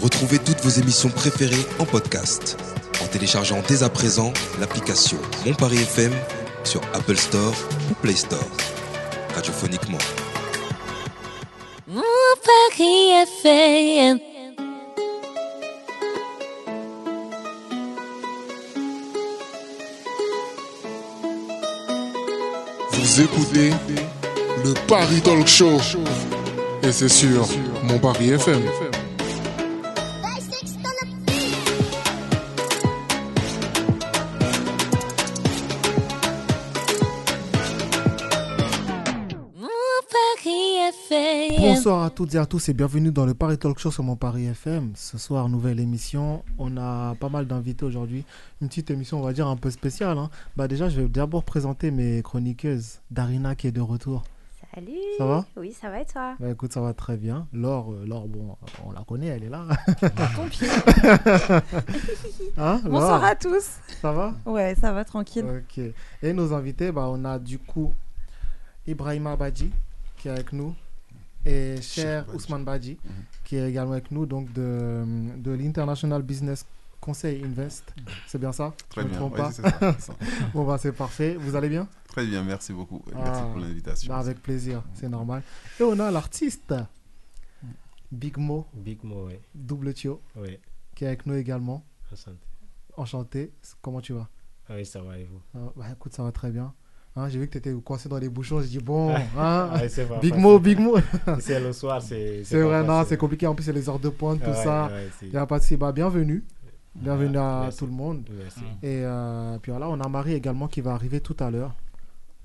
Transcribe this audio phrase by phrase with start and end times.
[0.00, 2.56] Retrouvez toutes vos émissions préférées en podcast
[3.02, 6.12] en téléchargeant dès à présent l'application Mon Paris FM
[6.64, 7.52] sur Apple Store
[7.90, 8.38] ou Play Store.
[9.34, 9.98] Radiophoniquement.
[11.88, 12.02] Mon
[12.44, 13.10] Paris
[13.44, 14.18] FM.
[22.92, 23.70] Vous écoutez
[24.64, 25.78] le Paris Talk Show.
[26.82, 27.46] Et c'est sur
[27.84, 28.62] Mon Paris FM.
[42.18, 44.90] Toutes et à tous et bienvenue dans le Paris Talk Show sur mon Paris FM.
[44.96, 46.42] Ce soir, nouvelle émission.
[46.58, 48.24] On a pas mal d'invités aujourd'hui.
[48.60, 50.18] Une petite émission, on va dire, un peu spéciale.
[50.18, 50.28] hein.
[50.56, 52.98] Bah déjà, je vais d'abord présenter mes chroniqueuses.
[53.12, 54.24] Darina qui est de retour.
[54.74, 55.46] Salut Ça va?
[55.56, 56.34] Oui, ça va et toi?
[56.40, 57.46] Bah écoute, ça va très bien.
[57.52, 59.64] Laure, euh, Laure, bon, on la connaît, elle est là.
[62.56, 63.76] Hein, Bonsoir à tous.
[64.02, 64.34] Ça va?
[64.44, 65.44] Ouais, ça va tranquille.
[65.46, 65.84] Ok.
[66.24, 67.92] Et nos invités, bah, on a du coup
[68.88, 69.70] Ibrahima Badji
[70.16, 70.74] qui est avec nous
[71.46, 72.26] et Cher.
[72.34, 73.10] Ousmane Badji Mhm.
[73.44, 75.04] qui est également avec nous donc de,
[75.36, 76.64] de l'International Business
[77.00, 77.94] Conseil Invest.
[78.26, 78.74] C'est bien ça?
[78.90, 79.52] Très Je me bien, trompe ouais, pas?
[79.52, 80.14] c'est ça, c'est ça.
[80.54, 81.34] Bon bah c'est parfait.
[81.38, 81.88] Vous allez bien?
[82.08, 83.02] Très bien, merci beaucoup.
[83.14, 83.20] Ah.
[83.24, 84.12] Merci pour l'invitation.
[84.12, 85.42] Bah, Avec plaisir, c'est normal.
[85.80, 86.74] Et on a l'artiste
[88.10, 89.34] Big Mo, Big Mo, oui.
[89.54, 90.58] double Tio, Oui,
[90.94, 91.84] qui est avec nous également.
[92.12, 92.38] enchanté.
[92.96, 93.52] Enchanté.
[93.82, 94.28] Comment tu vas?
[94.68, 95.40] Ah oui, ça va et vous?
[95.54, 96.72] Ah, Bah écoute, ça va très bien.
[97.18, 98.60] Hein, J'ai vu que tu étais coincé dans les bouchons.
[98.60, 99.70] J'ai dit bon, hein,
[100.20, 100.34] Big facile.
[100.36, 100.96] Mo, Big Mo.
[101.40, 102.42] C'est le soir, c'est.
[102.44, 103.46] C'est vrai, non, c'est compliqué.
[103.46, 104.90] En plus, c'est les heures de pointe, tout Ouais, ça.
[105.22, 106.44] Il n'y a pas de bah, Bienvenue.
[106.94, 107.78] Bienvenue Ah, à merci.
[107.78, 108.24] tout le monde.
[108.36, 108.60] Merci.
[108.82, 111.74] Et euh, puis voilà, on a Marie également qui va arriver tout à l'heure.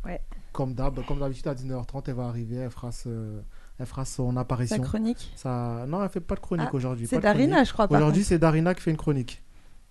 [0.06, 0.22] Ouais.
[0.52, 3.40] Comme d'hab, comme d'habitude à 19h30, elle va arriver, elle fera, ce-
[3.80, 4.80] elle fera son apparition.
[4.82, 5.32] chronique.
[5.36, 5.86] Ça...
[5.88, 7.08] Non, elle fait pas de chronique Ah, aujourd'hui.
[7.08, 7.68] C'est Darina, chronique.
[7.68, 7.96] je crois pas.
[7.98, 9.42] Aujourd'hui, c'est Darina qui fait une chronique.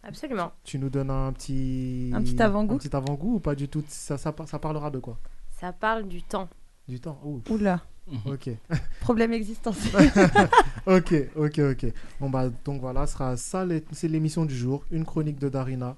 [0.02, 0.52] Absolument.
[0.64, 2.10] Tu nous donnes un petit...
[2.12, 3.84] Un petit avant-goût Un petit avant-goût ou pas du tout?
[3.88, 5.18] Ça, ça, ça parlera de quoi?
[5.60, 6.48] Ça parle du temps.
[6.88, 7.20] Du temps?
[7.24, 7.80] Ouh, Oula,
[8.26, 8.50] Ok.
[9.00, 10.10] problème existentiel.
[10.86, 11.86] ok, ok, ok.
[12.20, 15.96] Bon bah donc voilà, ce sera ça, c'est l'émission du jour, une chronique de Darina.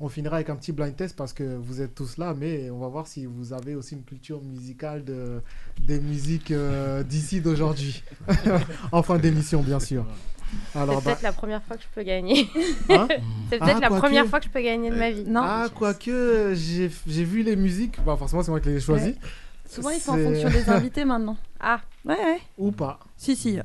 [0.00, 2.78] On finira avec un petit blind test parce que vous êtes tous là, mais on
[2.78, 5.40] va voir si vous avez aussi une culture musicale de,
[5.80, 8.02] des musiques euh, d'ici d'aujourd'hui.
[8.92, 10.04] en fin d'émission, bien sûr.
[10.72, 12.48] C'est Alors, bah, peut-être la première fois que je peux gagner.
[12.90, 13.06] hein
[13.50, 14.00] C'est Ah, peut-être la quoique.
[14.02, 15.24] première fois que je peux gagner de ma vie.
[15.26, 18.80] non, ah, quoique, j'ai j'ai vu les musiques, bah, forcément c'est moi qui les ai
[18.80, 19.16] choisies,
[19.68, 21.36] souvent ils font en fonction des invités maintenant.
[21.60, 22.40] Ah, Ouais, ouais.
[22.58, 23.58] ou pas, Si, si.
[23.58, 23.62] euh,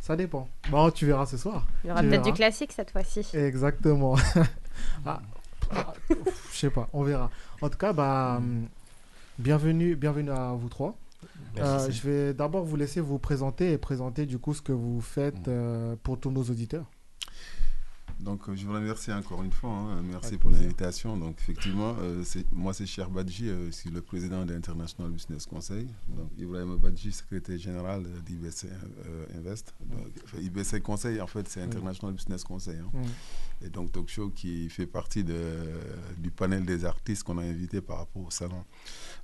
[0.00, 0.46] ça dépend.
[0.70, 1.66] Bon, tu verras ce soir.
[1.82, 2.32] il y aura Tu peut-être verras.
[2.32, 3.26] du classique cette fois-ci.
[3.32, 4.16] Exactement.
[5.06, 5.20] ah,
[5.74, 5.92] ah,
[6.52, 7.30] je sais pas, on verra.
[7.62, 8.66] En tout cas, bah, hum,
[9.38, 10.94] bienvenue, bienvenue à vous trois.
[11.56, 11.86] Merci.
[11.86, 15.00] Euh, je vais d'abord vous laisser vous présenter et présenter du coup ce que vous
[15.00, 16.90] faites euh, pour tous nos auditeurs.
[18.24, 19.70] Donc, euh, je vous remercie encore une fois.
[19.70, 20.02] hein.
[20.10, 21.16] Merci pour l'invitation.
[21.18, 25.44] Donc, effectivement, euh, moi, c'est Cher Badji, euh, je suis le président de l'International Business
[25.44, 25.86] Conseil.
[26.08, 28.64] Donc, Ibrahim Badji, secrétaire général d'IBC
[29.06, 29.74] euh, Invest.
[29.84, 30.06] Donc,
[30.42, 32.78] IBC Conseil, en fait, c'est International Business Conseil.
[32.78, 33.02] hein.
[33.62, 35.36] Et donc, Talk Show qui fait partie de,
[36.18, 38.64] du panel des artistes qu'on a invités par rapport au salon.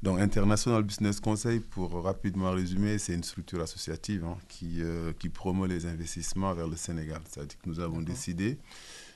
[0.02, 4.82] Donc, International Business Conseil, pour rapidement résumer, c'est une structure associative hein, qui,
[5.18, 7.20] qui promeut les investissements vers le Sénégal.
[7.28, 8.58] C'est-à-dire que nous avons décidé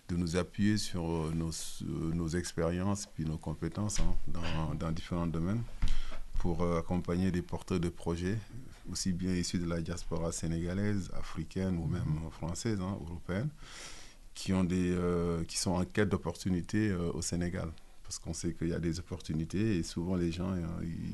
[0.08, 4.92] de nous appuyer sur euh, nos, euh, nos expériences puis nos compétences hein, dans, dans
[4.92, 5.62] différents domaines
[6.40, 8.38] pour euh, accompagner des porteurs de projets,
[8.90, 13.48] aussi bien issus de la diaspora sénégalaise, africaine ou même euh, française, hein, européenne,
[14.34, 17.70] qui, ont des, euh, qui sont en quête d'opportunités euh, au Sénégal.
[18.02, 20.54] Parce qu'on sait qu'il y a des opportunités et souvent les gens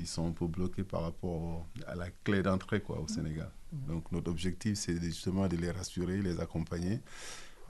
[0.01, 3.49] ils sont un peu bloqués par rapport au- à la clé d'entrée quoi, au Sénégal.
[3.87, 6.99] Donc notre objectif c'est justement de les rassurer, les accompagner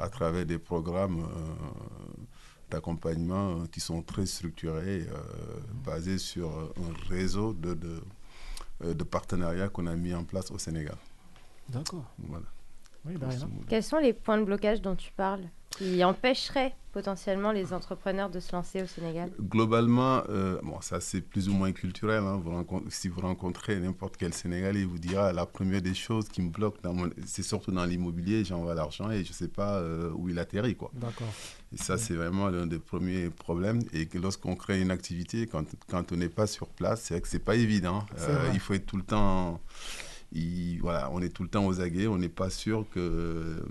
[0.01, 1.25] à travers des programmes euh,
[2.71, 8.03] d'accompagnement euh, qui sont très structurés, euh, basés sur un réseau de, de,
[8.93, 10.97] de partenariats qu'on a mis en place au Sénégal.
[11.69, 12.05] D'accord.
[12.19, 12.47] Voilà.
[13.05, 13.15] Oui.
[13.69, 15.45] Quels sont les points de blocage dont tu parles?
[15.71, 21.21] Qui empêcheraient potentiellement les entrepreneurs de se lancer au Sénégal Globalement, euh, bon, ça c'est
[21.21, 22.25] plus ou moins culturel.
[22.25, 22.41] hein.
[22.45, 26.43] Vous si vous rencontrez n'importe quel Sénégalais, il vous dira la première des choses qui
[26.43, 30.11] me bloque, mon- c'est surtout dans l'immobilier, j'envoie l'argent et je ne sais pas euh,
[30.17, 30.75] où il atterrit.
[30.75, 30.91] Quoi.
[30.95, 31.33] D'accord.
[31.73, 33.81] Et ça, c'est vraiment l'un des premiers problèmes.
[33.93, 37.21] Et que lorsqu'on crée une activité, quand, quand on n'est pas sur place, c'est vrai
[37.21, 38.05] que ce n'est pas évident.
[38.17, 38.51] C'est Euh, vrai.
[38.55, 39.61] il faut être tout le temps.
[40.33, 43.63] Il- voilà, on est tout le temps aux aguets, on n'est pas sûr que,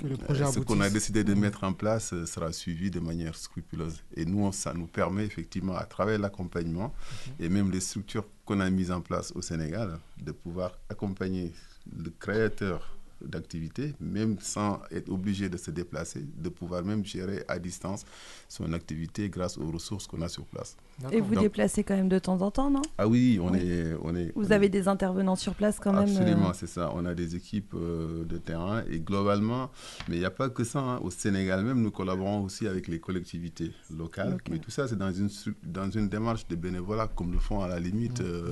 [0.00, 2.90] Que le projet euh, ce qu'on a décidé de mettre en place euh, sera suivi
[2.90, 4.02] de manière scrupuleuse.
[4.16, 6.92] Et nous, ça nous permet effectivement, à travers l'accompagnement
[7.38, 11.52] et même les structures qu'on a mises en place au Sénégal, de pouvoir accompagner
[11.96, 17.58] le créateur d'activité, même sans être obligé de se déplacer, de pouvoir même gérer à
[17.58, 18.04] distance
[18.48, 20.76] son activité grâce aux ressources qu'on a sur place.
[21.12, 22.82] Et vous Donc- déplacez quand même de temps en temps, non?
[22.98, 23.58] Ah oui, on Oui.
[23.60, 23.94] est...
[24.02, 26.66] On est Vous on est- avez des intervenants sur place quand même Absolument, euh, c'est
[26.66, 26.92] ça.
[26.94, 29.70] On a des équipes euh, de terrain et globalement,
[30.08, 30.80] mais il n'y a pas que ça.
[30.80, 30.98] hein.
[31.02, 34.36] Au Sénégal même, nous collaborons aussi avec les collectivités locales.
[34.50, 35.30] Mais tout ça, c'est dans une,
[35.62, 38.50] dans une démarche de bénévolat, comme le font à la limite euh,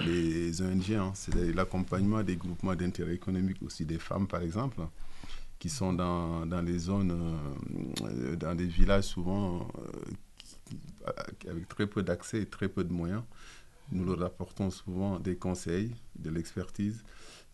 [0.00, 0.92] les ONG.
[0.94, 1.12] hein.
[1.14, 4.80] C'est l'accompagnement des groupements d'intérêt économique, aussi des femmes, par exemple,
[5.58, 7.12] qui sont dans, dans les zones,
[8.02, 9.68] euh, dans des villages souvent
[11.06, 11.10] euh,
[11.48, 13.22] avec très peu d'accès et très peu de moyens.
[13.92, 17.04] Nous leur apportons souvent des conseils, de l'expertise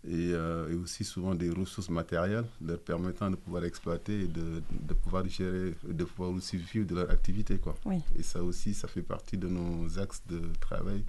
[0.05, 4.63] et, euh, et aussi souvent des ressources matérielles leur permettant de pouvoir exploiter et de,
[4.71, 7.59] de pouvoir gérer, de pouvoir aussi vivre de leur activité.
[7.59, 7.75] Quoi.
[7.85, 7.99] Oui.
[8.17, 11.05] Et ça aussi, ça fait partie de nos axes de travail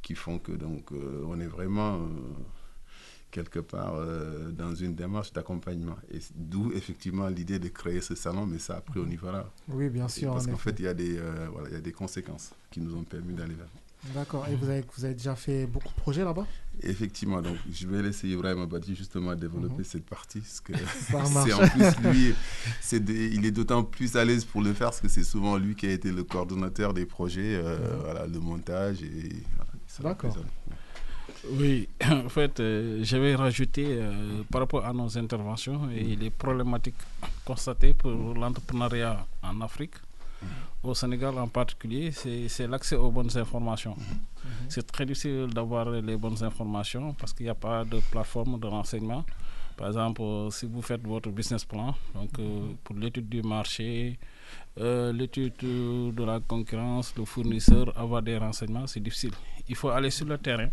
[0.00, 2.08] qui font que donc, euh, on est vraiment euh,
[3.32, 5.96] quelque part euh, dans une démarche d'accompagnement.
[6.14, 9.50] Et d'où effectivement l'idée de créer ce salon, mais ça après on y verra.
[9.68, 10.32] Oui, bien Et sûr.
[10.34, 12.50] Parce en qu'en fait, il y, a des, euh, voilà, il y a des conséquences
[12.70, 13.66] qui nous ont permis d'aller vers.
[14.14, 14.46] D'accord.
[14.48, 16.44] Et vous avez, vous avez déjà fait beaucoup de projets là-bas?
[16.82, 19.84] Effectivement, donc je vais laisser Ibrahim Abadi justement développer Mhm.
[19.84, 20.40] cette partie.
[20.40, 20.72] Parce que
[21.10, 21.48] Ça marche.
[21.48, 25.00] c'est en plus lui, des- il est d'autant plus à l'aise pour le faire parce
[25.00, 28.00] que c'est souvent lui qui a été le coordonnateur des projets, euh, Mhm.
[28.04, 29.32] voilà, le montage et.
[30.00, 30.36] voilà, D'accord.
[31.50, 36.30] Oui, en fait, euh, je vais rajouter euh, par rapport à nos interventions et les
[36.30, 36.94] problématiques
[37.44, 39.94] constatées pour l'entrepreneuriat en Afrique,
[40.82, 43.96] au Sénégal en particulier, c'est c'est l'accès aux bonnes informations.
[44.68, 48.66] C'est très difficile d'avoir les bonnes informations parce qu'il n'y a pas de plateforme de
[48.66, 49.24] renseignement.
[49.76, 54.18] Par exemple, si vous faites votre business plan, donc euh, pour l'étude du marché,
[54.78, 59.32] euh, l'étude euh, de la concurrence, le fournisseur, avoir des renseignements, c'est difficile.
[59.68, 60.68] Il faut aller sur le terrain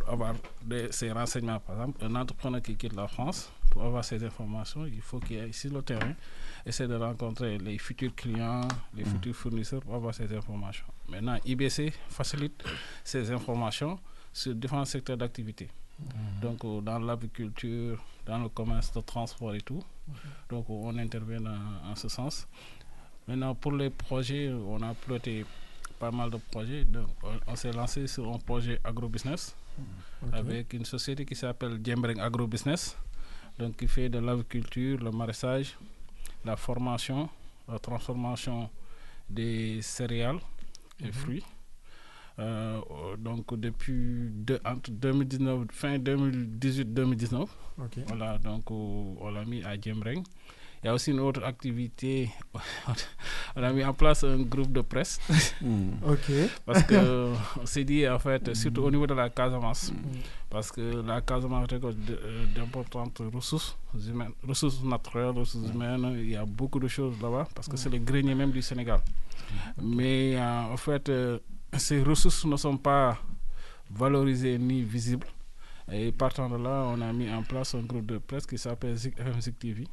[0.00, 0.34] pour avoir
[0.64, 1.60] des- ces renseignements.
[1.60, 5.40] Par exemple, un entrepreneur qui quitte la France, pour avoir ces informations, il faut qu'il
[5.40, 6.12] aille sur le terrain,
[6.66, 10.84] essayer de rencontrer les futurs clients, les futurs fournisseurs pour avoir ces informations.
[11.08, 12.62] Maintenant, IBC facilite
[13.02, 13.98] ces informations
[14.32, 15.68] sur différents secteurs d'activité.
[16.40, 19.82] Donc, euh, dans l'agriculture, dans le commerce, le transport et tout.
[20.50, 22.46] Donc, euh, on intervient dans- en ce sens.
[23.28, 25.44] Maintenant, pour les projets, on a ploté
[25.98, 26.84] pas mal de projets.
[26.84, 29.54] Donc, on, on s'est lancé sur un projet agrobusiness
[30.22, 30.28] Ok.
[30.34, 32.96] avec une société qui s'appelle Djembreng Agrobusiness,
[33.58, 35.76] donc qui fait de l'agriculture, le maraîchage,
[36.44, 37.28] la formation,
[37.68, 38.68] la transformation
[39.30, 40.40] des céréales
[41.00, 41.12] et Mhm.
[41.12, 41.44] fruits.
[42.38, 42.80] Euh,
[43.18, 47.48] donc depuis deux- entre 2019, fin 2018-2019,
[47.78, 47.98] Ok.
[48.08, 50.22] voilà, donc euh, on l'a mis à Djembreng.
[50.84, 52.28] Il y a aussi une autre activité,
[53.56, 55.20] on a mis en place un groupe de presse.
[56.04, 56.32] Ok.
[56.66, 59.92] parce que on s'est dit en fait, surtout au niveau de la Casamance,
[60.50, 63.76] parce que la Casamance récolte euh, d'importantes ressources
[64.08, 67.90] humaines, ressources naturelles, ressources humaines, il y a beaucoup de choses là-bas, parce que c'est
[67.90, 68.98] le grenier même du Sénégal.
[69.80, 71.38] Mais euh, en fait, euh,
[71.76, 73.18] ces ressources ne sont pas
[73.90, 75.26] valorisées ni visibles.
[75.90, 78.96] Et partant de là, on a mis en place un groupe de presse qui s'appelle
[78.96, 79.14] Zik
[79.58, 79.86] TV.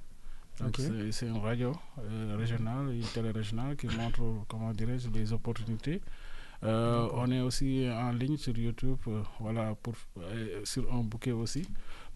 [1.11, 6.01] C'est- une radio euh, régionale, une télé régionale qui montre, comment dirais-je, les opportunités.
[6.63, 11.31] Euh, on est aussi en ligne sur YouTube, euh, voilà, pour, euh, sur un bouquet
[11.31, 11.65] aussi,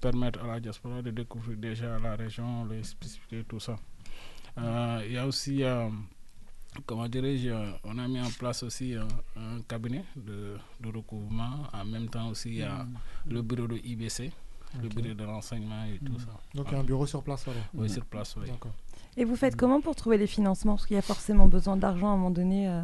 [0.01, 3.77] permettre à la diaspora de découvrir déjà la région, les spécificités, tout ça.
[4.57, 5.63] Il y a aussi,
[6.85, 9.03] comment dirais-je, euh, on a mis en place aussi euh,
[9.37, 11.63] un cabinet de, de recouvrement.
[11.73, 12.85] En même temps aussi, il y a
[13.27, 14.31] le bureau de IBC,
[14.81, 16.39] le bureau de renseignement et tout ça.
[16.53, 17.63] Donc, il y a un bureau sur place alors.
[17.73, 18.47] Oui, sur place, oui.
[18.49, 18.71] D'accord.
[19.15, 20.73] Et vous faites comment pour trouver les financements?
[20.75, 22.67] Parce qu'il y a forcément besoin d'argent à un moment donné.
[22.67, 22.81] euh,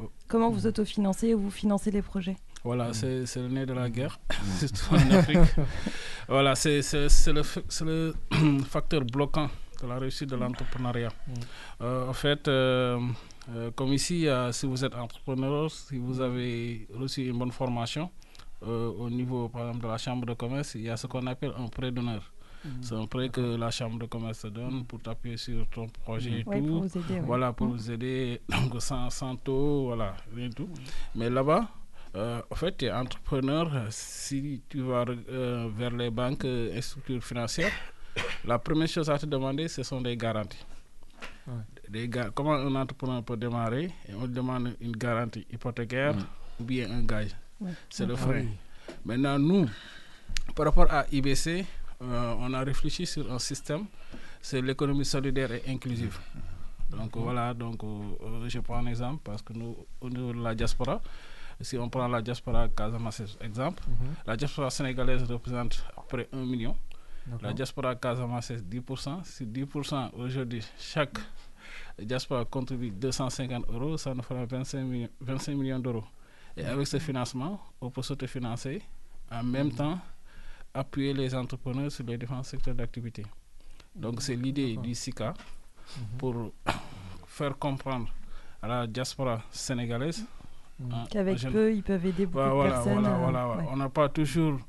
[0.00, 0.08] Oh.
[0.28, 2.36] Comment vous autofinancez ou vous financez les projets?
[2.62, 4.20] Voilà, c'est c'est le nez de la guerre,
[4.60, 5.38] surtout en Afrique.
[6.28, 8.14] voilà, c'est c'est- c'est le, fa- c'est le
[8.64, 9.50] facteur bloquant
[9.82, 11.12] de la réussite de l'entrepreneuriat.
[11.80, 13.00] Euh, en fait, euh,
[13.54, 18.10] euh, comme ici, si vous êtes entrepreneur, si vous avez reçu une bonne formation,
[18.62, 21.52] au niveau, par exemple, de la chambre de commerce, il y a ce qu'on appelle
[21.56, 22.22] un prêt d'honneur.
[22.82, 26.40] C'est un prêt que la chambre de commerce te donne pour t'appuyer sur ton projet
[26.40, 26.50] et tout.
[26.50, 27.20] pour vous aider.
[27.20, 27.70] Voilà, pour Mm.
[27.70, 30.68] vous aider, donc sans, sans taux, voilà, rien du tout.
[31.14, 31.68] Mais là-bas,
[32.16, 33.70] euh, en fait, tu es entrepreneur.
[33.90, 37.70] Si tu vas euh, vers les banques euh, et structures financières,
[38.44, 40.64] la première chose à te demander, ce sont des garanties.
[41.46, 41.54] Ouais.
[41.88, 46.14] Des ga- comment un entrepreneur peut démarrer et On lui demande une garantie hypothécaire
[46.60, 47.30] ou bien un gage.
[47.60, 47.70] Ouais.
[47.88, 48.40] C'est le Ah frein.
[48.42, 48.48] oui.
[49.04, 49.66] Maintenant, nous,
[50.54, 51.64] par rapport à IBC,
[52.02, 53.86] euh, on a réfléchi sur un système,
[54.40, 56.18] c'est l'économie solidaire et inclusive.
[56.90, 57.86] Donc voilà, donc euh,
[58.22, 61.00] euh, je prends un exemple parce que nous, au niveau de la diaspora,
[61.60, 64.14] si on prend la diaspora Casamance exemple, Mhm.
[64.26, 66.76] la diaspora sénégalaise représente à peu près 1 million.
[67.42, 69.24] La diaspora Casamance, c'est 10%.
[69.24, 71.18] Si 10% aujourd'hui, chaque
[71.98, 76.04] diaspora contribue 250 euros, ça nous fera 25 millions, 25 millions d'euros.
[76.56, 78.82] Et avec ce financement, on peut s'autofinancer,
[79.30, 79.98] en même temps
[80.74, 83.24] appuyer les entrepreneurs sur les différents secteurs d'activité.
[83.94, 85.34] Donc c'est l'idée du SICA
[85.96, 86.18] Mhm.
[86.18, 86.52] pour
[87.26, 88.08] faire comprendre
[88.62, 90.24] à la diaspora sénégalaise
[90.80, 90.92] Mhm.
[90.92, 92.92] hein, Qu'avec peu, ils peuvent aider beaucoup voilà, de personnes.
[93.00, 93.56] voilà, euh, voilà, ouais.
[93.56, 93.68] ouais.
[93.72, 94.60] On n'a pas toujours.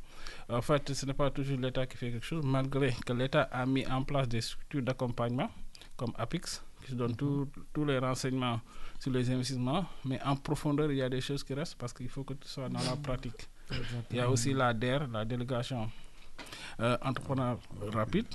[0.50, 3.66] En fait, ce n'est pas toujours l'État qui fait quelque chose, malgré que l'État a
[3.66, 5.50] mis en place des structures d'accompagnement,
[5.96, 8.60] comme APIX, qui donne tout- tous les renseignements
[9.00, 9.86] sur les investissements.
[10.06, 12.48] Mais en profondeur, il y a des choses qui restent parce qu'il faut que tu
[12.48, 13.48] sois dans la pratique.
[14.10, 15.90] Il y a aussi la DER, la délégation
[16.80, 17.60] euh, entrepreneur
[17.94, 18.26] rapide,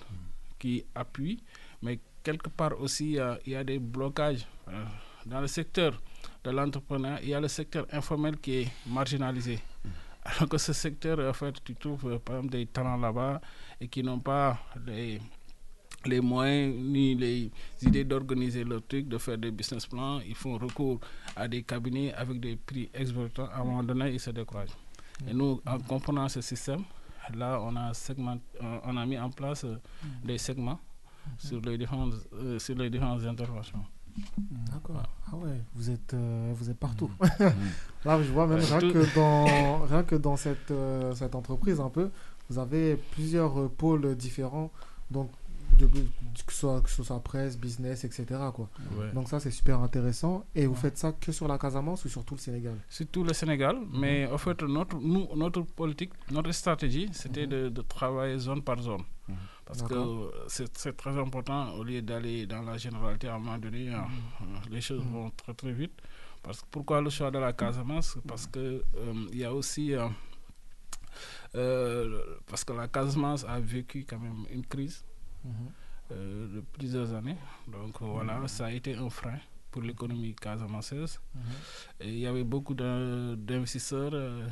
[0.59, 1.43] qui appuie,
[1.83, 4.85] mais quelque part aussi, euh, il y a des blocages euh,
[5.27, 6.01] dans le secteur
[6.45, 7.21] de l'entrepreneuriat.
[7.23, 9.59] Il y a le secteur informel qui est marginalisé.
[10.25, 13.41] Alors que ce secteur, en fait, tu trouves euh, par exemple des talents là-bas
[13.81, 15.21] et qui n'ont pas les,
[16.07, 17.51] les moyens ni les
[17.83, 20.21] idées d'organiser leur truc, de faire des business plans.
[20.21, 21.01] Ils font recours
[21.37, 23.49] à des cabinets avec des prix exorbitants.
[23.53, 24.77] À un moment donné, ils se découragent.
[25.29, 26.85] Et nous, en comprenant ce système,
[27.35, 28.39] là, on a, segment,
[28.85, 29.77] on a mis en place euh,
[30.25, 30.81] des segments
[31.39, 33.85] sur, les différentes, euh, sur les différentes interventions.
[34.73, 35.03] D'accord.
[35.33, 37.11] Ah ouais, vous êtes, euh, vous êtes partout.
[37.21, 37.45] Mm.
[38.05, 41.89] Là, je vois même rien que dans, rien que dans cette, euh, cette entreprise un
[41.91, 42.11] peu,
[42.51, 44.71] vous avez plusieurs euh, pôles différents,
[45.11, 45.31] donc
[45.79, 48.27] de- que, ce soit, que ce soit presse, business, etc.
[48.55, 48.69] Quoi.
[48.97, 49.11] Ouais.
[49.13, 50.45] Donc ça, c'est super intéressant.
[50.55, 50.79] Et vous Ouais.
[50.81, 52.75] faites ça que sur la Casamance ou sur tout le Sénégal?
[52.89, 57.51] Surtout le Sénégal, mais en fait, notre, nous, notre politique, notre stratégie, c'était Mhm.
[57.53, 59.03] de, de travailler zone par zone.
[59.29, 59.37] Mhm.
[59.65, 63.59] Parce que euh, c'est très important, au lieu d'aller dans la généralité, à un moment
[63.59, 65.13] donné, euh, euh, les choses Mhm.
[65.13, 65.93] vont très très vite.
[66.43, 68.19] Parce que, pourquoi le choix de la Casamance?
[68.29, 68.59] Parce que
[68.97, 69.93] euh, il y a aussi...
[72.47, 75.05] parce que la Casamance a vécu quand même une crise
[75.45, 75.71] Mhm.
[76.55, 77.37] de plusieurs années.
[77.69, 79.39] Donc voilà, ça a été un frein
[79.71, 81.19] pour l'économie casamanceuse.
[81.35, 81.41] Mhm.
[82.01, 84.47] Et il y avait beaucoup d'investisseurs euh,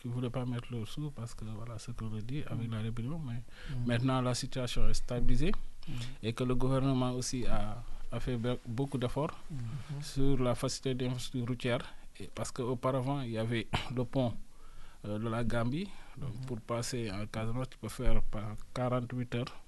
[0.00, 2.70] qui ne voulaient pas mettre leur sous parce que voilà ce qu'on a dit avec
[2.70, 3.20] la rébellion.
[3.26, 3.86] Mais Mhm.
[3.86, 5.52] maintenant, la situation est stabilisée
[5.88, 5.94] Mhm.
[6.22, 10.02] et que le gouvernement aussi a, a fait be- beaucoup d'efforts Mhm.
[10.02, 11.84] sur la facilité d'infrastructure routière.
[12.20, 14.34] Et parce qu'auparavant, il y avait le pont
[15.06, 15.88] euh, de la Gambie.
[16.16, 19.60] Donc, pour passer en Casamance, tu peux faire par 48 heures.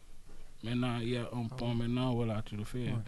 [0.65, 1.75] Maintenant, il y a un pont.
[1.75, 2.91] Maintenant, voilà, tu le fais.
[2.93, 2.99] Ouais.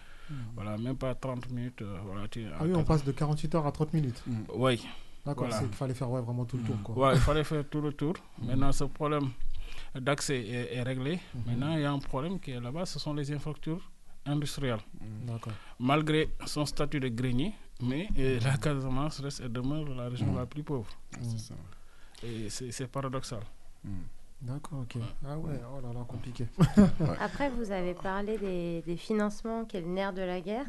[0.54, 1.80] Voilà, même pas 30 minutes.
[1.80, 4.22] euh, voilà, tu Ah oui, on passe de 48 heures à 30 minutes.
[4.52, 4.84] Oui,
[5.28, 5.60] D'accord, Voilà.
[5.60, 6.76] c'est qu'il fallait faire ouais, vraiment tout le tour.
[6.82, 6.94] Quoi.
[7.08, 8.14] Ouais, il fallait faire tout le tour.
[8.42, 9.28] Maintenant, ce problème
[9.94, 11.18] d'accès est, est réglé.
[11.34, 11.42] Mhm.
[11.46, 13.90] Maintenant, il y a un problème qui est là-bas, ce sont les infrastructures
[14.26, 14.80] industrielles.
[15.26, 15.52] D'accord.
[15.78, 20.36] Malgré son statut de grenier, mais euh, la Casamance reste et demeure la région Mhm.
[20.38, 20.88] la plus pauvre.
[21.36, 21.54] Ça.
[22.24, 23.40] Et c'est paradoxal.
[23.84, 23.90] Mm.
[24.42, 24.96] D'accord, ok.
[25.26, 26.46] Ah ouais, oh là là, compliqué.
[27.20, 30.66] Après, vous avez parlé des, des financements, qui est le nerf de la guerre.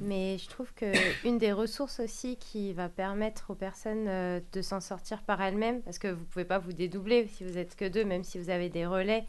[0.00, 0.92] Mais je trouve que
[1.26, 5.82] une des ressources aussi qui va permettre aux personnes euh, de s'en sortir par elles-mêmes,
[5.82, 8.50] parce que vous pouvez pas vous dédoubler si vous êtes que deux, même si vous
[8.50, 9.24] avez des relais,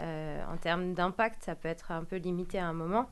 [0.00, 3.08] euh, en termes d'impact, ça peut être un peu limité à un moment.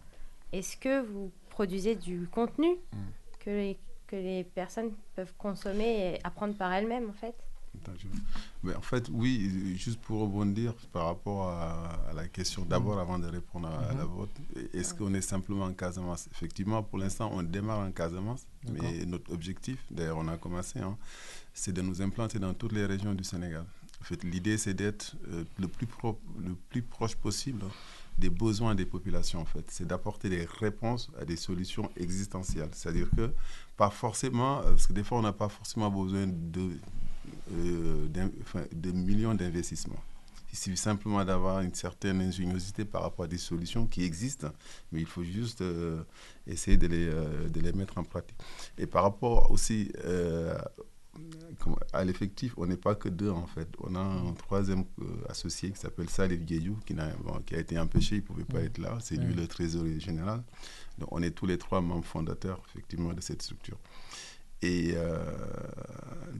[0.53, 2.97] Est-ce que vous produisez du contenu Mm.
[3.41, 7.35] que, les, que les personnes peuvent consommer et apprendre par elles-mêmes, en fait?
[8.63, 13.19] Mais en fait, oui, juste pour rebondir par rapport à, à la question, d'abord avant
[13.19, 14.11] de répondre à, à la Mhm.
[14.11, 14.33] vôtre,
[14.73, 16.29] est-ce qu'on est simplement en Casamance?
[16.33, 20.97] Effectivement, pour l'instant, on démarre en Casamance, mais notre objectif, d'ailleurs, on a commencé, hein,
[21.53, 23.65] c'est de nous implanter dans toutes les régions du Sénégal.
[24.01, 27.65] En fait, l'idée, c'est d'être euh, le, plus pro- le plus proche possible
[28.19, 29.65] des besoins des populations, en fait.
[29.71, 32.69] C'est d'apporter des réponses à des solutions existentielles.
[32.73, 33.33] C'est-à-dire que,
[33.77, 36.73] pas forcément, euh, parce que des fois, on n'a pas forcément besoin de,
[37.53, 38.07] euh,
[38.73, 40.03] de millions d'investissements.
[40.53, 44.53] Il suffit simplement d'avoir une certaine ingéniosité par rapport à des solutions qui existent,
[44.93, 46.03] mais il faut juste euh,
[46.47, 48.37] essayer de les, euh, de les mettre en pratique.
[48.79, 49.91] Et par rapport aussi
[51.93, 53.69] à l'effectif, on n'est pas que deux en fait.
[53.81, 54.85] On a un troisième
[55.29, 58.61] associé qui s'appelle Salif Guédiou, qui, bon, qui a été empêché, il ne pouvait pas
[58.61, 58.99] être là.
[59.01, 60.43] C'est lui le trésorier général.
[60.99, 63.79] Donc on est tous les trois membres fondateurs effectivement de cette structure.
[64.65, 65.19] Et euh,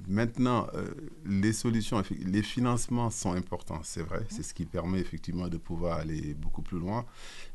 [0.09, 0.87] maintenant, euh,
[1.27, 4.25] les solutions, les financements sont importants, c'est vrai.
[4.31, 7.05] C'est ce qui permet effectivement de pouvoir aller beaucoup plus loin.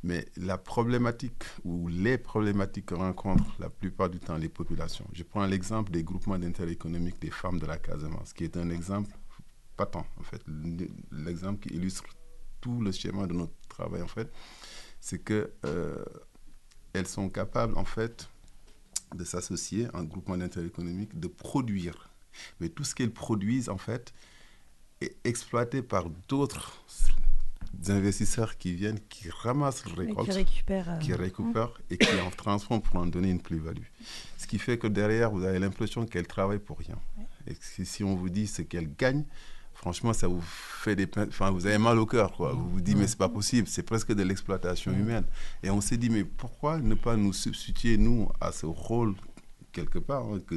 [0.04, 5.08] Mais la problématique ou les problématiques que rencontrent la plupart du temps les populations.
[5.12, 8.70] Je prends l'exemple des groupements d'intérêt économique des femmes de la Casamance, qui est un
[8.70, 9.10] exemple
[9.76, 10.44] patent, en fait.
[11.12, 12.04] L'exemple qui illustre
[12.62, 14.32] tout le schéma de notre travail, en fait,
[15.00, 16.06] c'est que euh,
[16.94, 18.30] elles sont capables, en fait,
[19.16, 22.10] de s'associer en groupement d'intérêt économique, de produire.
[22.60, 24.14] Mais tout ce qu'elles produisent, en fait,
[25.02, 26.84] est exploité par d'autres
[27.88, 32.82] investisseurs qui viennent, qui ramassent Et qui récupèrent, euh, qui récupèrent et qui en transforment
[32.82, 33.86] pour en donner une plus-value.
[34.38, 36.98] Ce qui fait que derrière, vous avez l'impression qu'elle travaille pour rien.
[37.48, 39.24] Et si on vous dit ce qu'elle gagne,
[39.82, 41.08] franchement, ça vous fait des...
[41.08, 42.52] pein- Enfin, vous avez mal au cœur, quoi.
[42.54, 45.24] Vous vous dites, mais c'est pas possible, c'est presque de l'exploitation humaine.
[45.64, 49.16] Et on s'est dit, mais pourquoi ne pas nous substituer, nous, à ce rôle,
[49.72, 50.56] quelque part, hein, que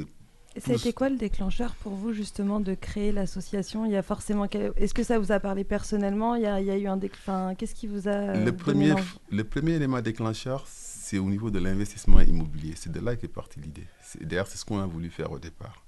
[0.55, 3.85] Et ça a été quoi le déclencheur pour vous justement de créer l'association?
[3.85, 6.35] Il y a forcément Est-ce que ça vous a parlé personnellement?
[6.35, 7.17] Il y a, il y a eu un décl...
[7.21, 8.93] enfin, qu'est-ce qui vous a le, premier,
[9.31, 12.73] le premier élément déclencheur, c'est au niveau de l'investissement immobilier.
[12.75, 13.87] C'est de là qu'est partie l'idée.
[14.21, 15.82] D'ailleurs, c'est ce qu'on a voulu faire au départ.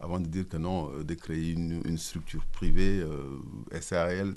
[0.00, 3.38] Avant de dire que non, euh, de créer une, une structure privée, euh,
[3.80, 4.34] SARL,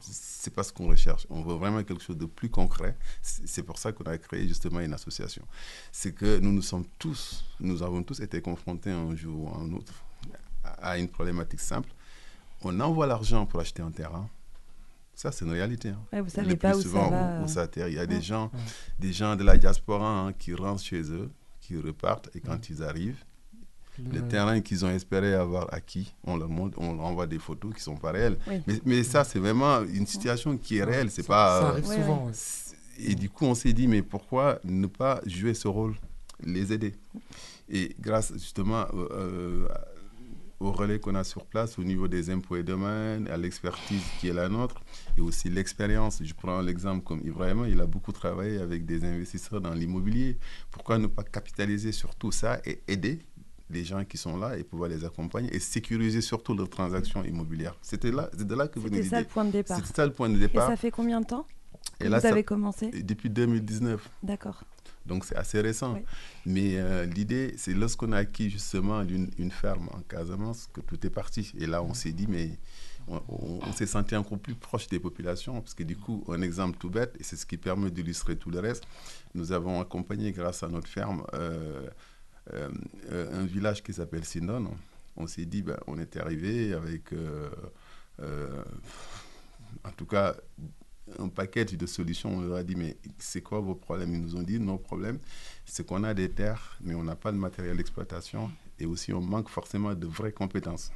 [0.00, 1.26] c'est pas ce qu'on recherche.
[1.30, 2.96] On veut vraiment quelque chose de plus concret.
[3.22, 5.42] C'est pour ça qu'on a créé justement une association.
[5.92, 9.72] C'est que nous nous sommes tous, nous avons tous été confrontés un jour ou un
[9.72, 9.92] autre
[10.64, 11.90] à une problématique simple.
[12.62, 14.28] On envoie l'argent pour acheter un terrain.
[15.14, 15.90] Ça, c'est une réalité.
[15.90, 16.00] hein.
[16.12, 17.92] Ouais, vous savez Le pas plus où ça souvent, va, où ça atterrit.
[17.92, 18.06] Il y a Ouais.
[18.06, 18.60] des gens, Ouais.
[18.98, 22.82] des gens de la diaspora hein, qui rentrent chez eux, qui repartent, et quand ils
[22.82, 23.24] arrivent,
[23.98, 27.74] le terrain qu'ils ont espéré avoir acquis, on leur montre, on leur envoie des photos
[27.74, 28.36] qui sont pas réelles.
[28.46, 28.62] Oui.
[28.66, 31.10] Mais, mais ça, c'est vraiment une situation qui est réelle.
[31.10, 31.60] C'est pas.
[31.60, 32.30] ça euh, arrive souvent,
[32.98, 35.94] Et du coup, on s'est dit, mais pourquoi ne pas jouer ce rôle,
[36.42, 36.94] les aider?
[37.68, 39.68] Et grâce justement euh, euh,
[40.60, 44.28] au relais qu'on a sur place au niveau des impôts et domaines, à l'expertise qui
[44.28, 44.80] est la nôtre,
[45.18, 46.20] et aussi l'expérience.
[46.22, 50.38] Je prends l'exemple comme Ibrahima, il a beaucoup travaillé avec des investisseurs dans l'immobilier.
[50.70, 53.20] Pourquoi ne pas capitaliser sur tout ça et aider
[53.70, 57.76] les gens qui sont là et pouvoir les accompagner et sécuriser surtout leurs transactions immobilières.
[57.82, 59.76] C'était là, c'est de là que venait C'était ça le point de départ.
[59.78, 60.68] C'était ça le point de Et départ.
[60.68, 61.46] ça fait combien de temps
[61.98, 64.08] que Et là, vous ça- avez commencé Depuis 2019.
[64.22, 64.62] D'accord.
[65.04, 65.98] Donc c'est assez récent.
[66.44, 71.04] Mais euh, l'idée, c'est lorsqu'on a acquis justement une, une ferme en Casamance que tout
[71.06, 71.52] est parti.
[71.58, 72.50] Et là, on s'est dit, mais
[73.08, 75.60] on, on- on s'est senti encore plus proche des populations.
[75.60, 78.50] Parce que du coup, un exemple tout bête, et c'est ce qui permet d'illustrer tout
[78.50, 78.84] le reste,
[79.34, 81.88] nous avons accompagné grâce à notre ferme euh,
[82.52, 82.68] euh,
[83.10, 84.70] euh, un village qui s'appelle Sinon.
[85.16, 87.48] On s'est dit, ben, on était arrivé avec, euh,
[88.20, 88.62] euh,
[89.82, 90.36] en tout cas,
[91.18, 92.36] un paquet de solutions.
[92.36, 94.12] On leur a dit, mais c'est quoi vos problèmes?
[94.12, 95.18] Ils nous ont dit, nos problèmes,
[95.64, 99.22] c'est qu'on a des terres, mais on n'a pas de matériel d'exploitation et aussi on
[99.22, 100.90] manque forcément de vraies compétences.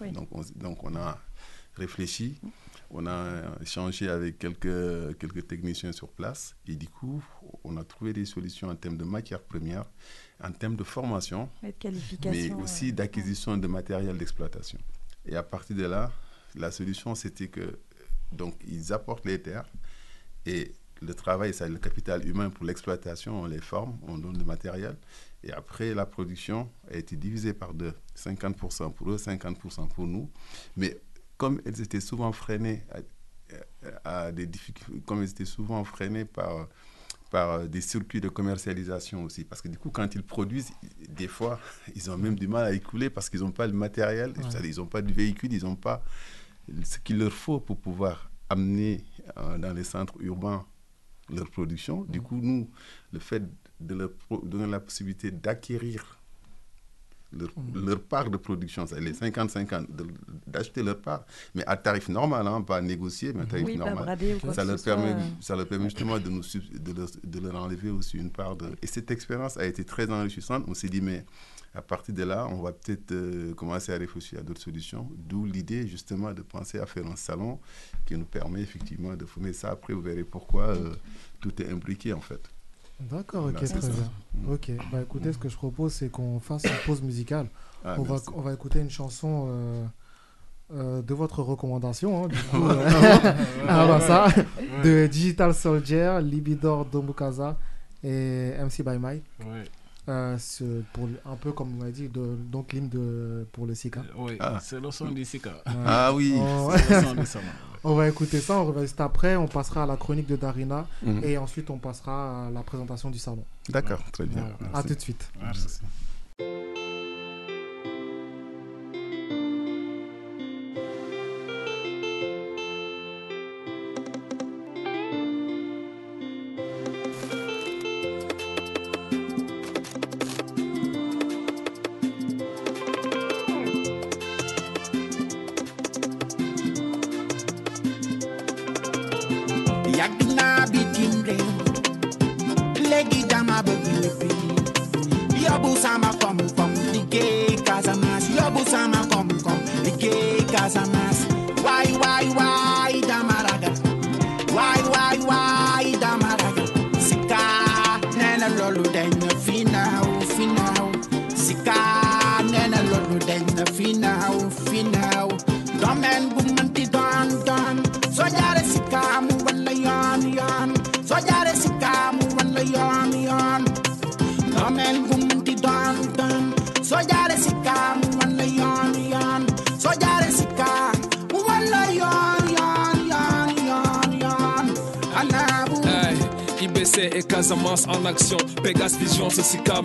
[0.00, 0.12] Oui.
[0.12, 1.18] Donc, on, donc on a
[1.74, 2.40] réfléchi,
[2.90, 7.22] on a échangé avec quelques, quelques techniciens sur place et du coup,
[7.64, 9.86] on a trouvé des solutions en termes de matières premières,
[10.42, 11.70] en termes de formation, de
[12.24, 12.62] mais ouais.
[12.62, 14.78] aussi d'acquisition de matériel d'exploitation.
[15.24, 16.12] Et à partir de là,
[16.54, 17.78] la solution, c'était que
[18.32, 19.70] donc ils apportent les terres
[20.44, 20.72] et
[21.02, 24.96] le travail, c'est le capital humain pour l'exploitation, on les forme, on donne le matériel.
[25.44, 27.92] Et après, la production a été divisée par deux.
[28.16, 30.30] 50% pour eux, 50% pour nous.
[30.76, 30.98] Mais
[31.36, 32.82] comme elles étaient souvent freinées
[34.04, 36.68] à, à des difficultés, comme elles étaient souvent freinées par,
[37.30, 39.44] par des circuits de commercialisation aussi.
[39.44, 40.70] Parce que du coup, quand ils produisent,
[41.08, 41.58] des fois,
[41.94, 44.68] ils ont même du mal à écouler parce qu'ils n'ont pas le matériel, Ouais.
[44.68, 46.04] ils n'ont pas de véhicule, ils n'ont pas
[46.84, 49.04] ce qu'il leur faut pour pouvoir amener
[49.38, 50.64] euh, dans les centres urbains
[51.28, 52.04] leur production.
[52.04, 52.70] Du coup, nous,
[53.12, 53.42] le fait
[53.80, 54.10] de leur
[54.44, 56.15] donner la possibilité d'acquérir
[57.32, 60.06] leur, leur part de production, c'est les 50-50, de-
[60.46, 64.16] d'acheter leur part, mais à tarif normal, hein, pas négocié, mais à tarif Oui, normal.
[64.54, 67.90] ça, leur soit, permet, ça leur permet justement de, nous, de, leur, de leur enlever
[67.90, 68.66] aussi une part de...
[68.82, 70.64] Et cette expérience a été très enrichissante.
[70.68, 71.24] On s'est dit, mais
[71.74, 75.10] à partir de là, on va peut-être euh, commencer à réfléchir à d'autres solutions.
[75.16, 77.58] D'où l'idée justement de penser à faire un salon
[78.06, 79.70] qui nous permet effectivement de former ça.
[79.72, 80.94] Après, vous verrez pourquoi euh,
[81.40, 82.40] tout est imbriqué en fait.
[83.00, 84.10] D'accord, ok, très bien.
[84.50, 87.46] Ok, bah écoutez, ce que je propose, c'est qu'on fasse une pause musicale.
[87.84, 89.84] Ah, on, va, on va écouter une chanson euh,
[90.74, 92.64] euh, de votre recommandation, hein, du coup.
[93.68, 94.28] Ah bah ça,
[94.82, 97.56] de Digital Soldier, Libidor Domukaza
[98.02, 99.24] et MC by Mike.
[99.40, 99.64] Ouais.
[100.08, 100.38] Euh,
[100.92, 104.02] pour, un peu comme on m'a dit, de, donc l'hymne de, pour le Sika.
[104.16, 104.58] Oui, Ah.
[104.62, 105.50] c'est le son du Sika.
[105.84, 106.34] Ah oui.
[106.38, 107.44] On- C'est le son du Sama.
[107.88, 110.86] On va écouter ça, on revient juste après, on passera à la chronique de Darina
[111.02, 111.22] Mhm.
[111.22, 113.44] et ensuite on passera à la présentation du salon.
[113.68, 114.44] D'accord, très bien.
[114.58, 114.78] Voilà.
[114.78, 115.30] À tout de suite.
[115.40, 115.78] Merci.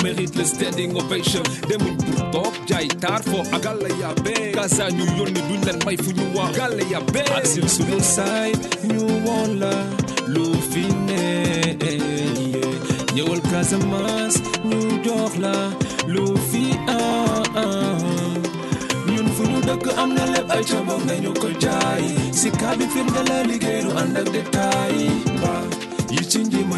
[0.04, 1.44] Mérite le standing ovation.
[4.56, 5.06] Casa ñu
[5.48, 6.26] duñ leen may fu ñu
[6.58, 6.84] gàlla
[7.74, 7.98] sunu
[8.94, 9.06] ñu
[9.62, 9.74] la
[10.28, 11.78] lu fi ne.
[13.16, 15.54] ñëwal Casamance ñu jox la
[16.08, 18.12] lu fi am.
[19.72, 22.04] dëkk am na lépp ay càmboog nañu ko jaay
[22.40, 22.50] si
[23.30, 24.98] la liggéey ànd ak détail
[25.42, 25.54] ba
[26.14, 26.78] yi ci nji ma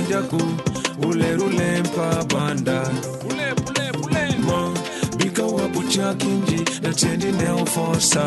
[1.07, 2.79] uleru lempa banda
[6.83, 8.23] na chendi neo forsa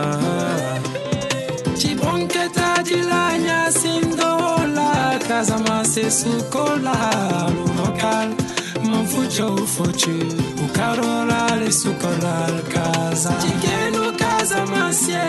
[1.78, 6.96] Chibonketa jilanya sindola Kazama se sukola
[7.76, 8.34] Lokal
[8.82, 10.16] Manfucho fuchu
[10.64, 14.92] Ukarola le sukola Kaza Chikenu casa.
[14.92, 15.20] Se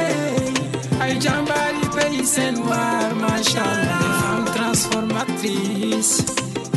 [1.01, 6.23] Ai jambari peisen war Mashallah Femme transformatrice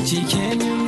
[0.04, 0.79] Chikenu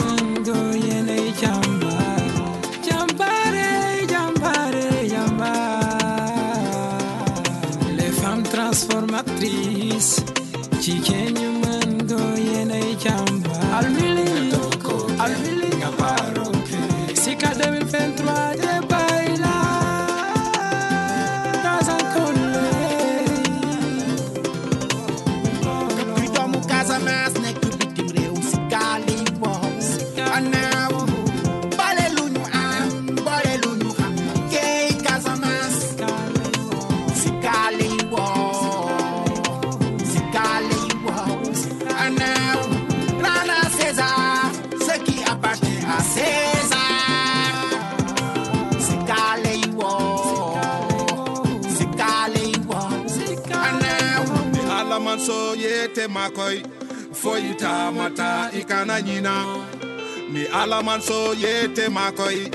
[60.62, 62.51] ni alaman so yete makoy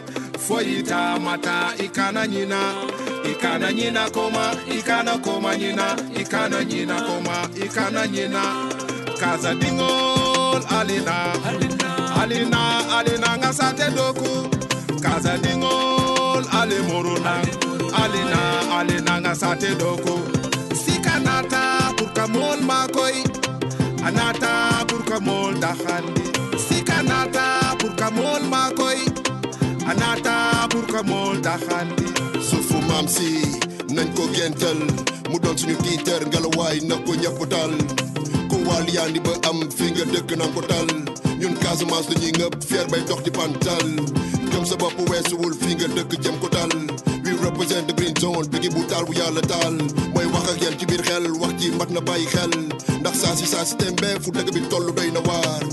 [0.47, 2.73] foyita mata ikana nyina.
[3.31, 5.95] Ikana nyina koma ikana koma nyina.
[6.15, 8.41] Ikana nyina koma ikana nyina.
[9.19, 11.33] Kaza dingol alina.
[12.21, 12.97] Alina.
[12.97, 14.49] Alina ngasate doku.
[15.01, 17.41] Kaza dingol ale moruna.
[18.03, 20.19] Alina alina ngasate doku.
[20.75, 23.23] Sikanata pour kamol makoy
[24.05, 26.27] anata pour kamol dakhandi
[27.87, 28.97] sikanata pour kamol makoy
[29.87, 32.05] anata pour kamol dakhandi
[32.41, 33.41] suufu maam si
[33.95, 34.77] nañ ko gental
[35.29, 37.71] mu doon suñu tiitër ngelawaay na ko ñëpp dal
[38.49, 40.87] ku wàll yaandi ba am fi nga dëkk nan ko tal.
[41.39, 43.87] Ñun Casamance dañuy ngëpp fier bay dox di pantal.
[44.51, 46.71] Gëm sa bopp weesuwul fi nga dëkk jëm ko dal
[47.23, 49.75] we represent the green zone bigi bu taal bu yàlla taal.
[50.13, 52.51] Mooy wax ak yéen ci biir xel wax ji mat na bàyyi xel.
[52.99, 55.63] Ndax saa si saa si tembe fu dëkk bi toll doy na waar.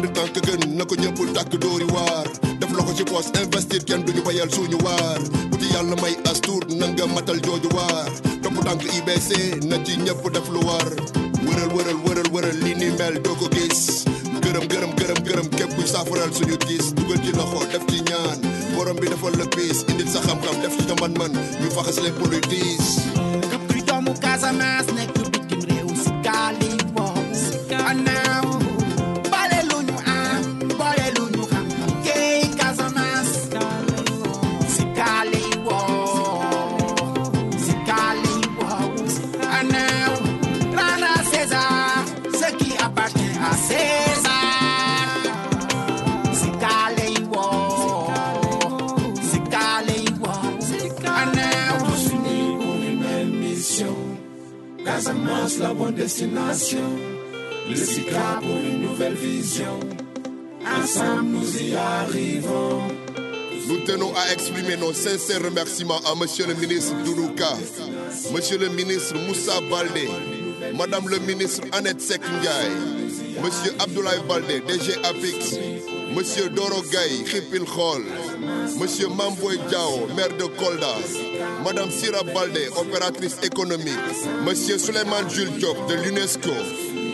[0.00, 2.26] Bënd tànk gën na ko ñëpp tàkk dóori waar.
[2.60, 5.20] Def loxo ci poos investir kenn duñu bayal suñu waar.
[5.50, 8.08] Bu ci yàlla may as tuut na nga matal jooju waar.
[8.42, 9.30] Topp tànk IBC
[9.68, 10.88] na ci ñëpp def lu war.
[11.44, 14.04] Wëral wëral wëral wëral li ni mel doo ko gis.
[14.44, 18.38] Gërëm gërëm gërëm gërëm képp kuy saafaral suñu gis dugal ci loxo def ci ñaan.
[18.74, 21.32] Borom bi defal la piis indil sa xam-xam def ci sa man-man.
[21.60, 22.84] Ñu faxas les politis
[23.68, 26.70] kuy doomu Casamance nekk bitim réew si gaali
[55.58, 56.78] La bonne destination.
[57.68, 59.80] Le SICA pour une nouvelle vision.
[60.64, 62.82] Ensemble, nous y arrivons.
[63.66, 67.56] Nous tenons à exprimer nos sincères remerciements à Monsieur le ministre Doudouka,
[68.32, 70.08] Monsieur le ministre Moussa Baldé,
[70.76, 72.70] Madame le ministre Annette Sekingay,
[73.42, 75.58] Monsieur Abdoulaye Baldé, DG APIX,
[76.14, 78.02] Monsieur Doro Gaye, Khipil Khol,
[78.78, 80.94] Monsieur Mamboy Diao, maire de Kolda,
[81.64, 83.94] Madame Sira Baldé, opératrice économique,
[84.44, 86.50] Monsieur Suleiman Jules de l'UNESCO,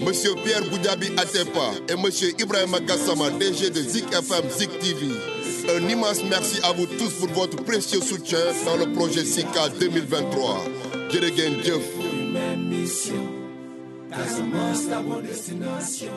[0.05, 5.07] Monsieur Pierre Boudjabi Atepa et Monsieur Ibrahim Gassama, DG de Zik FM, Zik TV.
[5.69, 10.65] un immense merci à vous tous pour votre précieux soutien dans le projet SICA 2023.
[11.11, 11.85] Jërë ngeen jëf.
[12.35, 13.23] Même mission,
[14.11, 16.13] Casamance, la bonne destination.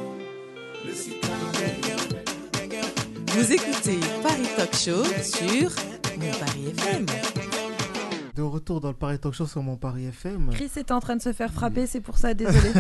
[0.86, 2.29] Le Sika.
[3.32, 5.70] Vous écoutez Paris Talk Show sur
[6.18, 7.06] Mon Paris FM.
[8.36, 10.50] De retour dans le Paris Talk Show sur mon Paris FM.
[10.52, 12.72] Chris était en train de se faire frapper, c'est pour ça, désolé.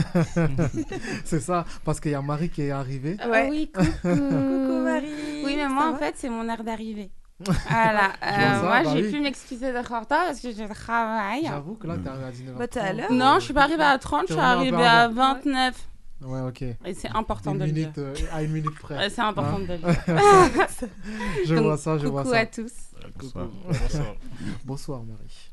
[1.25, 3.17] c'est ça, parce qu'il y a Marie qui est arrivée.
[3.19, 3.87] Ah oui, coucou.
[4.01, 5.43] Coucou Marie.
[5.45, 7.11] Oui, mais moi, Ça en fait, c'est mon heure d'arrivée.
[7.69, 8.09] Voilà.
[8.21, 9.11] Euh, ça, moi, bah j'ai oui.
[9.11, 11.45] pu m'excuser d'être en retard parce que je travaille.
[11.45, 12.57] J'avoue que là, t'es arrivé à 19h.
[12.57, 13.11] Bah, t'es à l'heure.
[13.11, 15.35] Non, je suis pas arrivée à 30, je suis arrivée à avant.
[15.35, 15.88] 29.
[16.21, 16.61] Ouais, ok.
[16.63, 17.91] Et c'est important Une de le dire.
[17.97, 18.97] euh, à une minute près.
[18.97, 19.87] Ouais, c'est important Hein de le dire.
[21.45, 22.39] je Donc, vois ça, je vois coucou ça.
[22.41, 22.71] à tous.
[23.17, 23.47] Bonsoir.
[23.67, 24.15] Bonsoir.
[24.65, 25.51] Bonsoir, Marie.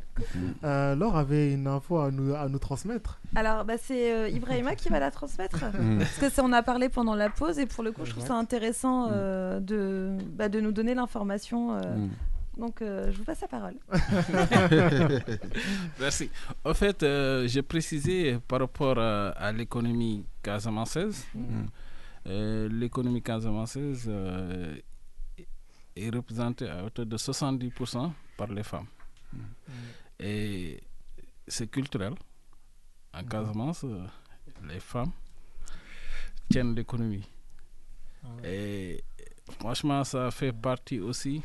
[0.65, 3.21] Euh, Laure avait une info à nous, à nous transmettre.
[3.35, 5.65] Alors, bah, c'est euh, Ibrahima qui va la transmettre.
[5.79, 5.99] Mm.
[5.99, 8.27] Parce que ça, on a parlé pendant la pause et pour le coup, je trouve
[8.27, 11.79] ça intéressant euh, de, bah, de nous donner l'information.
[12.57, 12.61] Mm.
[12.61, 13.77] Donc, euh, je vous passe la parole.
[16.01, 16.31] Merci.
[16.65, 21.27] En fait, euh, j'ai précisé par rapport à, à l'économie casamanceaise.
[22.27, 24.11] Euh, l'économie casamanceaise
[25.95, 28.87] est représentée à hauteur de 70% par les femmes.
[30.19, 30.83] Et
[31.47, 32.15] c'est culturel.
[33.15, 33.85] En Casamance,
[34.69, 35.13] les femmes
[36.51, 37.27] tiennent l'économie.
[38.45, 39.03] Et
[39.59, 41.41] franchement, ça fait partie aussi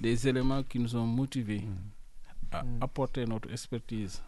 [0.00, 1.64] des éléments qui nous ont motivés
[2.50, 4.22] à apporter notre expertise,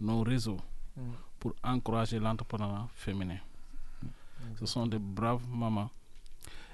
[0.00, 0.60] nos réseaux,
[0.96, 1.12] Mm.
[1.38, 3.38] pour encourager l'entrepreneuriat féminin.
[4.58, 5.88] Ce sont des braves mamans.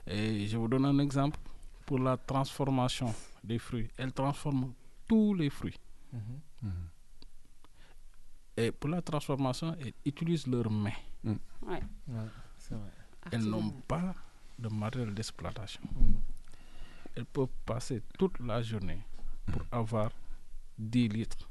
[0.06, 1.38] Et je vous donne un exemple
[1.84, 3.12] pour la transformation
[3.44, 3.88] des fruits.
[3.98, 4.72] Elles transforment
[5.06, 5.78] tous les fruits.
[6.12, 6.70] Mhm.
[8.56, 10.90] Et pour la transformation, elles utilisent leurs mains.
[11.24, 11.34] Ouais.
[12.08, 12.90] Ouais, c'est vrai.
[13.32, 14.14] Elles n'ont pas
[14.58, 15.82] de matériel d'exploitation.
[17.16, 17.20] Mm.
[17.20, 18.98] Elles peuvent passer toute la journée
[19.50, 20.10] pour avoir
[20.78, 21.48] 10 litres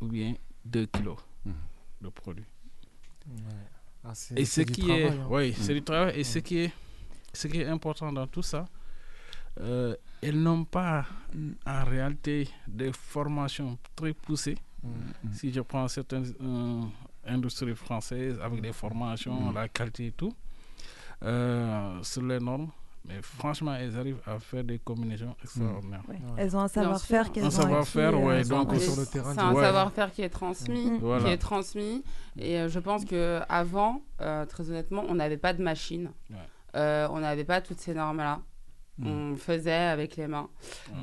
[0.00, 0.34] ou bien
[0.64, 1.18] 2 kilos
[2.00, 2.44] de produits.
[3.26, 3.34] Ouais.
[4.04, 5.26] Ah, c'est- Et ce qui est, travail, hein.
[5.30, 5.76] oui, c'est Mm.
[5.78, 6.18] du travail.
[6.20, 6.42] Et ce Mm.
[6.42, 6.72] qui est,
[7.32, 8.64] ce qui est important dans tout ça,
[9.60, 11.06] euh, elles n'ont pas
[11.66, 14.56] en réalité des formations très poussées.
[14.82, 15.32] Mm.
[15.32, 16.82] Si je prends certaines euh,
[17.24, 19.54] industries françaises avec des formations, Mm.
[19.54, 20.34] la qualité et tout,
[21.22, 22.70] euh, sur les normes,
[23.04, 26.02] mais franchement, elles arrivent à faire des combinaisons extraordinaires.
[26.08, 26.16] Ouais.
[26.36, 29.62] Elles ont un savoir-faire qu'elles Un ont savoir-faire, donc sur le c'est un ouais.
[29.62, 30.98] savoir-faire qui est transmis, Mm.
[31.00, 31.24] Voilà.
[31.24, 32.04] qui est transmis.
[32.38, 36.10] Et euh, je pense que avant, euh, très honnêtement, on n'avait pas de machine.
[36.30, 36.36] Ouais.
[36.76, 38.40] Euh, on n'avait pas toutes ces normes-là.
[38.98, 39.32] Mm.
[39.32, 40.48] On faisait avec les mains.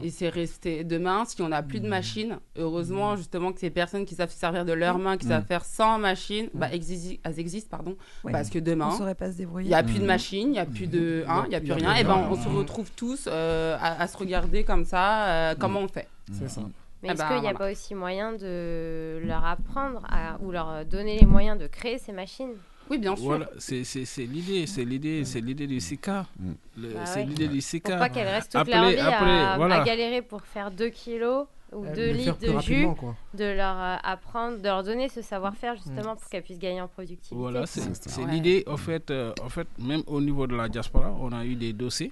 [0.03, 0.83] Et c'est resté.
[0.83, 1.89] Demain, si on n'a plus de Mm.
[1.89, 5.29] machine, heureusement justement que ces personnes qui savent se servir de leurs mains, qui Mm.
[5.29, 7.95] savent faire sans machine, bah, exisi- elles existent, pardon.
[8.23, 8.31] Ouais.
[8.31, 9.65] Parce que demain, On saurait pas se débrouiller.
[9.65, 10.07] il n'y a plus de Mm.
[10.07, 11.23] machine, il n'y a plus de.
[11.27, 11.95] hein, Il n'y a plus y a rien.
[11.95, 12.27] Et ben, rien.
[12.29, 15.27] on se retrouve tous euh, à, à se regarder comme ça.
[15.27, 16.61] euh, comment on fait C'est ça.
[17.01, 17.57] Mais Eh est-ce ben, qu'il n'y a voilà.
[17.59, 22.11] pas aussi moyen de leur apprendre à- ou leur donner les moyens de créer ces
[22.11, 22.51] machines?
[22.89, 23.25] Oui, bien sûr.
[23.25, 23.83] Voilà, c'est
[24.25, 26.25] l'idée, c'est l'idée, c'est l'idée du SICA.
[26.37, 27.25] Bah c'est ouais.
[27.25, 27.91] l'idée du SICA.
[27.91, 29.81] Pour pas qu'elles restent toute vie après, à, voilà.
[29.81, 33.15] à galérer pour faire 2 kilos ou Eh, 2 mais faire litres de jus, quoi.
[33.35, 36.87] de leur euh, apprendre, de leur donner ce savoir-faire justement pour qu'elles puissent gagner en
[36.87, 37.35] productivité.
[37.35, 38.63] Voilà, c'est l'idée.
[38.65, 41.73] En fait, euh, en fait, même au niveau de la diaspora, on a eu des
[41.73, 42.11] dossiers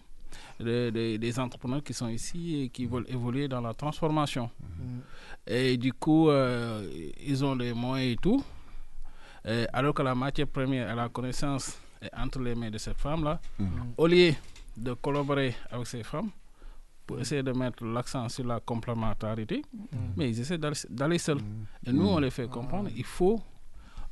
[0.60, 4.50] de- de- des entrepreneurs qui sont ici et qui veulent évoluer dans la transformation.
[5.48, 6.88] Et du coup, euh,
[7.26, 8.44] ils ont les moyens et tout.
[9.48, 12.98] Euh, alors que la matière première et la connaissance est entre les mains de cette
[12.98, 13.40] femme-là,
[13.98, 14.34] au lieu
[14.76, 16.30] de collaborer avec ces femmes
[17.06, 19.62] pour essayer de mettre l'accent sur la complémentarité,
[20.18, 21.40] mais ils essaient d'aller- seuls.
[21.86, 23.40] Et nous, on les fait comprendre, il faut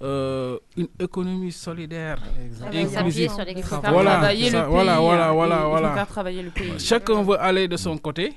[0.01, 2.17] euh, une économie solidaire,
[2.73, 3.31] inclusive.
[3.31, 5.93] sur les- Il faut faire Voilà, travailler ça, le voilà, pays, voilà, voilà, voilà.
[5.93, 6.77] faire travailler le pays.
[6.79, 8.33] Chacun veut aller de son côté.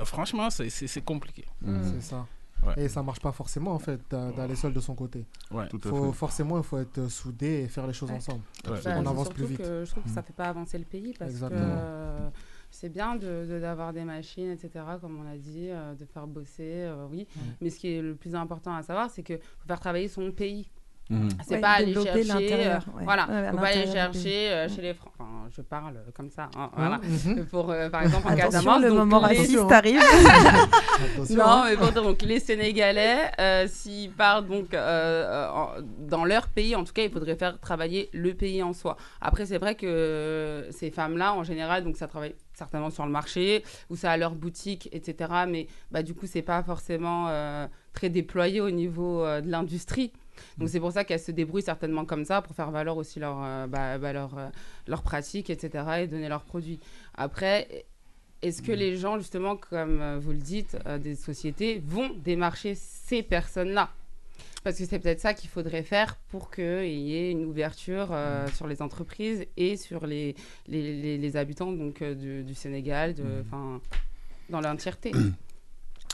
[0.00, 1.44] Euh, Franchement, c'est compliqué.
[1.62, 2.26] C'est ça.
[2.76, 5.24] Et ça marche pas forcément en fait d'a- d'aller seul de son côté.
[5.50, 5.68] Ouais.
[5.68, 6.18] Tout à faut, fait.
[6.18, 8.16] Forcément, il faut être soudé et faire les choses Ouais.
[8.16, 8.42] ensemble.
[8.64, 9.58] Bah, On avance plus vite.
[9.58, 10.24] que je trouve que ça Mm.
[10.24, 11.60] fait pas avancer le pays parce Exactement.
[11.60, 12.28] que euh,
[12.70, 16.26] c'est bien de de- d'avoir des machines, etc., comme on a dit, euh, de faire
[16.26, 17.26] bosser, euh, oui.
[17.60, 20.30] Mais ce qui est le plus important à savoir, c'est que faut faire travailler son
[20.32, 20.70] pays.
[21.10, 21.28] Mhm.
[21.46, 23.04] C'est Ouais, pas aller chercher, l'intérieur, euh, ouais.
[23.04, 25.12] voilà, Ouais, faut pas aller chercher euh, chez les Français.
[25.18, 26.98] Enfin, je parle comme ça, hein, Hein voilà.
[27.02, 27.44] Mhm.
[27.46, 30.00] Pour, euh, par exemple, en Casamance, le donc moment les- raciste arrive.
[30.00, 31.64] Attention, non, hein.
[31.68, 36.84] mais pour donc les Sénégalais, euh, s'ils partent donc euh, en- dans leur pays, en
[36.84, 38.96] tout cas, il faudrait faire travailler le pays en soi.
[39.20, 43.62] Après, c'est vrai que ces femmes-là, en général, donc ça travaille certainement sur le marché
[43.90, 45.30] ou ça a leur boutique, etc.
[45.48, 50.12] Mais bah, du coup, c'est pas forcément euh, très déployé au niveau euh, de l'industrie.
[50.58, 53.36] Donc c'est pour ça qu'elles se débrouillent certainement comme ça pour faire valoir aussi leur,
[53.42, 54.48] euh, bah, bah, leur, euh,
[54.86, 55.84] leurs pratiques, etc.
[56.02, 56.80] et donner leurs produits.
[57.14, 57.84] Après,
[58.42, 62.74] est-ce que les gens, justement, comme euh, vous le dites, euh, des sociétés, vont démarcher
[62.74, 63.90] ces personnes-là?
[64.62, 68.46] Parce que c'est peut-être ça qu'il faudrait faire pour qu'il y ait une ouverture euh,
[68.54, 70.34] sur les entreprises et sur les,
[70.68, 73.80] les, les- les habitants donc, euh, du, du Sénégal, de, enfin,
[74.48, 75.12] dans l'entièreté.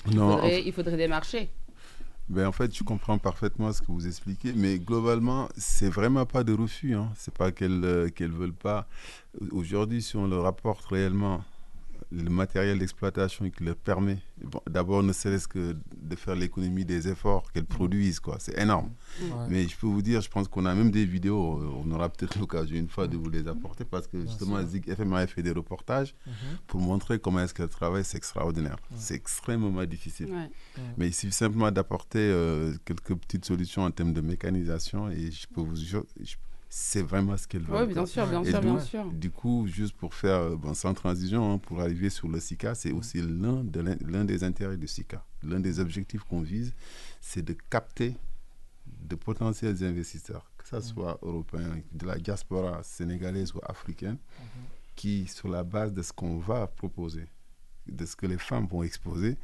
[0.07, 1.49] Il, faudrait- en- il faudrait démarcher.
[2.31, 6.45] Ben, en fait, je comprends parfaitement ce que vous expliquez, mais globalement, c'est vraiment pas
[6.45, 6.95] de refus.
[6.95, 7.11] Hein.
[7.17, 8.87] C'est pas qu'elles euh, qu'elles veulent pas.
[9.51, 11.43] Aujourd'hui, si on leur apporte réellement
[12.13, 17.07] le matériel d'exploitation qui leur permet, bon, d'abord, ne serait-ce que de faire l'économie des
[17.09, 18.37] efforts qu'elles produisent, quoi.
[18.41, 18.91] C'est énorme.
[19.23, 19.29] Ouais.
[19.49, 21.61] Mais je peux vous dire, je pense qu'on a même des vidéos.
[21.85, 24.61] On aura peut-être l'occasion une fois de vous les apporter parce que justement.
[24.67, 26.33] Zig FM a fait des reportages Mhm.
[26.67, 28.05] pour montrer comment est-ce qu'elles travaillent.
[28.05, 28.77] C'est extraordinaire.
[28.97, 30.31] C'est extrêmement difficile.
[30.33, 30.51] Ouais.
[30.99, 35.47] Mais il suffit simplement d'apporter euh, quelques petites solutions en termes de mécanisation et je
[35.47, 36.35] peux vous dire, je-
[36.73, 37.89] c'est vraiment ce qu'elles veulent.
[37.89, 39.05] Oui, bien sûr, bien Et sûr, du- bien sûr.
[39.11, 42.75] Du coup, juste pour faire, euh, bon, sans transition, hein, pour arriver sur le SICA,
[42.77, 45.25] c'est aussi l'un de l'un des intérêts du SICA.
[45.43, 46.73] L'un des objectifs qu'on vise,
[47.21, 48.15] c'est de capter
[48.87, 54.17] de potentiels investisseurs, que ce soit européens, de la diaspora sénégalaise ou africaine,
[54.95, 57.27] qui, sur la base de ce qu'on va proposer,
[57.89, 59.37] de ce que les femmes vont exposer,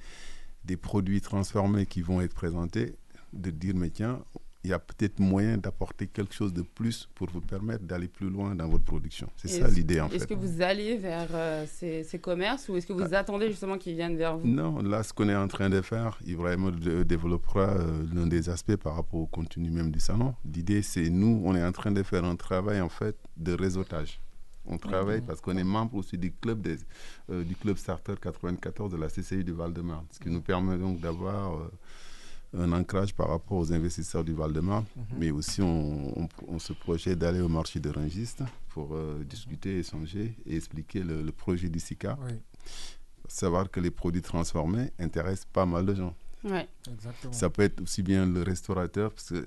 [0.65, 2.95] des produits transformés qui vont être présentés,
[3.33, 4.23] de dire, mais tiens,
[4.67, 8.29] il y a peut-être moyen d'apporter quelque chose de plus pour vous permettre d'aller plus
[8.29, 9.29] loin dans votre production.
[9.37, 10.35] C'est ça Est-ce- l'idée, en Est-ce fait.
[10.35, 13.95] que vous allez vers euh, ces, ces commerces ou est-ce que vous attendez justement qu'ils
[13.95, 14.49] viennent vers vous?
[14.49, 16.73] Non, là, ce qu'on est en train de faire, Ibrahim
[17.05, 20.35] développera euh, l'un des aspects par rapport au contenu même du salon.
[20.53, 24.21] L'idée, c'est nous, on est en train de faire un travail en fait de réseautage.
[24.69, 26.79] On travaille parce qu'on est membre aussi du club, des,
[27.31, 30.99] euh, du club Starter 94 de la CCI du Val-de-Marne, ce qui nous permet donc
[31.01, 31.71] d'avoir euh,
[32.55, 34.85] un ancrage par rapport aux investisseurs du Val-de-Marne,
[35.19, 39.79] mais aussi on, on- on se projette d'aller au marché de Rungiste pour euh, discuter,
[39.79, 42.19] échanger et expliquer le, le projet du SICA.
[42.25, 42.33] Oui.
[43.29, 46.15] Savoir que les produits transformés intéressent pas mal de gens.
[46.45, 46.69] Ouais.
[47.33, 49.45] Ça peut être aussi bien le restaurateur, parce que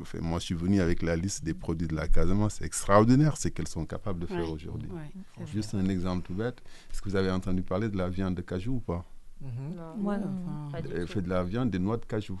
[0.00, 3.36] enfin, moi je suis venu avec la liste des produits de la Casamance, c'est extraordinaire
[3.36, 4.50] ce qu'elles sont capables de faire Ouais.
[4.50, 4.88] aujourd'hui.
[4.90, 5.52] Ouais, c'est vrai.
[5.52, 6.60] Juste un exemple tout bête,
[6.90, 9.04] est-ce que vous avez entendu parler de la viande de cajou ou pas?
[9.42, 9.48] Non,
[9.96, 10.26] Moi, non.
[10.44, 12.38] enfin, pas du Elle fait de la viande des noix de cajou.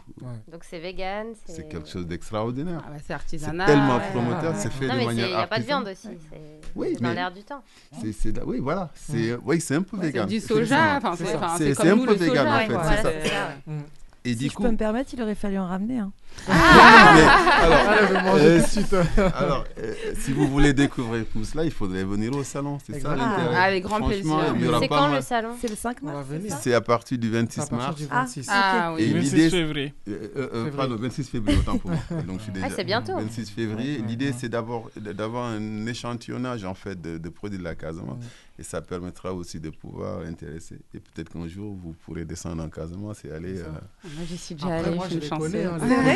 [0.52, 1.28] Donc c'est vegan.
[1.46, 2.82] C'est quelque chose d'extraordinaire.
[2.84, 3.66] Ah bah, c'est c'est artisanal.
[3.66, 4.10] tellement ouais.
[4.10, 6.08] promoteur, c'est fait Non, de manière il n'y a pas de viande aussi.
[6.30, 7.62] C'est Oui, c'est dans mais- l'air du temps.
[8.00, 8.90] C'est, c'est oui, voilà.
[8.94, 10.28] C'est, oui, c'est un peu Ouais, c'est vegan.
[10.28, 12.72] du soja, c'est- c'est comme un nous, peu le soja, vegan, en ouais, fait.
[12.74, 13.10] voilà, c'est ça.
[13.22, 13.74] c'est ça, ouais.
[14.22, 15.98] Et si du je coup, peux me permettre, il aurait fallu en ramener.
[16.00, 16.12] Hein.
[16.48, 17.78] Oui, mais alors,
[18.24, 18.94] Ah, euh, tout de suite.
[19.34, 22.78] alors, euh, si vous voulez découvrir tout cela, il faudrait venir au salon.
[22.84, 23.54] C'est ça l'intérêt.
[23.54, 24.36] Ah, avec grand plaisir.
[24.80, 26.26] C'est quand mal- le salon C'est le 5 On va mars.
[26.62, 27.96] C'est à partir du C'est à 26 partir mars.
[27.96, 28.46] du Ah, 26.
[28.50, 29.12] Ah Et oui.
[29.14, 29.94] 26 l'idée, février.
[30.08, 30.76] Euh, euh, euh, Février.
[30.76, 32.00] pardon, 26 février, autant pour moi.
[32.26, 33.16] Donc, je suis Ah, déjà- c'est bientôt.
[33.16, 33.98] 26 février.
[34.00, 34.34] Ouais, L'idée, ouais.
[34.36, 38.18] c'est d'avoir, d'avoir un échantillonnage en fait, de, de produits de la Casamance.
[38.18, 38.26] Ouais.
[38.58, 40.76] Et ça permettra aussi de pouvoir intéresser.
[40.92, 43.58] Et peut-être qu'un jour, vous pourrez descendre en Casamance et aller.
[43.58, 43.64] Euh,
[44.04, 45.52] Moi, j'y suis déjà Après, allée, moi, je suis chanceuse.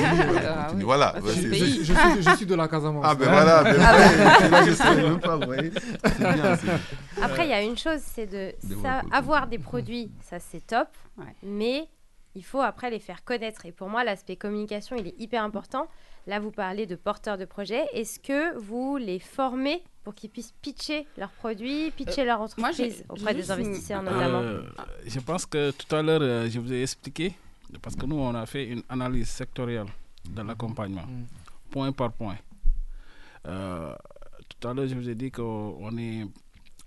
[0.04, 0.82] Ah, oui.
[0.82, 3.04] Voilà, Ah, c'est- le Je, suis, je suis de la Casamance.
[3.06, 3.76] Ah ben voilà, ben
[4.50, 5.70] là je même pas, vous voyez.
[6.18, 6.58] Bien.
[7.22, 10.66] Après, il y a une chose, c'est de ça- le avoir des produits, ça c'est
[10.66, 10.88] top,
[11.18, 11.24] Ouais.
[11.42, 11.88] mais
[12.34, 13.64] il faut après les faire connaître.
[13.66, 15.86] Et pour moi, l'aspect communication, il est hyper important.
[16.26, 17.84] Là, vous parlez de porteurs de projets.
[17.92, 22.70] Est-ce que vous les formez pour qu'ils puissent pitcher leurs produits, pitcher leur Euh, moi,
[22.72, 24.62] j'ai- entreprise auprès des une- investisseurs notamment Euh,
[25.06, 27.34] je pense que tout à l'heure, euh, je vous ai expliqué,
[27.80, 29.86] parce que nous, on a fait une analyse sectorielle
[30.28, 31.24] de l'accompagnement, Mm.
[31.70, 32.36] point par point.
[33.46, 33.94] Euh,
[34.48, 36.26] tout à l'heure, je vous ai dit qu'on on est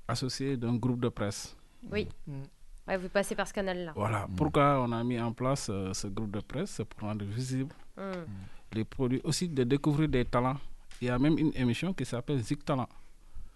[0.07, 1.55] associé d'un groupe de presse.
[1.91, 2.07] Oui.
[2.25, 2.41] Mm.
[2.87, 3.91] Ouais, vous passez par ce canal-là.
[3.95, 4.27] Voilà.
[4.35, 6.71] Pourquoi on a mis en place euh, ce groupe de presse?
[6.71, 8.01] C'est pour rendre visible Mm.
[8.73, 10.57] les produits, aussi de découvrir des talents.
[11.01, 12.87] Il y a même une émission qui s'appelle Zig Talent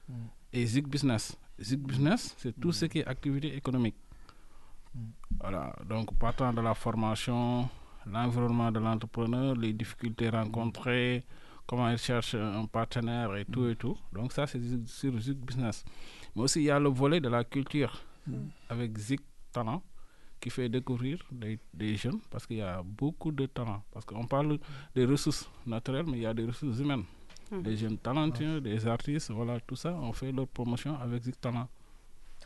[0.09, 0.13] Mm.
[0.53, 1.35] et Zig Business.
[1.59, 3.95] Zig Business, c'est tout ce qui est activité économique.
[5.39, 7.67] Voilà, donc partant de la formation,
[8.05, 11.23] l'environnement de l'entrepreneur, les difficultés rencontrées,
[11.65, 13.97] comment il cherche un partenaire et tout et tout.
[14.13, 15.85] Donc ça, c'est sur Zig Business.
[16.35, 18.01] Mais aussi, il y a le volet de la culture
[18.69, 19.19] avec Zig
[19.51, 19.81] Talent
[20.39, 23.83] qui fait découvrir des, des jeunes parce qu'il y a beaucoup de talents.
[23.91, 24.57] Parce qu'on parle
[24.95, 27.03] des ressources naturelles, mais il y a des ressources humaines.
[27.51, 27.63] Mhm.
[27.63, 31.67] Des jeunes talentueux, des artistes, voilà, tout ça, on fait leur promotion avec Zig Talent.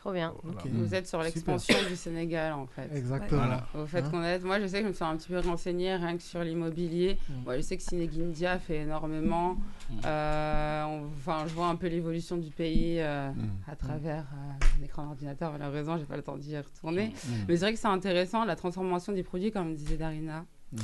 [0.06, 0.32] Trop bien.
[0.70, 2.88] Vous êtes sur l'expansion du Sénégal, en fait.
[2.94, 3.40] Exactement.
[3.40, 3.66] Voilà.
[3.76, 5.40] Au fait Hein qu'on est, moi je sais que je me suis un petit peu
[5.40, 7.18] renseignée rien que sur l'immobilier.
[7.28, 7.32] Mm.
[7.44, 9.54] Moi je sais que Sénéguindia fait énormément.
[9.90, 10.00] Mm.
[10.04, 13.48] Euh, on- Enfin, je vois un peu l'évolution du pays euh, Mm.
[13.68, 15.50] à travers euh, un écran d'ordinateur.
[15.58, 17.08] Malheureusement, j'ai pas le temps d'y retourner.
[17.08, 17.30] Mm.
[17.48, 20.44] Mais c'est vrai que c'est intéressant la transformation des produits, comme disait Darina.
[20.70, 20.78] Mm.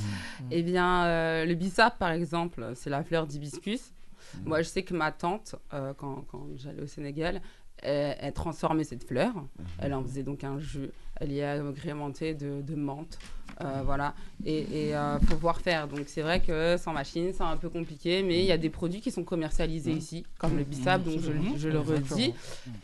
[0.51, 3.93] Eh bien, euh, le bissap, par exemple, c'est la fleur d'hibiscus.
[4.35, 4.49] Mm.
[4.49, 7.41] Moi, je sais que ma tante, euh, quand, quand j'allais au Sénégal,
[7.83, 9.33] elle, elle transformait cette fleur.
[9.79, 10.91] Elle en faisait donc un jus.
[11.17, 13.19] Elle y a agrémenté de, de menthe.
[13.61, 15.87] Euh, voilà, et il faut voir faire.
[15.89, 18.71] Donc c'est vrai que sans machine, c'est un peu compliqué, mais il y a des
[18.71, 22.35] produits qui sont commercialisés ici, comme le bissap, donc je, le- je le redis.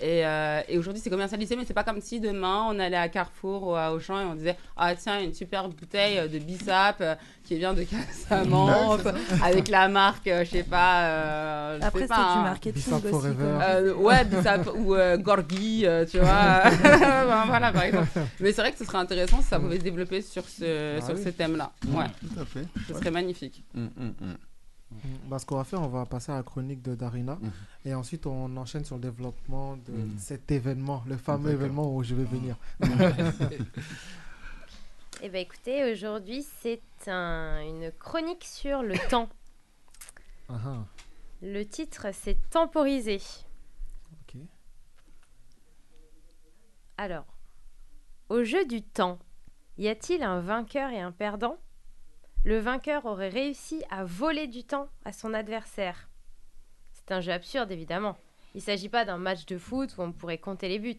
[0.00, 3.08] Et, euh, et aujourd'hui, c'est commercialisé, mais c'est pas comme si demain on allait à
[3.08, 6.96] Carrefour ou à Auchan et on disait Ah, tiens, une super bouteille euh, de bissap
[7.00, 7.14] euh,
[7.44, 7.82] qui vient de
[8.28, 9.00] Casamance,
[9.42, 11.04] avec la marque, euh, je sais pas.
[11.06, 12.42] euh, Après, c'est pas, du hein.
[12.42, 13.58] marketing Bissap aussi, Forever.
[13.62, 16.62] Euh, ouais, bissap ou euh, Gorgui, euh, tu vois.
[17.28, 18.08] Ben, voilà, par exemple.
[18.40, 21.06] Mais c'est vrai que ce serait intéressant si ça pouvait se développer sur ce, Ah
[21.06, 21.22] sur oui.
[21.24, 21.72] ce thème-là.
[21.86, 22.06] Mm, Ouais.
[22.20, 22.66] tout à fait.
[22.86, 22.98] Ce Ouais.
[22.98, 23.64] serait magnifique.
[23.74, 24.12] Mm, mm.
[25.28, 27.38] Bah, ce qu'on va faire, on va passer à la chronique de Darina.
[27.84, 32.14] Et ensuite, on enchaîne sur le développement de cet événement, le fameux événement où je
[32.14, 32.56] vais venir.
[35.20, 39.28] Eh bien, écoutez, aujourd'hui, c'est un- une chronique sur le temps.
[40.50, 40.84] Ah ah.
[41.42, 43.20] Le titre, c'est Temporiser.
[44.12, 44.40] Ok.
[46.96, 47.26] Alors,
[48.30, 49.18] au jeu du temps,
[49.78, 51.56] y a-t-il un vainqueur et un perdant?
[52.44, 56.08] Le vainqueur aurait réussi à voler du temps à son adversaire.
[56.92, 58.16] C'est un jeu absurde, évidemment.
[58.54, 60.98] Il ne s'agit pas d'un match de foot où on pourrait compter les buts.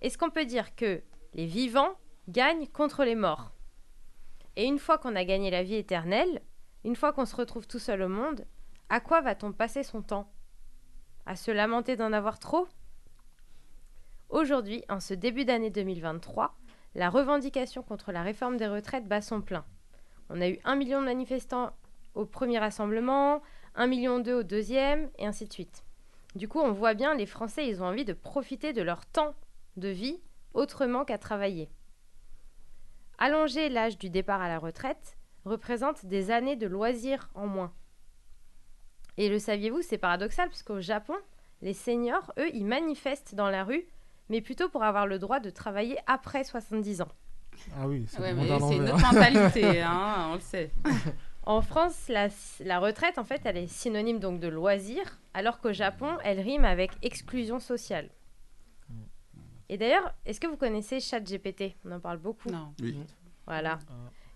[0.00, 1.02] Est-ce qu'on peut dire que
[1.34, 1.94] les vivants
[2.28, 3.52] gagnent contre les morts?
[4.56, 6.42] Et une fois qu'on a gagné la vie éternelle,
[6.84, 8.44] une fois qu'on se retrouve tout seul au monde,
[8.88, 10.32] à quoi va-t-on passer son temps?
[11.26, 12.66] À se lamenter d'en avoir trop?
[14.30, 16.56] Aujourd'hui, en ce début d'année 2023,
[16.94, 19.64] la revendication contre la réforme des retraites bat son plein.
[20.30, 21.72] On a eu un million de manifestants
[22.14, 23.42] au premier rassemblement,
[23.74, 25.84] un million deux au deuxième, et ainsi de suite.
[26.34, 29.34] Du coup, on voit bien, les Français, ils ont envie de profiter de leur temps
[29.76, 30.20] de vie
[30.54, 31.70] autrement qu'à travailler.
[33.18, 37.72] Allonger l'âge du départ à la retraite représente des années de loisirs en moins.
[39.16, 41.16] Et le saviez-vous, c'est paradoxal, puisqu'au Japon,
[41.62, 43.86] les seniors, eux, ils manifestent dans la rue,
[44.28, 47.08] mais plutôt pour avoir le droit de travailler après 70 ans.
[47.76, 50.70] Ah oui, c'est Ouais, autre mentalité, hein, on le sait.
[51.44, 52.28] En France, la,
[52.60, 56.66] la retraite, en fait, elle est synonyme donc de loisir, alors qu'au Japon, elle rime
[56.66, 58.10] avec exclusion sociale.
[59.70, 61.74] Et d'ailleurs, est-ce que vous connaissez ChatGPT?
[61.86, 62.50] On en parle beaucoup.
[62.50, 62.74] Non.
[62.82, 62.98] Oui.
[63.46, 63.78] Voilà.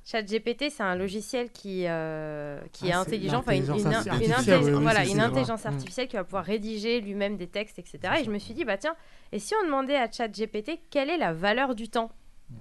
[0.04, 4.26] ChatGPT, c'est un logiciel qui, euh, qui Ah, est intelligent, enfin une, l'intelligence une- artificielle,
[4.26, 5.64] une oui, intelli- oui, oui, voilà, une intelligence.
[5.64, 5.68] Mm.
[5.68, 7.98] artificielle qui va pouvoir rédiger lui-même des textes, etc.
[8.20, 8.96] Et je me suis dit, bah tiens,
[9.30, 12.10] et si on demandait à ChatGPT quelle est la valeur du temps
[12.50, 12.54] Mm.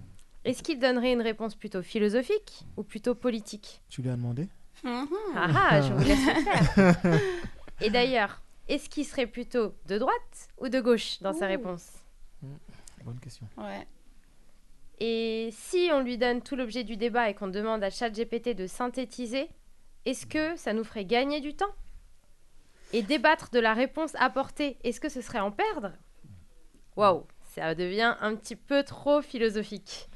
[0.46, 3.82] Est-ce qu'il donnerait une réponse plutôt philosophique ou plutôt politique?
[3.89, 4.48] Tu lui as demandé?
[4.86, 6.96] Ah ah, je vous laisse le faire.
[7.82, 11.88] Et d'ailleurs, est-ce qu'il serait plutôt de droite ou de gauche dans sa réponse?
[13.04, 13.48] Bonne question.
[13.58, 13.86] Ouais.
[15.04, 18.68] Et si on lui donne tout l'objet du débat et qu'on demande à ChatGPT de
[18.68, 19.49] synthétiser,
[20.06, 21.74] est-ce que ça nous ferait gagner du temps
[22.93, 25.93] Et débattre de la réponse apportée, est-ce que ce serait en perdre?
[26.95, 30.08] Waouh, ça devient un petit peu trop philosophique.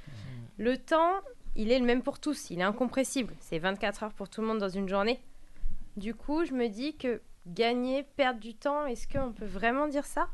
[0.59, 1.15] Le temps,
[1.55, 3.33] il est le même pour tous, il est incompressible.
[3.39, 5.19] C'est 24 heures pour tout le monde dans une journée.
[5.97, 10.05] Du coup, je me dis que gagner, perdre du temps, est-ce qu'on peut vraiment dire
[10.05, 10.29] ça?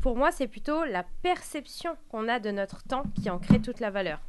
[0.00, 3.80] Pour moi, c'est plutôt la perception qu'on a de notre temps qui en crée toute
[3.80, 4.20] la valeur.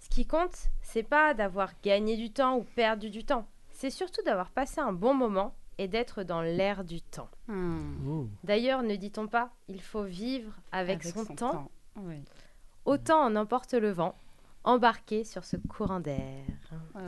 [0.00, 3.46] Ce qui compte, c'est pas d'avoir gagné du temps ou perdu du temps.
[3.70, 7.28] C'est surtout d'avoir passé un bon moment et d'être dans l'air du temps.
[7.46, 8.26] Hmm.
[8.44, 12.22] D'ailleurs, ne dit-on pas, il faut vivre avec, Avec son, son temps, temps, oui.
[12.84, 14.14] Autant en emporte le vent,
[14.62, 16.18] embarqué sur ce courant d'air.
[16.94, 17.00] Là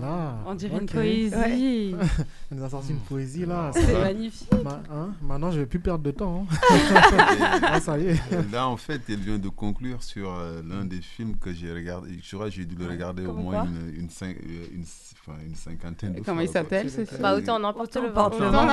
[0.00, 0.34] là.
[0.46, 1.94] On dirait une poésie.
[2.50, 3.70] Elle nous a sorti une poésie là.
[3.74, 4.48] C'est magnifique.
[4.64, 6.46] Ma- hein, Maintenant, je vais plus perdre de temps.
[6.50, 6.56] hein.
[7.62, 8.20] ah, ça y est.
[8.32, 11.72] Euh, Là, en fait, elle vient de conclure sur euh, l'un des films que j'ai
[11.72, 12.18] regardé.
[12.22, 14.84] Je crois que j'ai dû le regarder au Comment moins une, une, cin- euh, une,
[15.20, 16.44] enfin, une cinquantaine de Comment fois.
[16.44, 18.30] il s'appelle, ce Euh, film Bah, autant en emporte le vent.
[18.30, 18.68] Excellent.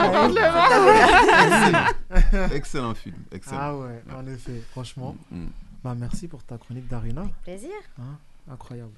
[2.54, 3.16] Excellent film.
[3.32, 3.58] Excellent.
[3.60, 5.16] Ah ouais, en effet, franchement.
[5.32, 5.46] Mm.
[5.86, 7.30] Bah, merci pour ta chronique, Darina.
[7.44, 7.70] Plaisir.
[8.00, 8.18] Hein,
[8.50, 8.94] incroyable.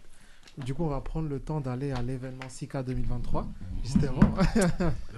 [0.58, 3.46] Du coup, on va prendre le temps d'aller à l'événement SICA 2023,
[3.84, 4.22] justement.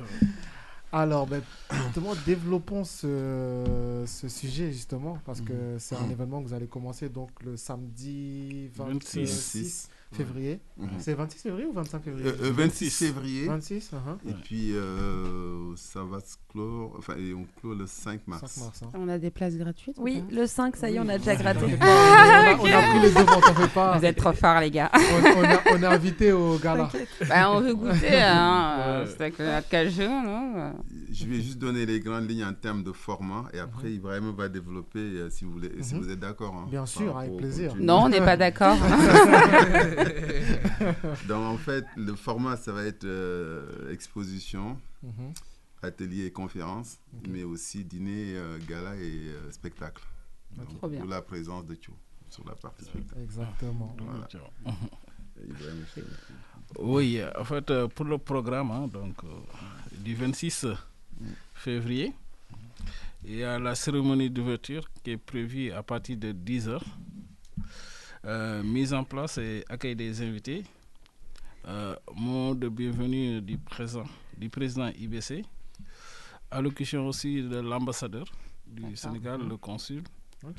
[0.92, 6.56] Alors, ben, justement, développons ce, ce sujet, justement, parce que c'est un événement que vous
[6.56, 10.60] allez commencer donc le samedi 26, 26, février.
[10.78, 10.89] Mhm.
[10.97, 12.28] C'est 26 février ou 25 février?
[12.28, 13.45] Euh, euh, 26 février.
[13.47, 14.30] 26, uh-huh.
[14.30, 16.95] Et puis, euh, ça va se clore.
[16.97, 18.41] Enfin, et on clôt le 5 mars.
[18.53, 18.82] 5 mars.
[18.84, 18.89] hein.
[18.95, 21.36] On a des places gratuites ou Oui, le 5, ça y est, on a déjà
[21.36, 21.60] gratté.
[21.64, 23.97] on, a, on a pris les devants, t'en fais pas.
[23.97, 24.89] Vous êtes trop forts, les gars.
[24.93, 24.99] On,
[25.39, 26.89] on a- on est invité au gala.
[27.28, 28.76] Bah, on veut goûter, hein.
[28.80, 30.74] euh, C'est avec la cajou, non?
[31.12, 34.47] Je vais juste donner les grandes lignes en termes de format et après Ibrahim va
[34.47, 36.01] développer euh, si vous voulez, si Mhm.
[36.01, 36.55] vous êtes d'accord.
[36.55, 37.74] hein, Bien sûr, avec plaisir.
[37.80, 38.78] Non, on n'est pas d'accord.
[41.28, 45.34] Donc en fait, le format ça va être euh, exposition, Mhm.
[45.82, 46.97] ateliers et conférences,
[47.28, 50.04] mais aussi dîner, euh, gala et euh, spectacle.
[50.58, 51.00] Donc, Trop bien.
[51.02, 51.93] d'où la présence de Tcho
[52.30, 53.22] sur la partie spectacle.
[53.22, 53.95] Exactement.
[54.00, 54.28] Voilà.
[56.80, 59.28] Oui, en fait, pour le programme, hein, donc, euh,
[59.97, 60.66] du 26
[61.54, 62.14] février,
[63.24, 66.82] il y a la cérémonie d'ouverture qui est prévue à partir de 10h.
[68.64, 70.64] Mise en place et accueil des invités.
[71.68, 74.06] Euh, mot de bienvenue du, présent,
[74.38, 75.44] du président IBC.
[76.52, 78.26] Allocution aussi de l'ambassadeur
[78.66, 80.04] du Sénégal, le consul.
[80.46, 80.50] Euh,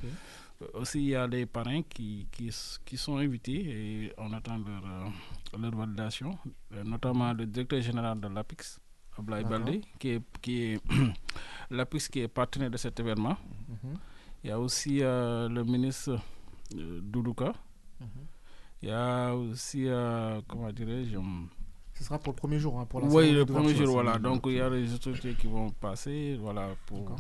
[0.75, 2.51] Aussi, il y a des parrains qui, qui,
[2.85, 6.39] qui sont invités et on attend leur, euh, leur validation,
[6.75, 8.79] euh, notamment le directeur général de l'APIX,
[9.19, 9.45] Ablaï.
[9.45, 10.81] Baldé, qui est, qui est
[11.71, 13.37] l'APIX qui est partenaire de cet événement.
[13.69, 13.95] Mhm.
[14.45, 16.19] Il y a aussi euh, le ministre
[16.75, 17.53] Doudouka.
[18.01, 18.09] Mhm.
[18.83, 21.49] Il y a aussi, euh, comment dirais-je, hum,
[21.95, 24.19] Ce sera pour le premier jour, hein, pour la oui, le premier jour, voilà.
[24.19, 27.15] Donc, il y a les autorités qui vont passer, voilà, pour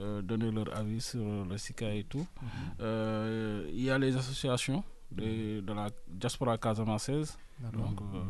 [0.00, 2.26] euh, donner leur avis sur le SICA et tout.
[2.40, 2.48] Mhm.
[2.80, 4.82] Euh, il y a les associations
[5.12, 7.80] de, de la diaspora casamançaise, D'accord.
[7.90, 8.22] donc, euh,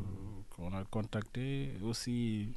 [0.50, 1.72] qu'on a contacté.
[1.84, 2.48] Aussi,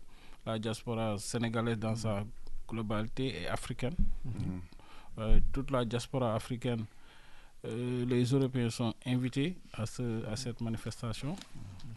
[0.46, 2.24] la diaspora sénégalaise dans sa
[2.68, 3.96] globalité et africaine.
[4.26, 5.42] Mhm.
[5.52, 6.86] Toute la diaspora africaine,
[7.66, 11.36] euh, les Européens sont invités à, ce, à cette manifestation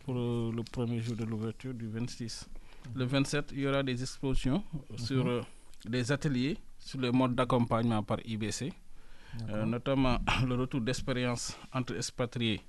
[0.05, 2.49] pour euh, le premier jour de l'ouverture du 26.
[2.95, 4.65] Le 27, il y aura des expositions
[4.97, 5.43] sur euh,
[5.85, 8.73] des ateliers sur le mode d'accompagnement par IBC,
[9.67, 12.63] notamment le retour d'expérience entre expatriés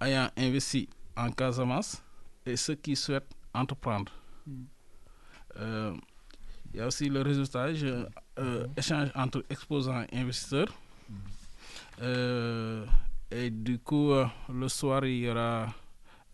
[0.00, 2.02] ayant investi en Casamance
[2.46, 4.12] et ceux qui souhaitent entreprendre.
[5.56, 5.94] Euh,
[6.72, 7.22] il y a aussi le
[8.38, 10.72] euh, échange entre exposants et investisseurs.
[12.00, 12.84] Euh,
[13.30, 15.66] et du coup, euh, le soir, il y aura,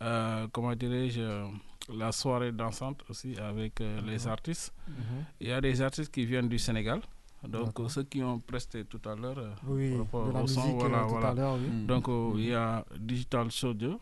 [0.02, 1.44] euh, comment dirais-je,
[1.92, 4.72] la soirée dansante aussi avec euh, les artistes.
[4.88, 4.94] Mhm.
[5.40, 7.00] Il y a des artistes qui viennent du Sénégal.
[7.46, 11.34] Donc, ceux qui ont presté tout à l'heure Oui, au son, voilà, tout à voilà.
[11.34, 11.68] l'heure, oui.
[11.68, 11.86] Mhm.
[11.86, 12.06] Donc,
[12.36, 13.96] il y a Digital Soldier,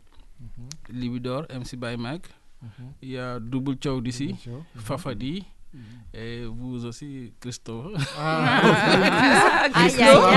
[0.91, 2.23] Libidor, MC by Mag.
[2.63, 2.69] Mhm.
[3.03, 4.35] Il y a Double Chow d'ici.
[4.47, 4.63] Mhm.
[4.77, 5.45] Fafadi.
[6.17, 7.87] Et vous aussi, Christophe.
[8.21, 8.61] Ah.
[9.75, 10.33] Christophe.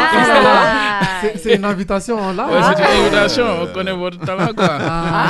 [1.38, 2.40] C'est- une invitation live.
[2.50, 4.70] Ouais, c'est une invitation, on connaît votre talent quoi.
[4.82, 5.28] Ah,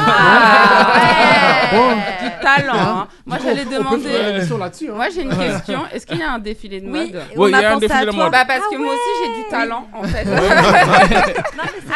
[1.74, 1.78] ouais.
[1.78, 1.98] Bon.
[2.42, 2.74] Talent.
[2.76, 3.08] hein.
[3.26, 4.10] Moi, Du coup, j'allais on on demander.
[4.10, 4.94] une hein.
[4.96, 5.82] Moi, j'ai une question.
[5.94, 8.12] Est-ce qu'il y a un défilé de mode Oui, il y a un défilé de
[8.12, 8.32] mode.
[8.32, 10.26] Bah, parce Ah que moi aussi, j'ai du talent, en fait.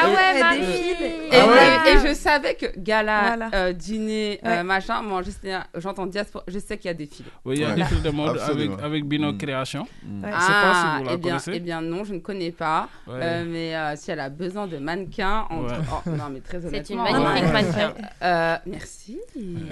[0.04, 0.60] Ah ouais, Marie.
[1.32, 1.92] Et, Ah ouais.
[1.94, 3.50] et- et je savais que gala, Voilà.
[3.54, 4.64] euh, dîner, euh, Ouais.
[4.64, 5.22] machin, moi
[5.76, 7.30] j'entends diaspora, je sais qu'il y a défilé.
[7.46, 7.78] Oui, il y a un Ouais.
[7.78, 9.38] défilé de mode avec, avec Bino Mm.
[9.38, 9.88] Création.
[10.04, 10.24] Mm.
[10.24, 10.30] Ouais.
[10.34, 11.52] Je sais pas si Ah, vous la eh bien, connaissez.
[11.54, 12.88] eh bien non, je ne connais pas.
[13.08, 13.14] Ouais.
[13.22, 15.72] Euh, mais euh, si elle a besoin de mannequins, entre...
[15.74, 15.86] Ouais.
[16.06, 17.06] oh, non mais très honnêtement.
[17.06, 17.94] C'est une magnifique mannequin.
[18.66, 19.20] Merci.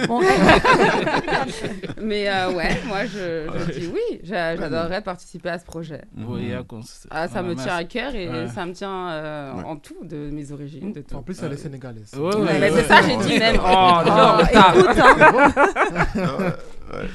[0.08, 0.22] Bon,
[2.02, 6.02] mais euh, ouais, moi je, je dis oui, j'a- j'adorerais participer à ce projet.
[6.18, 8.48] Oui, il y a cons- Ah, ça me tient à cœur et Ouais.
[8.54, 9.64] ça me tient euh, Ouais.
[9.66, 11.16] en tout de mes origines, de tout.
[11.16, 12.12] En plus, elle est sénégalaise.
[12.16, 12.82] Ouais, Ouais, ouais, mais ouais.
[12.82, 13.58] c'est ça, j'ai dit même.
[13.60, 14.76] Oh, Ah, non, retard.
[14.78, 15.54] écoute, hein.
[16.16, 17.08] Ah ouais,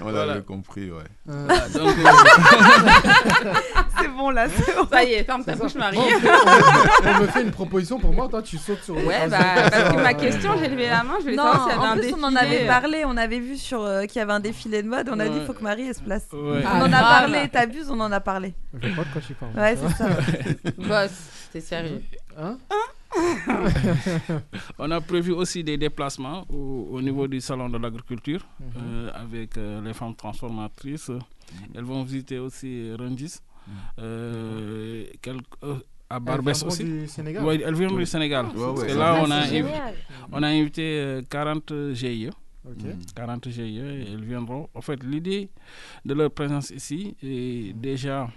[0.00, 0.26] On Voilà.
[0.26, 1.02] l'avait compris, ouais.
[1.30, 3.52] Euh, Ah, donc, euh,
[4.00, 4.86] c'est bon là, c'est bon.
[4.90, 5.96] Ça y est, ferme ta bouche, Marie.
[5.96, 6.20] bon, on,
[7.04, 9.38] me, on me fait une proposition pour moi, toi tu sautes sur le Ouais, bah,
[9.70, 11.86] parce que ma question, j'ai levé la main, je voulais Non, savoir s'il y avait
[11.86, 12.20] en un plus défilé.
[12.22, 14.88] on en avait parlé, on avait vu sur euh, qu'il y avait un défilé de
[14.88, 16.26] mode, on a dit faut que Marie elle se place.
[16.32, 16.62] Ouais.
[16.64, 18.54] On en a Ah, parlé, t'abuses, on en a parlé.
[18.80, 19.56] Je sais pas de quoi tu parles.
[19.56, 20.08] Ouais, c'est ça.
[20.76, 22.02] Boss, t'es sérieux.
[22.36, 22.58] Hein
[24.78, 28.66] on a prévu aussi des déplacements au, au niveau du salon de l'agriculture Mhm.
[28.82, 31.10] euh, avec euh, les femmes transformatrices.
[31.74, 33.36] Elles vont visiter aussi Rungis.
[33.98, 35.76] euh, quelques- euh,
[36.10, 36.84] à Barbès aussi.
[36.84, 37.98] du Sénégal Oui, elles viennent Oui.
[37.98, 38.46] du Sénégal.
[38.46, 39.94] Ouais, Parce ouais, que là, on a, c'est invi- génial.
[40.32, 42.30] on a invité euh, 40 GIE.
[42.66, 42.82] Ok.
[42.82, 42.98] Mm.
[43.14, 44.68] 40 GIE, elles viendront.
[44.74, 45.48] En fait, l'idée
[46.04, 48.28] de leur présence ici est déjà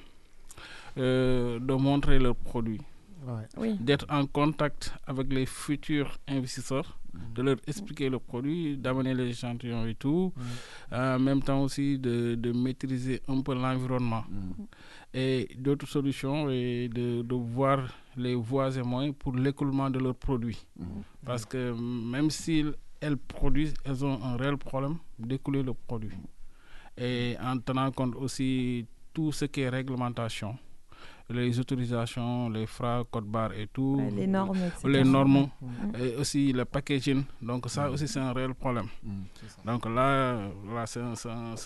[0.98, 2.82] euh, de montrer leurs produits,
[3.26, 3.48] Ouais.
[3.58, 3.78] Oui.
[3.80, 6.98] d'être en contact avec les futurs investisseurs,
[7.36, 10.34] de leur expliquer le produit, d'amener les échantillons et tout,
[10.92, 14.64] en même temps aussi de, de maîtriser un peu l'environnement Mm.
[15.14, 17.80] et d'autres solutions et de, de voir
[18.18, 20.66] les voies et moyens pour l'écoulement de leurs produits.
[20.80, 20.84] Mm.
[21.26, 22.66] Parce que même si
[23.02, 26.16] elles produisent, elles ont un réel problème d'écouler le produit.
[26.98, 30.58] Et en tenant compte aussi tout ce qui est réglementation,
[31.34, 33.96] les autorisations, les FRA, code barre et tout.
[34.00, 34.88] Ouais, les normes, etc.
[34.88, 35.48] Les normes.
[35.62, 35.94] Mhm.
[36.04, 37.24] Et aussi le packaging.
[37.42, 38.88] Donc ça aussi, c'est un réel problème.
[39.66, 41.00] Donc là, là c'est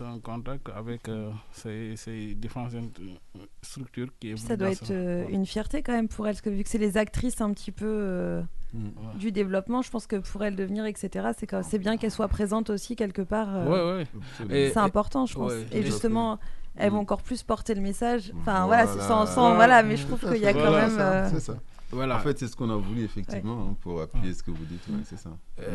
[0.05, 4.93] un, contact avec euh, ces, ces différentes euh, structures qui évoluent Ça doit être ce-
[4.93, 7.51] euh, une fierté quand même pour elles, parce que vu que c'est les actrices un
[7.53, 8.41] petit peu euh,
[8.73, 9.17] Mm.
[9.19, 11.29] du développement, je pense que pour elles devenir, etc.,
[11.63, 13.47] c'est bien qu'elles soient présentes aussi quelque part.
[13.55, 14.05] euh, Ouais,
[14.49, 14.69] ouais.
[14.73, 15.51] C'est important, je pense.
[15.53, 16.39] ouais, et justement,
[16.77, 17.01] elles vont Mm.
[17.01, 18.31] encore plus porter le message.
[18.39, 19.55] Enfin, voilà, c'est sans, sans- Voilà.
[19.55, 20.97] voilà, mais je trouve qu'il y a quand Voilà, même.
[20.99, 21.55] euh, C'est ça.
[21.91, 22.17] Voilà.
[22.17, 24.85] En fait, c'est ce qu'on a voulu effectivement hein, pour appuyer ce que vous dites.
[24.89, 25.29] ouais, c'est ça.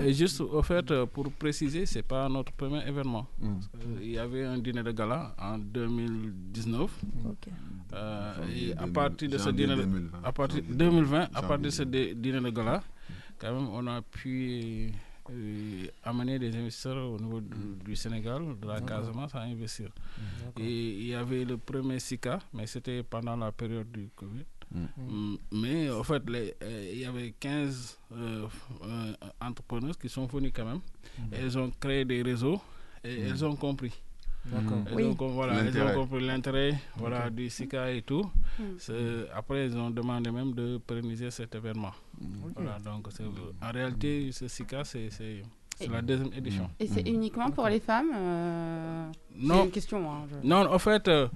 [0.05, 3.27] Et juste au fait, euh, pour préciser, c'est pas notre premier événement.
[3.41, 3.47] Mm.
[3.47, 6.91] Euh, Il y avait un dîner de gala en 2019.
[7.27, 7.49] Ok.
[7.93, 11.49] Euh, et à 2000, partir de ce dîner, 2020, à partir janvier 2020, à 2020,
[11.49, 12.83] partir de ce dîner de gala,
[13.39, 14.31] quand même, on a pu
[14.63, 14.89] euh,
[16.03, 18.81] amener des investisseurs au niveau du, du Sénégal, de la.
[18.81, 19.89] Casamance, à investir.
[20.59, 24.45] Et il y avait le premier SICA, mais c'était pendant la période du Covid.
[24.73, 28.47] Mm, Mais en fait, les- euh, il y avait 15 euh,
[28.85, 30.81] euh, entrepreneurs qui sont venus quand même.
[31.33, 32.61] Elles ont créé des réseaux
[33.05, 33.93] et elles ont compris.
[34.47, 34.79] D'accord.
[34.87, 35.17] Elles, Oui.
[35.17, 38.25] com- voilà, elles ont compris l'intérêt voilà, du SICA et tout.
[38.79, 41.93] C'est- Après, ils ont demandé même de pérenniser cet événement.
[42.55, 43.09] Voilà, donc
[43.63, 45.43] en réalité, ce SICA, c'est
[45.81, 46.69] c'est- la deuxième édition.
[46.79, 49.07] Et c'est uniquement pour les femmes euh,
[49.39, 49.55] Non.
[49.61, 49.99] C'est une question.
[50.11, 51.27] hein, je- Non, en fait, euh,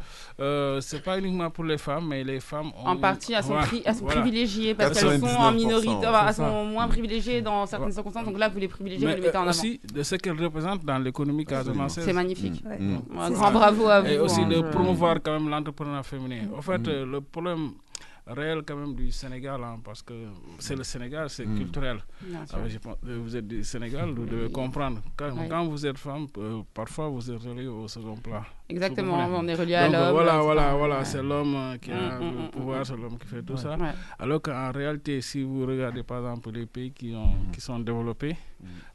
[0.40, 2.88] euh, c'est pas uniquement pour les femmes, mais les femmes ont.
[2.88, 4.20] En partie, elles sont, pri- elles sont voilà.
[4.20, 8.24] privilégiées parce qu'elles sont en minorité, enfin, elles sont moins privilégiées dans certaines circonstances.
[8.26, 9.50] Donc là, vous les privilégiez, vous les mettez en euh, avant.
[9.50, 12.04] aussi de ce qu'elle représente dans l'économie casamançaise.
[12.04, 12.62] C'est magnifique.
[12.64, 12.68] Mm.
[12.68, 12.78] Ouais.
[12.78, 12.92] Mm.
[13.10, 13.18] Mm.
[13.18, 16.42] Un grand bravo à Et vous, aussi hein, de je- promouvoir quand même l'entrepreneuriat féminin.
[16.56, 16.88] En fait, Mm.
[16.88, 17.70] euh, le problème
[18.26, 20.14] réel quand même du Sénégal, hein, parce que
[20.58, 21.58] c'est le Sénégal, c'est Mm.
[21.58, 21.98] culturel.
[22.34, 25.02] Ah, je pense- vous êtes du Sénégal, vous devez comprendre.
[25.16, 25.48] Quand, Oui.
[25.48, 28.42] quand vous êtes femme, euh, parfois vous êtes relié au second plan.
[28.68, 31.04] Exactement, on est relié à l'homme, Voilà, voilà, voilà, Ouais.
[31.04, 32.84] c'est l'homme euh, qui a Mm, mm, le mm, pouvoir, mm.
[32.86, 33.58] c'est l'homme qui fait tout Ouais.
[33.58, 33.76] ça.
[33.76, 33.90] Ouais.
[34.18, 38.36] Alors qu'en réalité, si vous regardez par exemple les pays qui, ont, qui sont développés,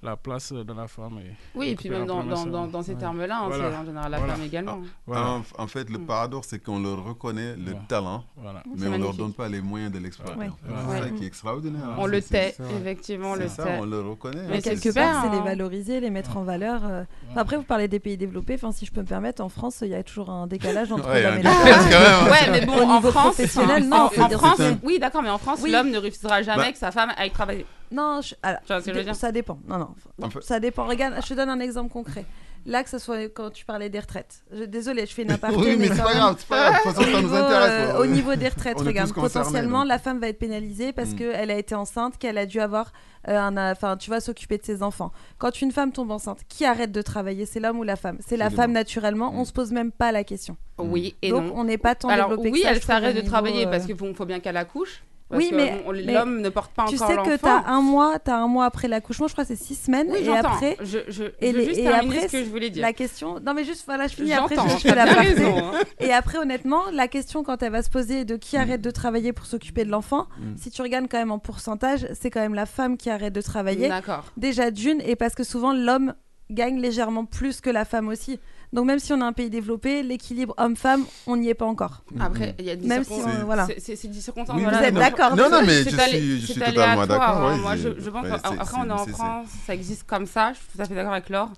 [0.01, 1.35] la place de la femme est.
[1.53, 4.17] Oui, et puis même dans, dans, dans, dans ces termes-là, hein, c'est en général la
[4.17, 4.33] Voilà.
[4.33, 4.79] femme également.
[5.05, 5.27] Voilà.
[5.33, 8.63] En, en fait, le paradoxe, c'est qu'on leur reconnaît le talent, Voilà.
[8.65, 9.17] Mais on leur magnifique.
[9.19, 10.39] donne pas les moyens de l'exploiter.
[10.39, 10.49] Ouais.
[10.65, 10.99] C'est Ouais.
[11.01, 11.83] ça qui est extraordinaire.
[11.85, 11.95] hein.
[11.99, 13.77] On le tait, effectivement, le ça, tait.
[13.79, 14.47] on le reconnaît.
[14.49, 14.61] Mais hein.
[14.61, 16.81] quelque part, c'est les valoriser, les mettre en valeur.
[16.85, 17.03] euh.
[17.35, 18.57] Après, vous parlez des pays développés.
[18.71, 21.21] Si je peux me permettre, en France, il y a toujours un décalage entre Ouais,
[21.23, 21.67] l'homme et la femme.
[21.93, 22.29] hein.
[22.31, 23.39] Ouais, mais bon, en France,
[23.83, 23.97] non.
[23.97, 25.71] en, France, oui, d'accord, mais en France, Oui.
[25.71, 27.65] l'homme ne refusera jamais Bah- que sa femme aille travailler.
[27.91, 29.15] Non, je- alors, Tu vois ce que je veux dire?
[29.15, 29.59] ça dépend.
[29.67, 30.85] Non, non, ça dépend.
[30.85, 32.25] Regarde, je te donne un exemple concret.
[32.65, 34.43] Là, que ce soit quand tu parlais des retraites.
[34.51, 35.57] Je, désolée, je fais une aparté.
[35.57, 36.73] Oui, mais c'est pas grave, c'est pas grave.
[36.73, 39.79] De toute façon, au ça nous niveau, intéresse, euh, au niveau des retraites, regarde, potentiellement,
[39.79, 39.87] donc.
[39.87, 41.15] la femme va être pénalisée parce Mm.
[41.15, 42.91] qu'elle a été enceinte, qu'elle a dû avoir
[43.27, 45.11] euh, un, enfin, tu vas s'occuper de ses enfants.
[45.39, 47.45] Quand une femme tombe enceinte, qui arrête de travailler?
[47.45, 48.17] C'est l'homme ou la femme?
[48.25, 49.33] C'est la femme naturellement.
[49.35, 50.55] On se pose même pas la question.
[50.77, 51.53] Oui et Donc, non.
[51.55, 53.85] on n'est pas tant Alors développé oui, que ça, elle s'arrête de travailler euh, parce
[53.85, 55.03] qu'il faut, faut bien qu'elle accouche.
[55.29, 57.37] Parce oui, que mais, l'homme ne porte pas tu encore sais que l'enfant.
[57.37, 60.07] tu as un mois, as un mois après l'accouchement, je crois que c'est six semaines,
[60.09, 62.71] Oui, et après, Je- je- et je les- juste et après, ce que je voulais
[62.71, 62.81] dire.
[62.81, 65.71] La question, non mais juste voilà, je finis après, J'entends, je, t'as la raison, hein.
[65.99, 69.31] Et après, honnêtement, la question quand elle va se poser de qui arrête de travailler
[69.31, 70.57] pour s'occuper de l'enfant, Mm.
[70.57, 73.41] si tu regardes quand même en pourcentage, c'est quand même la femme qui arrête de
[73.41, 73.87] travailler.
[73.87, 74.25] D'accord.
[74.35, 76.15] Déjà d'une, et parce que souvent l'homme
[76.49, 78.39] gagne légèrement plus que la femme aussi.
[78.71, 82.03] Donc même si on a un pays développé, l'équilibre homme-femme, on n'y est pas encore.
[82.19, 83.41] Après, il y a des même si circonstances.
[83.41, 83.67] on- voilà.
[83.79, 84.55] c'est- des circonstances.
[84.57, 86.83] Oui, voilà, vous êtes d'accord Non, non, mais c'est je suis- je c'est suis totalement
[87.01, 87.55] aléatoire, d'accord, hein.
[87.55, 90.53] ouais, Moi, je, pense ouais, qu'après, c'est- on est en France, ça existe comme ça.
[90.53, 91.49] Je suis tout à fait d'accord avec Laure.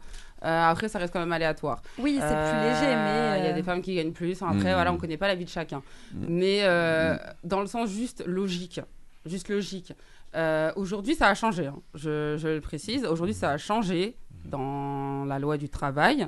[0.43, 1.81] Euh, après, ça reste quand même aléatoire.
[1.99, 4.41] Oui, c'est plus Euh, léger, mais, Il y a euh, des femmes qui gagnent plus.
[4.41, 4.73] Après, Mm.
[4.73, 5.83] voilà, on connaît pas la vie de chacun.
[6.13, 6.25] Mm.
[6.29, 8.79] Mais euh, dans le sens juste logique,
[9.25, 9.93] juste logique.
[10.33, 11.67] euh, Aujourd'hui, ça a changé.
[11.67, 11.75] hein.
[11.93, 13.05] Je, je le précise.
[13.05, 16.27] Aujourd'hui, ça a changé dans la loi du travail.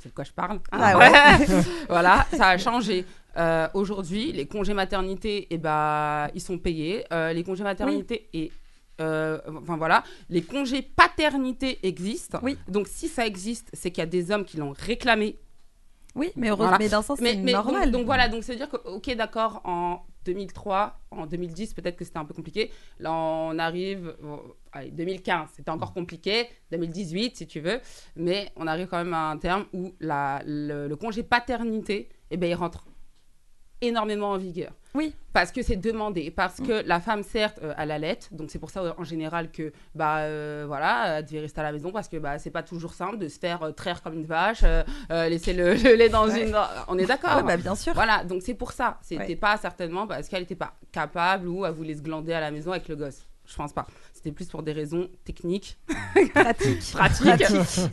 [0.00, 0.60] Sais de quoi je parle.
[0.72, 1.46] Ah ouais.
[1.88, 3.04] voilà, ça a changé.
[3.36, 7.04] Euh, Aujourd'hui, les congés maternité, eh ben, ils sont payés.
[7.12, 8.50] Euh, les congés maternité et
[9.00, 12.40] euh, enfin voilà, les congés paternité existent.
[12.68, 15.38] Donc si ça existe, c'est qu'il y a des hommes qui l'ont réclamé.
[16.14, 17.90] Oui, mais heureusement, mais dans le sens, c'est mais, normal.
[17.90, 22.04] Donc, donc voilà, donc c'est dire que ok d'accord en 2003, en 2010 peut-être que
[22.04, 22.72] c'était un peu compliqué.
[22.98, 24.16] Là on arrive,
[24.72, 27.80] allez, 2015 c'était encore compliqué, 2018 si tu veux,
[28.16, 32.36] mais on arrive quand même à un terme où la, le, le congé paternité, eh
[32.36, 32.84] ben il rentre
[33.82, 34.72] énormément en vigueur.
[34.94, 35.14] Oui.
[35.32, 36.66] Parce que c'est demandé, parce Mm.
[36.66, 40.18] que la femme, certes, euh, elle allait, donc c'est pour ça en général que, bah,
[40.18, 43.16] euh, voilà, elle devait rester à la maison parce que, bah, c'est pas toujours simple
[43.16, 44.82] de se faire euh, traire comme une vache, euh,
[45.28, 46.46] laisser le, le lait dans Ouais.
[46.46, 46.56] une.
[46.88, 47.94] On est d'accord Ouais, bah, bien sûr.
[47.94, 48.98] Voilà, donc c'est pour ça.
[49.00, 49.36] C'était Ouais.
[49.36, 52.72] pas certainement parce qu'elle n'était pas capable ou elle voulait se glander à la maison
[52.72, 53.26] avec le gosse.
[53.46, 53.86] Je pense pas.
[54.22, 55.78] C'était plus pour des raisons techniques.
[56.34, 56.92] Pratiques.
[56.92, 57.46] Pratiques.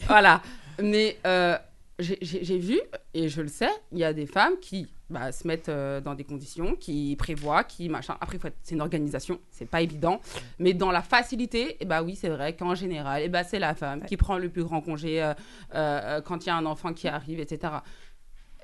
[0.08, 0.42] Voilà.
[0.84, 1.58] Mais euh,
[2.00, 2.82] j'ai- vu,
[3.14, 6.16] et je le sais, il y a des femmes qui bah, se mettent euh, dans
[6.16, 8.18] des conditions qui prévoient, qui machin.
[8.20, 10.20] Après, c'est une organisation, c'est pas évident.
[10.60, 13.74] Mais dans la facilité, eh bah oui, c'est vrai qu'en général, eh bah, c'est la
[13.74, 15.34] femme qui prend le plus grand congé
[15.74, 17.74] euh, quand il y a un enfant qui arrive, etc.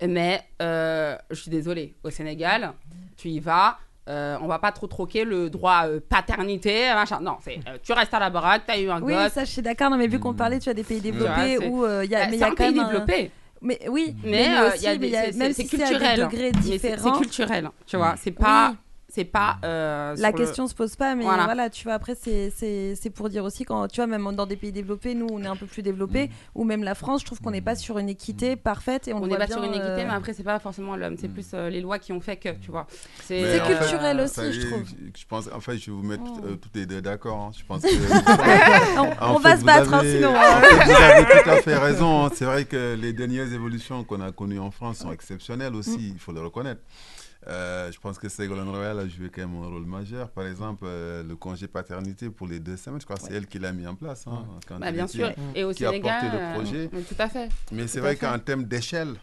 [0.01, 2.73] Mais je suis désolée, au Sénégal,
[3.15, 3.79] tu y vas.
[4.09, 7.19] Euh, on va pas trop troquer le droit euh, paternité, machin.
[7.21, 9.31] Non, c'est euh, tu restes à la baraque, t'as eu un Oui, gosse.
[9.33, 11.67] ça je suis d'accord, non, mais vu qu'on parlait, tu as des pays développés Ouais,
[11.67, 12.87] où euh, il y a, Bah, mais il y a un quand pays même un-
[12.89, 13.31] développé.
[13.61, 15.53] Mais oui, Mais mais, euh, aussi, il y a mais des- il y a- c'est-
[15.53, 16.29] si culturel.
[16.79, 18.15] C'est culturel, tu vois.
[18.17, 18.75] C'est pas,
[19.15, 19.57] c'est pas.
[19.63, 21.43] euh, La sur le- question se pose pas, mais Voilà.
[21.45, 24.45] voilà, tu vois, après, c'est- c'est c'est pour dire aussi, quand tu vois, même dans
[24.47, 27.25] des pays développés, nous, on est un peu plus développés, ou même la France, je
[27.27, 29.83] trouve qu'on n'est pas sur une équité parfaite et on, n'est pas sur une équité,
[29.85, 31.15] euh, mais après, c'est pas forcément l'homme.
[31.19, 32.87] C'est plus euh, les lois qui ont fait que, tu vois.
[33.23, 34.83] C'est fait, culturel aussi, ça y je trouve.
[34.85, 36.39] Je, je pense, en fait, je vais vous mettre Oh.
[36.45, 37.37] euh, toutes les deux d'accord.
[37.39, 37.51] hein.
[37.57, 37.87] Je pense que.
[38.97, 40.61] On- En on va se battre, hein, avez- sinon, en hein.
[40.61, 42.25] fait, vous avez tout à fait raison.
[42.25, 42.29] hein.
[42.33, 46.11] C'est vrai que les dernières évolutions qu'on a connues en France sont exceptionnelles aussi, Mm.
[46.15, 46.81] il faut le reconnaître.
[47.47, 50.29] Euh, je pense que Ségolène Royal a joué quand même un rôle majeur.
[50.29, 53.47] Par exemple, euh, le congé paternité pour les deux semaines, je crois que c'est elle
[53.47, 54.25] qui l'a mis en place.
[54.27, 55.29] hein, quand Bah, bien sûr.
[55.53, 56.89] Et au qui a porté euh, le projet.
[56.93, 57.49] oui, tout à fait.
[57.71, 59.15] Mais c'est vrai qu'en termes d'échelle,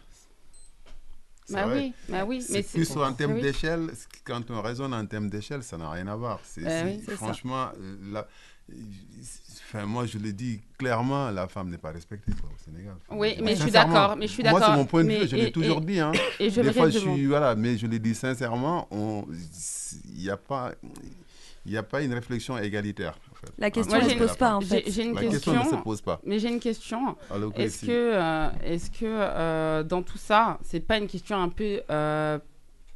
[1.49, 3.41] Bah oui, bah oui, mais C'est plus sur un terme oui.
[3.41, 3.89] d'échelle.
[4.23, 6.39] Quand on raisonne en termes d'échelle, ça n'a rien à voir.
[6.57, 8.27] Bah oui, franchement, euh, là,
[8.71, 8.73] euh,
[9.73, 12.95] enfin, moi, je le dis clairement, la femme n'est pas respectée quoi, au Sénégal.
[13.11, 15.27] Oui, mais je suis d'accord, mais je suis Moi, c'est d'accord, mon point de vue.
[15.27, 15.99] Je l'ai toujours et- dit.
[15.99, 16.11] Hein.
[16.39, 18.87] et je Des fois, je suis voilà, mais je le dis sincèrement.
[18.91, 19.25] on-
[20.15, 20.71] Il n'y a pas.
[21.63, 23.13] Il a pas une réflexion égalitaire.
[23.31, 25.53] en fait, La question ne se pose pas, en j'ai une La question.
[25.53, 26.19] question ne se pose pas.
[26.25, 27.15] Mais j'ai une question.
[27.29, 31.49] Ok, Est-ce que, euh, est-ce que euh, dans tout ça, c'est pas une question un
[31.49, 32.39] peu euh,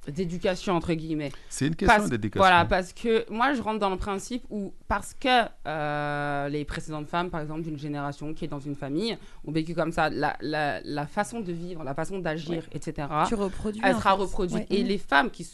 [0.08, 2.40] d'éducation entre guillemets C'est une question d'éducation.
[2.42, 7.08] Voilà, parce que moi je rentre dans le principe où parce que euh, les précédentes
[7.08, 10.36] femmes, par exemple d'une génération qui est dans une famille, ont vécu comme ça, la,
[10.42, 12.64] la, la façon de vivre, la façon d'agir, Ouais.
[12.74, 13.08] etc.
[13.28, 14.70] Tu reproduis, Elle sera reproduite.
[14.70, 14.78] Ouais.
[14.78, 14.88] Et Mhm.
[14.90, 15.48] les femmes qui,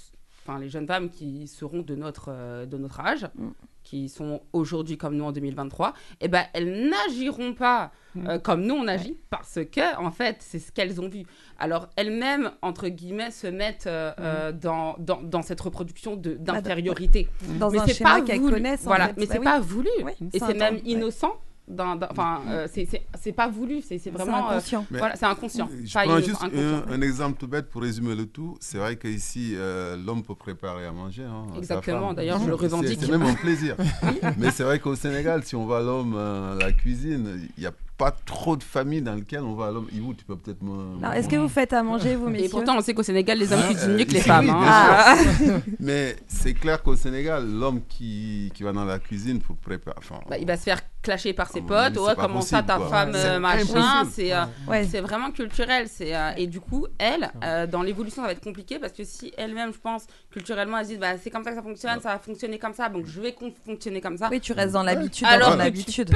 [0.45, 3.49] enfin les jeunes femmes qui seront de notre euh, de notre âge, Mm.
[3.91, 8.27] Qui sont aujourd'hui comme nous en 2023, eh ben elles n'agiront pas Mm.
[8.27, 11.23] euh, comme nous on agit parce que en fait c'est ce qu'elles ont vu.
[11.57, 16.19] Alors elles-mêmes entre guillemets se mettent euh, euh, dans, dans, dans cette reproduction Mm.
[16.21, 17.29] Bah, d'infériorité.
[17.57, 18.53] dans Mais un schéma pas qu'elles voulu.
[18.55, 19.13] connaissent, en Voilà, fait.
[19.17, 19.45] mais Bah c'est oui.
[19.45, 21.33] pas voulu Oui, et c'est même innocent.
[21.71, 24.49] D'un- Enfin, euh, c'est- pas voulu, c'est vraiment.
[24.49, 24.85] euh, inconscient.
[24.91, 25.69] Mais voilà, c'est inconscient.
[25.83, 26.83] Je pas prends juste inconscient.
[26.87, 28.57] un, un exemple tout bête pour résumer le tout.
[28.59, 31.23] C'est vrai qu'ici, euh, l'homme peut préparer à manger.
[31.23, 32.99] hein, Exactement, d'ailleurs, je le revendique.
[33.01, 33.75] C'est même un plaisir.
[34.37, 37.61] Mais c'est vrai qu'au Sénégal, si on va à l'homme euh, à la cuisine, il
[37.61, 39.87] n'y a pas trop de familles dans lesquelles on va à l'homme.
[39.93, 40.97] Yvou, tu peux peut-être me.
[41.15, 43.51] Est-ce que vous faites à manger, vous, messieurs Et pourtant, on sait qu'au Sénégal, les
[43.53, 44.45] hommes Hein, cuisinent euh, mieux que les femmes.
[44.45, 44.59] oui, hein.
[44.63, 45.15] Ah.
[45.79, 49.95] Mais c'est clair qu'au Sénégal, l'homme qui, qui va dans la cuisine pour préparer.
[49.99, 51.97] Enfin, Bah, il va se faire clasher par ses mais potes.
[51.97, 52.87] Ouais, comment ça, ta quoi.
[52.87, 54.03] femme, euh, machin.
[54.11, 54.83] C'est euh, Ouais.
[54.85, 55.87] c'est vraiment culturel.
[55.87, 59.03] C'est euh, et du coup, elle, euh, dans l'évolution, ça va être compliqué parce que
[59.03, 61.99] si elle-même, je pense, culturellement, elle se dit, bah, c'est comme ça que ça fonctionne,
[62.01, 63.35] ça va fonctionner comme ça, donc je vais
[63.65, 64.27] fonctionner comme ça.
[64.31, 66.13] Oui, tu restes dans l'habitude, dans Alors ton que tu peux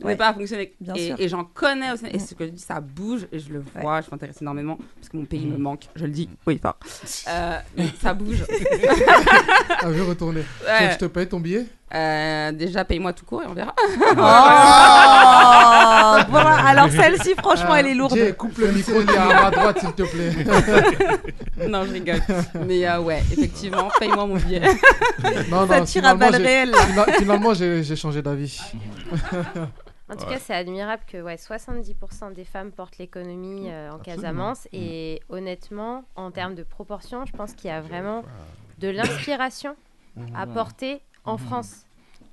[0.00, 0.16] ne Ouais.
[0.16, 0.72] pas fonctionner.
[0.80, 1.16] Bien et sûr.
[1.28, 2.06] Et j'en connais aussi.
[2.10, 4.00] Et ce que je dis, ça bouge et je le vois.
[4.00, 5.84] Je m'intéresse énormément parce que mon pays me manque.
[5.94, 6.28] Je le dis.
[6.46, 6.76] Oui, fort.
[7.28, 8.42] Euh, mais ça bouge.
[9.80, 10.40] Ah, je vais retourner.
[10.66, 10.92] Ouais.
[10.92, 11.66] Je te paye ton billet?
[11.94, 13.74] Euh, déjà, paye-moi tout court et on verra.
[16.20, 18.14] Oh Voilà, alors celle-ci, franchement, elle est lourde.
[18.16, 20.32] Jay, coupe le micro à ma droite, s'il te plaît.
[21.68, 22.20] non, je rigole.
[22.66, 24.62] Mais euh, ouais, effectivement, paye-moi mon billet.
[25.50, 26.74] Non, Ça non, tire à finalement, balles réelles,
[27.18, 28.60] Finalement, j'ai changé d'avis.
[30.10, 30.34] En tout Ouais.
[30.34, 34.66] cas, c'est admirable que ouais, 70% des femmes portent l'économie euh, en Casamance.
[34.72, 38.24] Et honnêtement, en termes de proportion, je pense qu'il y a vraiment
[38.78, 39.76] de l'inspiration
[40.34, 40.54] à Ouais.
[40.54, 41.36] porter en.
[41.36, 41.84] France.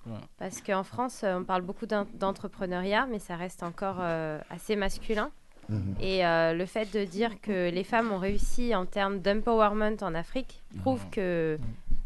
[0.08, 0.14] Ouais.
[0.38, 4.76] Parce qu'en France, euh, on parle beaucoup d'en- d'entrepreneuriat, mais ça reste encore euh, assez
[4.76, 5.32] masculin.
[5.68, 5.96] Mhm.
[6.00, 10.14] Et euh, le fait de dire que les femmes ont réussi en termes d'empowerment en
[10.14, 11.10] Afrique prouve Mhm.
[11.10, 11.60] que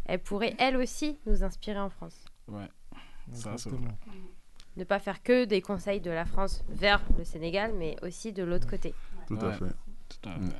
[0.06, 2.24] elles pourraient elles aussi nous inspirer en France.
[2.48, 2.70] Ouais.
[3.34, 3.70] Ça, c'est.
[4.80, 8.44] Ne pas faire que des conseils de la France vers le Sénégal, mais aussi de
[8.44, 8.94] l'autre côté.
[9.28, 9.54] Tout à Ouais.
[9.54, 9.66] fait.
[10.08, 10.50] Tout à Mm.
[10.50, 10.56] fait.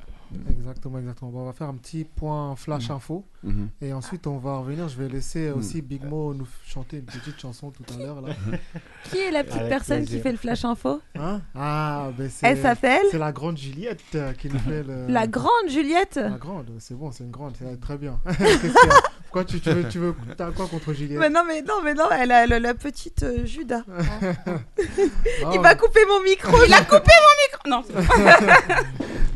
[0.52, 1.30] Exactement, exactement.
[1.32, 3.24] Bon, on va faire un petit point flash info.
[3.42, 3.70] Mhm.
[3.80, 4.88] Et ensuite, on va revenir.
[4.88, 8.22] Je vais laisser aussi Big Mo nous chanter une petite chanson tout à l'heure.
[9.10, 11.00] Qui est la petite Avec personne qui fait le flash info?
[11.16, 11.40] Hein?
[11.54, 12.46] Ah, ben c'est.
[12.46, 15.06] Elle s'appelle C'est la grande Juliette euh, qui nous fait le.
[15.08, 16.16] La grande Juliette?
[16.16, 18.20] La grande, c'est bon, c'est une grande, c'est très bien.
[19.30, 21.94] Pourquoi tu, tu veux, tu veux, t'as quoi contre Juliette mais non, mais non, mais
[21.94, 23.82] non, elle a la petite euh, Judas.
[25.44, 26.56] Ah, Il va couper mon micro.
[26.66, 27.70] Il a coupé mon micro.
[27.70, 27.84] Non.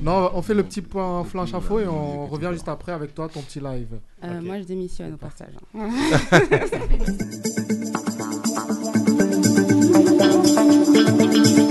[0.03, 3.27] Non, on fait le petit point flash info et on revient juste après avec toi,
[3.33, 3.99] ton petit live.
[4.25, 5.55] Euh, Moi, je démissionne au passage.
[5.79, 5.89] hein.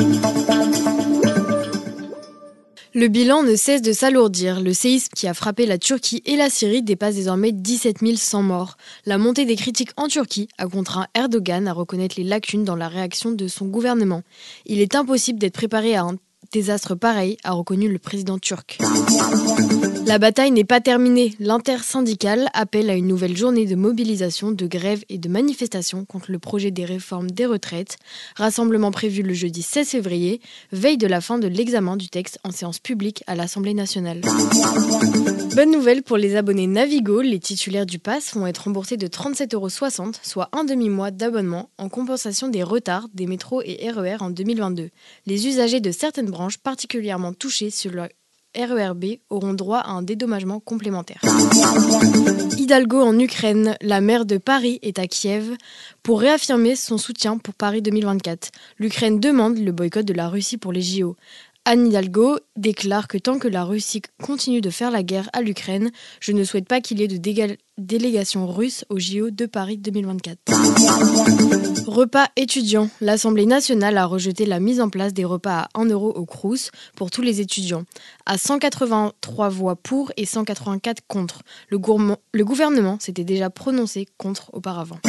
[2.95, 4.61] Le bilan ne cesse de s'alourdir.
[4.61, 8.77] Le séisme qui a frappé la Turquie et la Syrie dépasse désormais 17 100 morts.
[9.07, 12.87] La montée des critiques en Turquie a contraint Erdogan à reconnaître les lacunes dans la
[12.87, 14.21] réaction de son gouvernement.
[14.67, 16.17] Il est impossible d'être préparé à un
[16.51, 18.77] désastre pareil, a reconnu le président turc.
[20.05, 21.33] La bataille n'est pas terminée.
[21.39, 26.39] L'intersyndicale appelle à une nouvelle journée de mobilisation, de grève et de manifestation contre le
[26.39, 27.97] projet des réformes des retraites.
[28.35, 30.41] Rassemblement prévu le jeudi 16 février,
[30.73, 34.21] veille de la fin de l'examen du texte en séance publique à l'Assemblée nationale.
[35.55, 39.55] Bonne nouvelle pour les abonnés Navigo, les titulaires du pass vont être remboursés de 37,60
[39.55, 44.89] euros, soit un demi-mois d'abonnement en compensation des retards des métros et RER en 2022.
[45.27, 48.09] Les usagers de certaines branches particulièrement touchées sur le
[48.55, 51.21] RERB auront droit à un dédommagement complémentaire.
[52.57, 55.55] Hidalgo en Ukraine, la maire de Paris est à Kiev
[56.03, 58.51] pour réaffirmer son soutien pour Paris 2024.
[58.79, 61.15] L'Ukraine demande le boycott de la Russie pour les JO.
[61.65, 65.91] Anne Hidalgo déclare que tant que la Russie continue de faire la guerre à l'Ukraine,
[66.19, 69.77] je ne souhaite pas qu'il y ait de déga- délégation russe au JO de Paris
[69.77, 70.37] 2024.
[71.87, 72.89] Repas étudiants.
[73.01, 76.71] L'Assemblée nationale a rejeté la mise en place des repas à 1 euro au Crous
[76.95, 77.83] pour tous les étudiants,
[78.25, 81.41] à 183 voix pour et 184 contre.
[81.69, 81.79] Le,
[82.33, 84.99] le gouvernement s'était déjà prononcé contre auparavant.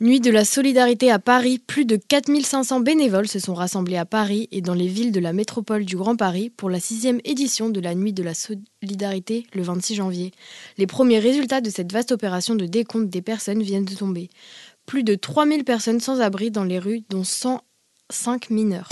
[0.00, 4.48] Nuit de la solidarité à Paris, plus de 4500 bénévoles se sont rassemblés à Paris
[4.50, 7.80] et dans les villes de la métropole du Grand Paris pour la sixième édition de
[7.80, 10.32] la Nuit de la solidarité le 26 janvier.
[10.76, 14.30] Les premiers résultats de cette vaste opération de décompte des personnes viennent de tomber.
[14.86, 18.88] Plus de 3000 personnes sans abri dans les rues, dont 105 mineurs.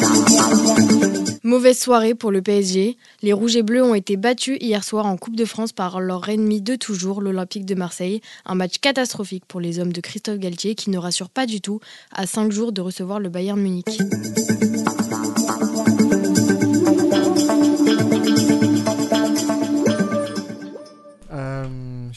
[1.42, 2.96] Mauvaise soirée pour le PSG.
[3.22, 6.28] Les Rouges et Bleus ont été battus hier soir en Coupe de France par leur
[6.28, 8.20] ennemi de toujours, l'Olympique de Marseille.
[8.44, 11.80] Un match catastrophique pour les hommes de Christophe Galtier qui ne rassure pas du tout
[12.12, 14.00] à 5 jours de recevoir le Bayern Munich.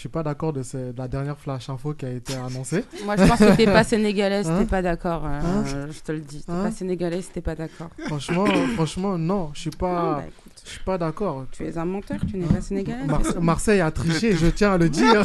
[0.09, 2.83] Suis pas d'accord de, de la dernière flash info qui a été annoncée.
[3.05, 5.23] Moi, je pense que t'es pas sénégalais, si Hein t'es pas d'accord.
[5.25, 6.43] euh, Hein je te le dis.
[6.43, 7.89] T'es Hein pas sénégalais, si t'es pas d'accord.
[8.07, 8.45] Franchement,
[8.75, 10.23] franchement, non, je suis Non, pas, bah,
[10.59, 10.67] écoute.
[10.67, 11.45] je suis pas d'accord.
[11.51, 13.05] Tu es un menteur, tu n'es pas sénégalais.
[13.05, 13.21] Mar-.
[13.41, 15.23] Marseille a triché, je tiens à le dire.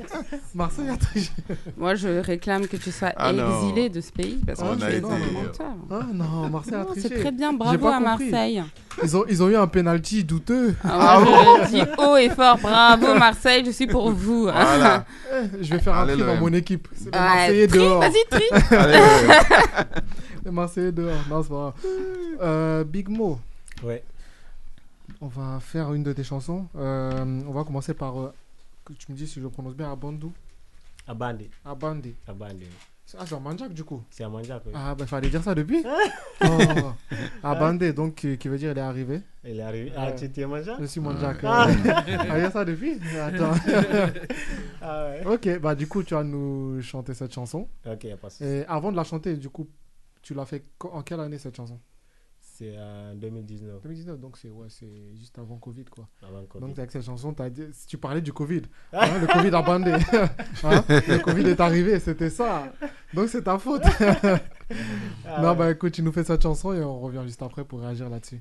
[0.54, 1.30] Marseille a triché.
[1.76, 4.90] Moi, je réclame que tu sois Ah exilé de ce pays parce que tu a
[4.90, 5.66] es un menteur.
[5.90, 7.08] Ah non, Marseille a Non, triché.
[7.08, 8.30] c'est très bien, bravo à compris.
[8.30, 8.62] Marseille.
[9.02, 10.74] Ils ont, ils ont eu un penalty douteux.
[10.82, 14.44] Ah, moi, je dis haut et fort, bravo Marseille, je suis pour vous.
[14.50, 15.04] Voilà.
[15.32, 16.88] Eh, je vais faire un Allez, tri dans mon équipe.
[16.94, 18.00] C'est les Ouais, Marseillais dehors.
[18.00, 18.44] vas-y, tri.
[18.76, 18.98] Allez,
[20.44, 21.12] les Marseillais dehors.
[21.28, 21.72] Non, c'est pas grave.
[22.42, 23.38] Euh, Big Mo,
[23.82, 24.02] Ouais.
[25.20, 26.66] On va faire une de tes chansons.
[26.76, 28.18] Euh, on va commencer par.
[28.20, 28.32] euh,
[28.84, 30.32] que tu me dis si je prononce bien Abandou.
[31.08, 31.50] Abandi.
[31.64, 32.14] Abandi.
[32.26, 32.66] Abandi.
[33.16, 34.02] Ah, c'est en Manjak du coup.
[34.10, 34.72] C'est à Manjak, oui.
[34.74, 35.84] Ah, bah fallait dire ça depuis.
[36.44, 36.46] oh.
[37.42, 39.20] Abandé, donc qui, qui veut dire elle est arrivée.
[39.44, 39.92] Il est arrivé.
[39.96, 40.14] Ah, Ouais.
[40.16, 40.76] tu étais Manjak?
[40.80, 41.38] Je suis Manjak.
[41.44, 41.68] Ah.
[41.88, 42.02] Ah,
[42.40, 42.98] dire ça depuis?
[43.20, 43.54] Attends.
[44.82, 45.24] Ah ouais.
[45.34, 47.68] ok, bah du coup, tu vas nous chanter cette chanson.
[47.86, 48.44] Ok, pas de.
[48.44, 49.68] Et avant de la chanter, du coup,
[50.22, 51.78] tu l'as fait en quelle année cette chanson?
[52.58, 53.82] C'est en 2019.
[53.82, 56.08] 2019, donc c'est ouais, c'est juste avant Covid quoi.
[56.26, 56.64] Avant Covid.
[56.66, 58.62] Donc avec cette chanson, t'as dit, si tu parlais du Covid,
[58.94, 59.92] hein, le Covid a bandé.
[60.64, 62.72] Hein, le Covid est arrivé, c'était ça.
[63.12, 63.82] Donc c'est ta faute.
[65.24, 65.56] Ah non, ouais.
[65.56, 68.40] bah écoute, tu nous fais cette chanson et on revient juste après pour réagir là-dessus.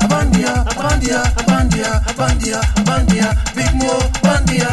[0.00, 3.90] Abandia, Abandia, Abandia, Abandia, Abandia, Big Mo,
[4.22, 4.68] Abandia.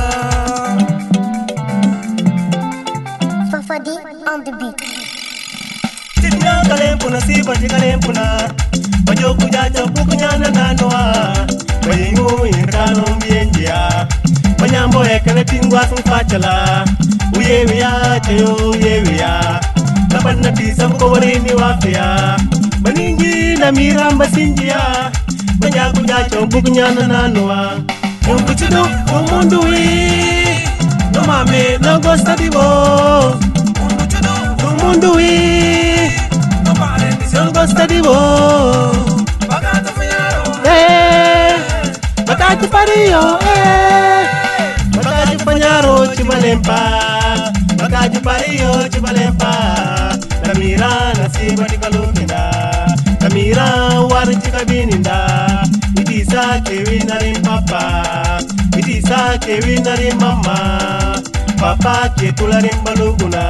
[3.51, 3.91] Fafadi
[4.31, 5.04] on the beat.
[6.45, 8.49] kuja kalempuna siba jikalempuna
[9.03, 11.33] bajo kuja chapukunyana nanoa.
[11.87, 14.07] Bayingu yirkano mbienjia.
[14.59, 16.85] Banyambo ekele tingwa sumfachala
[17.37, 19.59] uyewiya chayo uyewiya
[20.09, 22.37] tabanna tisa mukowarini wafya
[22.81, 25.11] baningi namiramba sinjiya
[25.59, 26.29] banya kuja
[27.07, 27.79] nanoa.
[31.13, 31.77] Nomame
[37.35, 41.59] non gosta di voi pagato figliaro eh
[42.23, 44.23] batati pario eh
[44.95, 50.17] batati pagliaro ci malempa batati pario ci malempa
[50.47, 52.41] la mira la siba di galumina
[53.19, 55.67] la mira wari ci cabininda
[55.99, 58.39] idi sa che winari papa
[58.77, 61.19] iti sa che winari mama.
[61.59, 63.43] papa ke tularin baluguna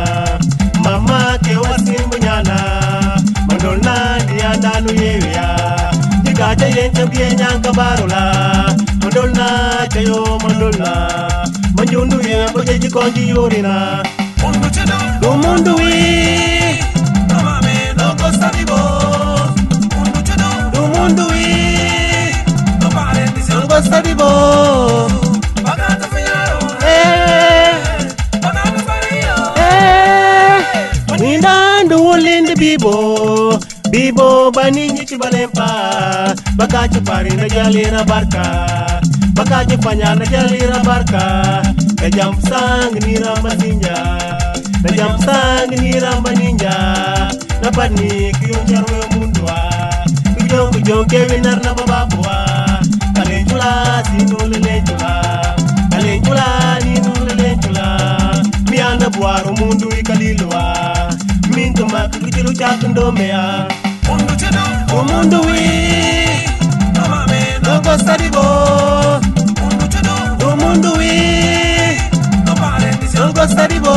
[0.81, 3.24] mama che wasimbunyana
[3.65, 3.95] tolna
[4.41, 5.47] ya danu yeya
[6.23, 8.21] diga te yen tabye nyang kabarula
[9.01, 9.47] mandolna
[9.93, 10.91] chayo mandolna
[11.75, 13.75] manjundu ye boje jikonji yorina.
[14.41, 15.93] Mundu chedo do mundu wi
[17.37, 18.79] amame no kosanibo
[19.95, 20.49] mundu chedo
[20.93, 21.45] mundu wi
[22.87, 24.29] amame no kosanibo
[32.57, 33.59] bibo
[33.91, 35.67] bibo bani ni ci balempa
[36.57, 38.45] baka ci pari na jalira barka
[39.35, 41.23] baka ci fanya na jalira barka
[42.01, 43.97] na jam sang ni ramba ninja
[44.83, 46.75] na jam sang ni ramba ninja
[47.61, 49.57] na pani ki yo jarwe mundwa
[50.37, 52.37] ki jong ki jong ke winar na baba bua
[53.15, 53.71] kale jula
[54.07, 54.59] si tulah.
[54.65, 55.13] le jula
[55.91, 56.47] kale jula
[56.85, 57.87] ni no le jula
[58.69, 60.63] mi anda buaru mundu ikalilwa
[61.75, 63.67] chituma kuchiru chakundomea
[64.99, 65.69] omundu wi.
[67.63, 68.45] Nokosalibo
[70.51, 71.11] omundu wi.
[73.15, 73.95] Nokosalibo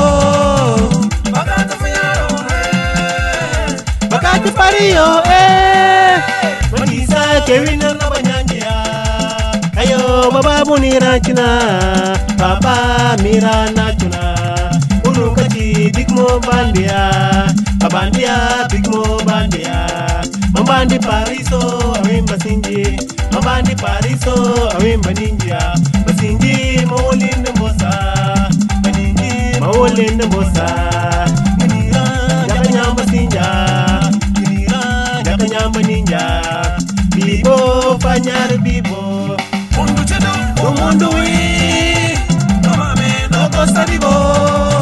[4.11, 5.22] pakati paliyo
[6.79, 8.74] matisa kewina nabanyanjea
[9.74, 11.47] kayo bababuniracina
[12.39, 14.35] papa mira na chuna.
[15.05, 17.11] Unu kati dikmo bandia
[17.99, 19.86] Abandia big mo bandia.
[20.55, 21.59] Mambandi pariso
[21.99, 22.94] awimba sinji.
[23.32, 24.34] Mambandi pariso
[24.78, 25.74] awimba ninja.
[26.07, 27.90] Basinji mawolinde mbosa
[28.82, 30.66] Baninji mawolinde mbosa
[31.57, 32.05] Ngira
[32.49, 33.46] jaka nyamba sinja.
[34.40, 34.80] Ngira
[35.24, 36.22] jaka nyamba ninja.
[37.16, 39.36] Bibo fanyar bibo.
[39.76, 40.30] Mundu chedo
[40.68, 41.38] Umundu wi
[43.30, 44.78] Nogo sadibo Mundu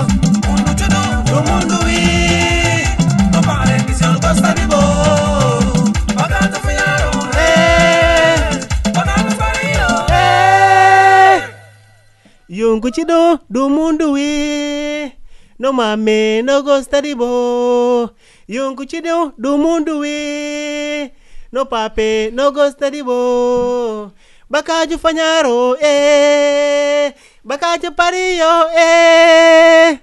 [12.57, 15.13] Yungu chido du mundu wi
[15.59, 18.11] No mame no go study bo
[18.49, 21.11] Yungu chido du mundu wi
[21.53, 24.11] No pape no go study bo
[24.51, 27.13] Bakaju fanyaro eh
[27.45, 29.99] Bakaju pario eh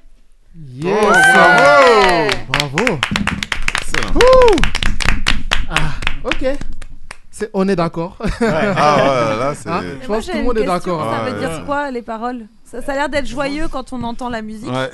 [0.76, 1.18] Yes.
[1.34, 1.74] bravo.
[2.51, 2.99] Bravo.
[3.82, 4.16] Excellent.
[4.22, 4.56] Ouh.
[5.70, 6.43] Ah, ok.
[7.54, 8.18] On est d'accord.
[8.22, 8.26] Ah
[8.98, 11.04] ouais, là, c'est- Hein, Je Moi, pense que tout le monde est d'accord.
[11.04, 11.30] Ça hein.
[11.30, 12.46] veut dire quoi les paroles?
[12.64, 14.72] Ça, ça a l'air d'être joyeux quand on entend la musique.
[14.72, 14.90] Ouais.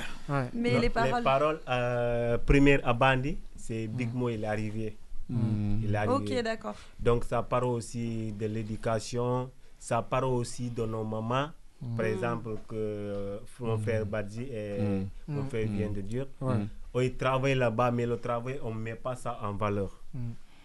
[0.54, 1.24] Mais Non, les paroles.
[1.24, 4.96] paroles, euh, première à Bandi, c'est Big Mo, il est arrivé.
[5.30, 5.80] Mm.
[5.84, 6.14] Il est arrivé.
[6.14, 6.76] Ok, d'accord.
[7.00, 11.50] Donc ça parle aussi de l'éducation, ça parle aussi de nos mamans.
[11.96, 12.10] Par Mm.
[12.10, 15.06] exemple, que mon frère Badji et Mm.
[15.30, 15.50] mon Mm.
[15.50, 15.78] frère Mm.
[15.78, 16.26] vient de dire.
[16.42, 16.56] Ouais.
[16.94, 19.92] Oh, ils travaillent là-bas, mais le travail, on ne met pas ça en valeur.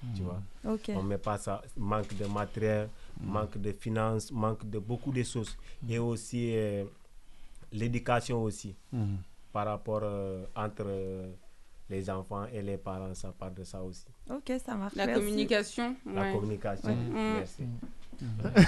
[0.05, 0.14] Mm.
[0.16, 0.90] Tu vois Ok.
[0.94, 1.62] On ne met pas ça.
[1.76, 2.88] Manque de matériel,
[3.20, 5.57] manque de finances, manque de beaucoup de choses.
[5.88, 6.84] Et aussi euh,
[7.72, 8.74] l'éducation aussi.
[8.92, 9.18] Mhm.
[9.52, 11.30] Par rapport euh, entre euh,
[11.88, 14.05] les enfants et les parents, ça part de ça aussi.
[14.30, 14.94] Ok, ça marche.
[14.96, 15.20] La merci.
[15.20, 15.96] communication.
[16.12, 16.32] La ouais.
[16.32, 16.94] communication.
[16.94, 17.34] Mm.
[17.38, 17.62] Merci.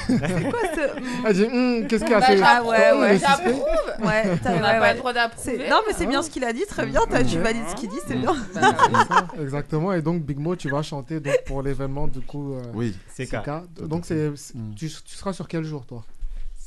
[0.09, 0.19] C'est
[0.51, 1.27] quoi ce.
[1.27, 3.19] Elle dit, Hum, qu'est-ce qu'il y a Bah, c'est- j'approuve, ouais, ouais.
[3.19, 3.65] j'approuve.
[4.07, 4.93] Ouais, t'as- On n'a ouais, pas ouais.
[4.93, 5.59] le droit d'approuver.
[5.59, 7.01] C'est- Non, mais c'est bien ce qu'il a dit, très bien.
[7.11, 8.21] t'as- Tu valides ce qu'il dit, c'est Mm.
[8.21, 8.37] bien.
[8.55, 9.93] Bah, C'est ça, Exactement.
[9.93, 12.55] Et donc, Big Mo, tu vas chanter donc, pour l'événement du coup.
[12.55, 12.95] euh, Oui.
[13.15, 13.39] Sika.
[13.41, 13.63] Sika.
[13.87, 16.05] Donc, c'est, c'est- tu, tu seras sur quel jour, toi?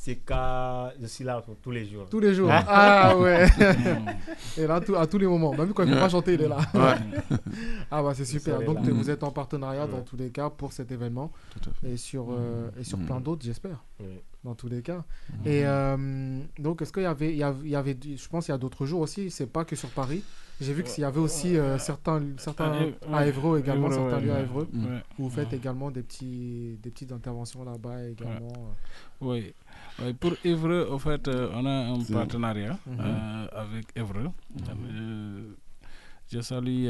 [0.02, 2.06] C'est quand je suis là tous les jours.
[2.08, 2.48] Tous les jours.
[2.50, 3.46] Ah ouais.
[4.56, 5.52] Et là, tout- à tous les moments.
[5.52, 6.56] Même quand il ne peut pas chanter, il est là.
[6.72, 7.36] Ouais.
[7.90, 8.62] Ah bah c'est super.
[8.62, 8.92] Donc là.
[8.92, 10.04] vous êtes en partenariat dans Ouais.
[10.04, 11.90] tous les cas pour cet événement Tout à fait.
[11.90, 13.84] et sur euh, et sur plein d'autres, j'espère.
[14.00, 14.06] Oui.
[14.42, 15.04] Dans tous les cas.
[15.32, 15.36] Mhm.
[15.46, 18.46] Et euh, donc est-ce qu'il y avait il y avait, il y avait je pense
[18.46, 19.30] qu'il y a d'autres jours aussi.
[19.30, 20.22] C'est pas que sur Paris.
[20.62, 22.72] J'ai vu qu'il y avait aussi euh, certains certains
[23.12, 23.28] à ouais.
[23.28, 24.42] Évreux également Évreux, certains ouais, lieux à ouais.
[24.42, 25.02] Évreux Ouais.
[25.18, 28.52] où vous faites également des petits des petites interventions là-bas également.
[29.20, 29.52] Oui.
[29.98, 34.30] Oui, Pour Évreux, en fait, euh, on a un partenariat euh, avec Évreux.
[34.68, 35.52] Euh,
[36.32, 36.88] je salue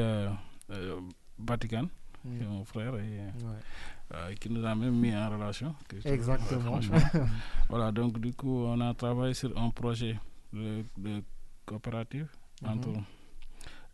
[1.38, 1.88] Vatican,
[2.22, 5.74] qui est mon frère, et, qui nous a même mis en relation.
[6.04, 6.78] Exactement.
[7.68, 10.18] voilà, donc du coup, on a travaillé sur un projet
[10.52, 11.22] de, de
[11.66, 12.28] coopérative
[12.62, 12.68] Mhm.
[12.70, 12.90] entre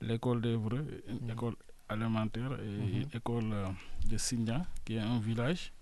[0.00, 1.30] l'école d'Évreux, une Mhm.
[1.30, 1.54] école
[1.88, 3.66] alimentaire et une école euh,
[4.10, 5.72] de Signa, qui est un village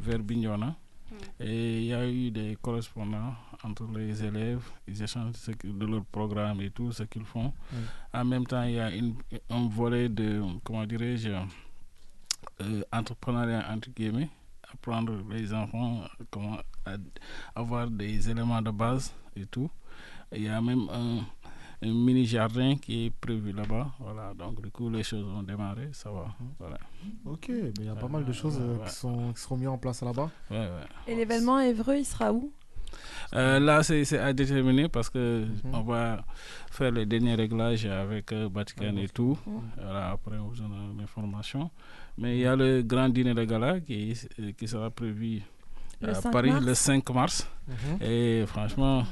[0.00, 0.74] vers Bignona.
[1.40, 5.32] Et il y a eu des correspondants entre les élèves, ils échangent
[5.64, 7.52] de leur programme et tout, ce qu'ils font.
[7.72, 7.76] Mm.
[8.18, 9.16] En même temps, il y a une-
[9.50, 11.30] un volet de, comment dirais-je,
[12.60, 14.28] euh, entrepreneuriat entre guillemets,
[14.72, 16.96] apprendre les enfants comment à-
[17.54, 19.70] avoir des éléments de base et tout.
[20.32, 21.24] Il y a même un,
[21.84, 23.88] un mini jardin qui est prévu là-bas.
[24.00, 26.26] Voilà, donc du coup, les choses ont démarré, ça va.
[26.58, 26.78] Voilà.
[27.26, 29.56] Ok, mais il y a pas mal de choses euh, Ouais, qui, sont, qui seront
[29.56, 30.30] mises en place là-bas.
[30.50, 30.68] ouais, ouais.
[31.06, 32.50] Et l'événement Évreux, il sera où?
[33.34, 35.74] Euh, là, c'est c'est à déterminer parce que Mhm.
[35.74, 36.24] on va
[36.70, 39.36] faire les derniers réglages avec euh, Vatican et tout.
[39.46, 39.60] Mhm.
[39.82, 41.70] Voilà, après, on vous donne l'information.
[42.18, 45.42] Mais il y a le grand dîner de gala qui, euh, qui sera prévu
[46.02, 46.64] à 5 Paris mars?
[46.66, 47.50] le 5 mars.
[47.66, 48.06] Mhm.
[48.06, 49.04] Et franchement,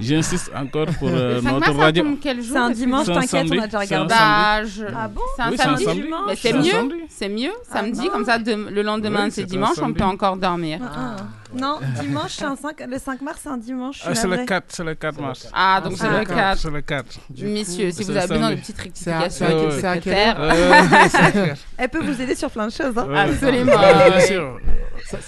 [0.00, 2.04] j'insiste encore pour euh, Le 5 notre radio.
[2.22, 3.58] C'est un dimanche, t'inquiète, on samedi.
[3.58, 4.08] a déjà regardé.
[4.14, 4.70] Bah, samedi.
[4.74, 5.84] je- Ah bon C'est un Oui, samedi.
[5.84, 6.04] samedi.
[6.26, 6.62] Mais C'est mieux.
[6.70, 6.94] samedi.
[7.10, 7.50] C'est mieux.
[7.70, 8.10] Ah Samedi, non.
[8.10, 9.98] comme ça, de- le lendemain, Oui, c'est dimanche, on samedi.
[9.98, 10.78] peut encore dormir.
[10.82, 11.16] Ah, ah.
[11.52, 12.84] Non, dimanche, c'est un 5...
[12.88, 14.00] le 5 mars, c'est un dimanche.
[14.06, 14.46] Ah, c'est le navrée.
[14.46, 15.50] 4, c'est le 4 mars.
[15.52, 16.58] Ah, donc c'est le 4.
[16.58, 17.06] C'est le 4.
[17.42, 18.60] Messieurs, si vous avez besoin de samedi.
[18.62, 21.64] petites rectifications avec quelle secrétaire.
[21.76, 22.96] Elle peut vous aider sur plein de choses.
[22.96, 23.08] Hein.
[23.14, 23.72] Absolument.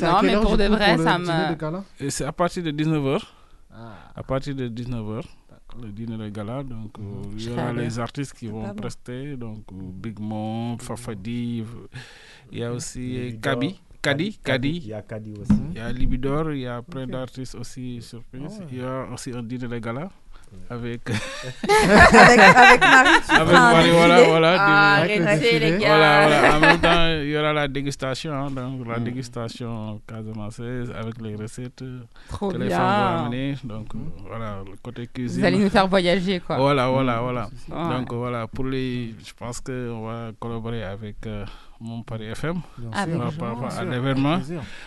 [0.00, 1.81] Non, mais pour de vrai, ça me.
[2.08, 3.20] C'est à partir de 19h.
[3.70, 3.94] Ah.
[4.14, 5.22] À partir de 19h,
[5.80, 6.62] le dîner de gala.
[6.62, 7.02] Donc, euh,
[7.36, 9.36] il y aura les artistes qui vont prester.
[9.36, 11.64] Donc, euh, Big Mom, Fafadi.
[12.50, 13.40] Il y a aussi Libidor.
[13.40, 13.80] Kabi.
[14.02, 14.76] Kadi, Kadi.
[14.76, 15.62] Il y a Kadi aussi.
[15.70, 18.60] Il y a Libidor, il y a plein d'artistes aussi surprises.
[18.70, 20.10] Il y a aussi un dîner de gala
[20.70, 21.00] avec.
[21.10, 24.56] avec, avec Marie, tu Avec feras un Marie, voilà, voilà.
[24.58, 25.88] Ah, arrêtez, les gars.
[25.88, 26.56] Voilà, voilà.
[26.56, 31.34] En même temps, il y aura la dégustation, hein, donc la dégustation casamançaise avec les
[31.36, 31.84] recettes
[32.28, 32.78] Trop que les bien.
[32.78, 33.54] femmes vont amener.
[33.64, 33.98] Donc euh,
[34.28, 35.40] voilà, le côté cuisine.
[35.40, 36.56] Vous allez nous faire voyager, quoi.
[36.56, 37.48] Voilà, voilà, voilà.
[37.70, 37.96] Ouais.
[37.98, 41.44] Donc voilà, pour les, je pense qu'on va collaborer avec euh,
[41.82, 42.60] mon Paris FM
[42.94, 44.38] Ah, à l'événement.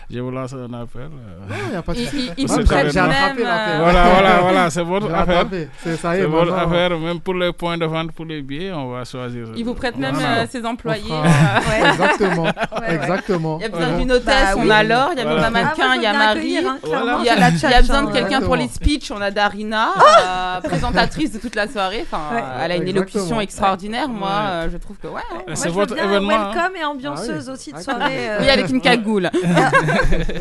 [0.10, 1.02] Je vous lance un appel.
[1.02, 2.32] euh, Non, il n'y a pas de souci.
[2.38, 3.80] il- il J'ai attrapé l'affaire.
[3.80, 5.46] Voilà, voilà, voilà, c'est votre affaire.
[5.84, 9.48] C'est votre affaire, même pour les points de vente, pour les billets, on va choisir.
[9.56, 10.40] Il vous prête même Voilà.
[10.44, 11.04] euh, ses On employés.
[11.12, 12.44] euh, Exactement.
[12.80, 12.96] ouais.
[12.96, 13.58] Exactement.
[13.60, 14.72] Il y a besoin d'une hôtesse, Bah on oui.
[14.72, 16.58] a Laure, il y a besoin d'un mannequin, Ah, il y a Marie.
[16.60, 18.12] hein, Il y a, besoin de hein.
[18.14, 22.06] quelqu'un pour les speeches, on a Darina, Ah euh, présentatrice de toute la soirée.
[22.10, 22.22] Enfin,
[22.62, 24.08] elle a une élocution extraordinaire.
[24.08, 25.22] Moi, euh, je trouve que ouais.
[25.50, 26.52] Euh, C'est votre événement.
[26.90, 27.54] Ambianceuse Ah oui.
[27.54, 28.30] aussi de Ah, soirée.
[28.30, 29.30] euh, Oui, avec une cagoule.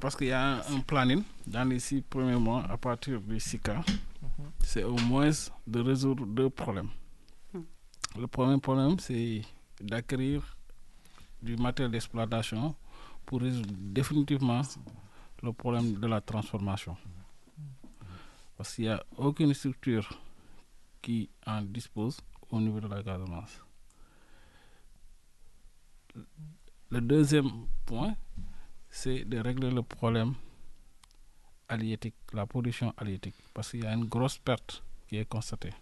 [0.01, 3.39] parce qu'il y a un, un planning, dans les six premiers mois, à partir du
[3.39, 3.83] SICA,
[4.59, 5.31] c'est au moins
[5.67, 6.91] de résoudre deux problèmes.
[8.19, 9.43] Le premier problème, c'est
[9.81, 10.57] d'acquérir
[11.43, 12.75] du matériel d'exploitation
[13.25, 14.63] pour résoudre définitivement
[15.43, 16.97] le problème de la transformation.
[18.57, 20.09] Parce qu'il n'y a aucune structure
[21.03, 23.64] qui en dispose au niveau de la Casamance.
[26.91, 27.51] Le deuxième
[27.87, 28.15] point,
[28.89, 30.35] c'est de régler le problème
[31.69, 35.73] halieutique, la pollution halieutique, parce qu'il y a une grosse perte qui est constatée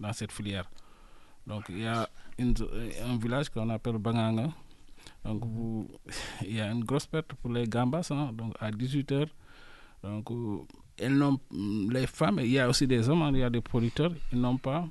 [0.00, 0.68] dans cette filière.
[1.46, 2.08] Donc il y a
[2.38, 4.50] un village qu'on appelle Banganga.
[5.24, 5.42] Donc
[6.42, 9.28] il y a une grosse perte pour les gambas, hein, donc à 18 heures.
[10.02, 10.58] Donc euh,
[10.98, 11.40] elles n'ont-
[11.90, 14.40] les femmes, il y a aussi des hommes, hein, il y a des producteurs, ils
[14.40, 14.86] n'ont pas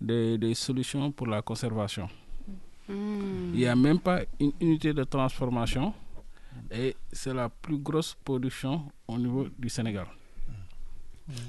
[0.00, 2.08] de, de solutions pour la conservation.
[2.88, 5.94] Il n'y a même pas une unité de transformation
[6.70, 10.06] et c'est la plus grosse production au niveau du Sénégal.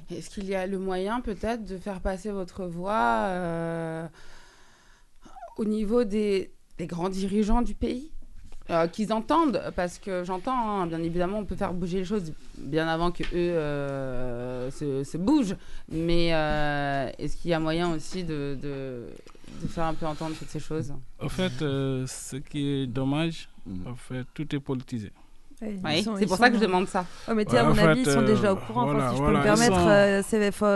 [0.10, 4.08] Est-ce qu'il y a le moyen peut-être de faire passer votre voix euh,
[5.58, 8.12] au niveau des, des grands dirigeants du pays?
[8.72, 12.34] Euh, qu'ils entendent, parce que j'entends, hein, bien évidemment, on peut faire bouger les choses
[12.58, 15.56] bien avant que eux euh, se, se bougent,
[15.88, 19.04] mais euh, est-ce qu'il y a moyen aussi de, de,
[19.62, 20.92] de faire un peu entendre toutes ces choses?
[21.22, 23.50] En fait, euh, ce qui est dommage,
[23.86, 25.12] en fait, tout est politisé.
[25.84, 27.06] Oui, c'est pour ça que je demande ça.
[27.34, 28.86] Mais tu sais, à Ouais, mon avis, ils sont déjà au euh, courant.
[28.86, 30.22] voilà, si je peux me permettre, sont- euh,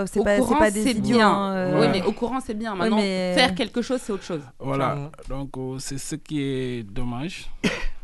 [0.08, 1.18] c'est pas, pas des idiots.
[1.18, 1.52] bien.
[1.54, 2.76] euh, Oui, mais au courant, c'est bien.
[2.76, 4.42] Maintenant, mais- faire quelque chose, c'est autre chose.
[4.60, 4.98] Voilà,
[5.30, 7.50] donc euh, c'est ce qui est dommage.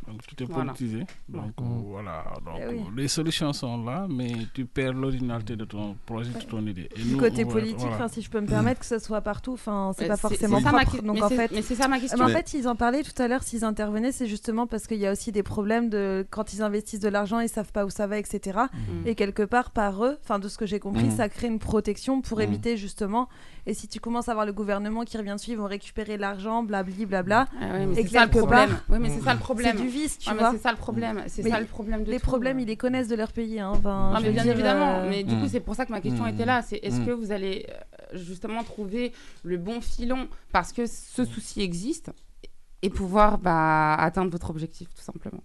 [0.07, 0.73] Donc tout est Voilà.
[0.73, 0.99] politisé.
[1.29, 2.23] Donc euh, voilà.
[2.45, 2.81] Donc Eh oui.
[2.95, 6.89] les solutions sont là, mais tu perds l'originalité de ton projet, de ton idée.
[6.95, 8.07] Et Du nous, côté on politique, voilà.
[8.07, 10.63] si je peux me permettre, que ce soit partout, enfin, c'est Euh, pas forcément c'est
[10.65, 11.03] ça ma propre.
[11.03, 12.17] Donc mais en c'est- fait, mais c'est ça ma question.
[12.19, 14.97] Mais en fait, ils en parlaient tout à l'heure s'ils intervenaient, c'est justement parce qu'il
[14.97, 17.89] y a aussi des problèmes de quand ils investissent de l'argent, ils savent pas où
[17.89, 18.59] ça va, etc.
[18.73, 19.07] Mm.
[19.07, 21.11] Et quelque part, par eux, enfin de ce que j'ai compris, Mm.
[21.17, 22.41] ça crée une protection pour Mm.
[22.41, 23.27] éviter justement.
[23.67, 26.61] Et si tu commences à voir le gouvernement qui revient dessus, ils vont récupérer l'argent,
[26.61, 27.47] blabli, blabla.
[27.59, 28.69] Ah ouais, mais et c'est ça le quelque problème.
[28.69, 29.75] part, Oui, mais c'est ça le problème.
[30.19, 30.51] Tu mais vois.
[30.51, 31.23] c'est ça le problème.
[31.27, 32.25] C'est ça le problème de Les tout.
[32.25, 33.59] problèmes, ils les connaissent de leur pays.
[33.59, 33.71] Hein.
[33.75, 34.99] Enfin, mais bien dire, évidemment.
[34.99, 35.49] euh, Mais du coup, Mm.
[35.49, 36.29] c'est pour ça que ma question Mm.
[36.29, 36.61] était là.
[36.61, 37.05] C'est est-ce Mm.
[37.05, 39.11] que vous allez euh, justement trouver
[39.43, 42.11] le bon filon parce que ce souci existe
[42.81, 45.41] et pouvoir bah, atteindre votre objectif, tout simplement?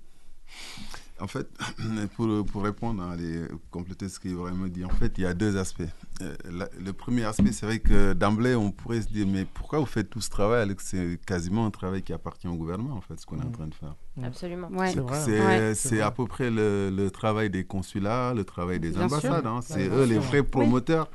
[1.20, 1.46] En fait,
[2.16, 5.34] pour, pour répondre, hein, les- compléter ce qu'Ibrahim me dit, en fait, il y a
[5.34, 5.82] deux aspects.
[6.22, 9.78] Euh, la- le premier aspect, c'est vrai que d'emblée, on pourrait se dire, mais pourquoi
[9.78, 12.94] vous faites tout ce travail alors que c'est quasiment un travail qui appartient au gouvernement,
[12.94, 13.94] en fait, ce qu'on est en train de faire?
[14.22, 14.68] Absolument.
[14.68, 14.92] Ouais.
[15.14, 19.46] C'est Ouais, à peu près le, le travail des consulats, le travail des Bien ambassades.
[19.46, 19.60] hein.
[19.60, 19.94] Bien C'est sûr.
[19.98, 21.10] eux les vrais promoteurs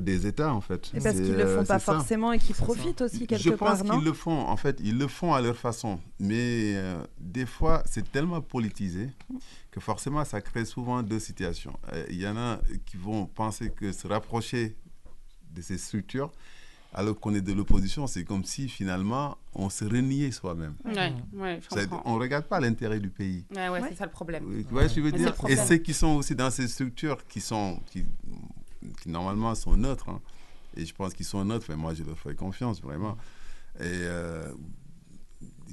[0.00, 0.90] des États, en fait.
[0.94, 1.92] Et parce qu'ils le euh, font pas c'est ça.
[1.94, 4.78] forcément et qu'ils profitent aussi quelque Je part, pense non qu'ils le font, en fait,
[4.82, 5.98] ils le font à leur façon.
[6.18, 9.10] Mais euh, des fois, c'est tellement politisé
[9.70, 11.78] que forcément, ça crée souvent deux situations.
[11.92, 14.76] Euh, Il y en a qui vont penser que se rapprocher
[15.54, 16.30] de ces structures,
[16.92, 20.74] alors qu'on est de l'opposition, c'est comme si finalement, on se reniait soi-même.
[20.84, 21.12] Ouais,
[21.60, 23.44] je on ne regarde pas l'intérêt du pays.
[23.54, 24.44] Ouais, ouais, c'est ça le problème.
[24.66, 25.26] Tu vois ce que je veux dire?
[25.26, 25.58] le problème.
[25.58, 28.04] Et ceux qui sont aussi dans ces structures qui sont qui,
[29.00, 30.20] qui normalement sont neutres, hein,
[30.76, 33.16] et je pense qu'ils sont neutres, mais moi je leur fais confiance vraiment.
[33.78, 34.52] Et euh,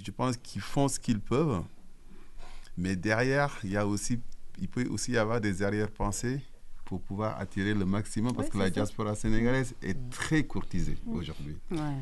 [0.03, 1.63] je pense qu'ils font ce qu'ils peuvent,
[2.77, 4.19] mais derrière, il y a aussi,
[4.59, 6.41] il peut aussi y avoir des arrière-pensées
[6.93, 8.69] pour pouvoir attirer le maximum, parce Oui, que la ça.
[8.69, 11.15] diaspora sénégalaise est très courtisée Mm.
[11.17, 11.57] aujourd'hui.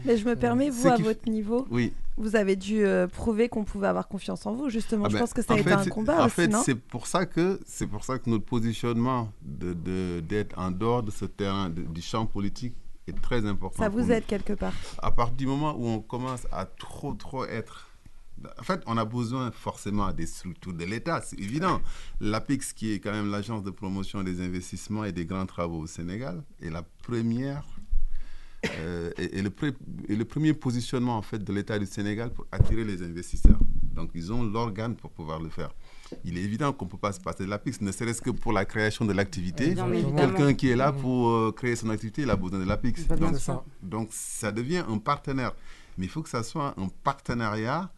[0.05, 1.93] Mais je me permets, vous, à votre niveau, Oui.
[2.17, 5.05] vous avez dû euh, prouver qu'on pouvait avoir confiance en vous, justement.
[5.05, 6.75] Ah je ben, pense que ça a été un combat En aussi, fait, non c'est
[6.75, 11.11] pour ça que c'est pour ça que notre positionnement de de- d'être en dehors de
[11.11, 12.75] ce terrain de- du champ politique
[13.07, 13.81] est très important.
[13.81, 14.11] Ça vous nous.
[14.11, 14.73] aide quelque part.
[15.01, 17.87] À partir du moment où on commence à trop trop être
[18.59, 21.81] en fait, on a besoin forcément des structures de l'État, c'est évident.
[22.19, 25.87] L'APIX, qui est quand même l'agence de promotion des investissements et des grands travaux au
[25.87, 27.63] Sénégal, est la première
[28.77, 29.73] euh, et, et le pré-
[30.07, 33.57] et le premier positionnement en fait de l'État du Sénégal pour attirer les investisseurs.
[33.95, 35.73] Donc ils ont l'organe pour pouvoir le faire.
[36.25, 38.53] Il est évident qu'on ne peut pas se passer de l'APIX, ne serait-ce que pour
[38.53, 39.73] la création de l'activité.
[40.15, 41.01] Quelqu'un qui est là Mhm.
[41.01, 43.07] pour euh, créer son activité, il a besoin de l'APIX.
[43.17, 43.33] Donc,
[43.81, 45.53] donc ça devient un partenaire.
[45.97, 47.91] Mais il faut que ça soit un partenariat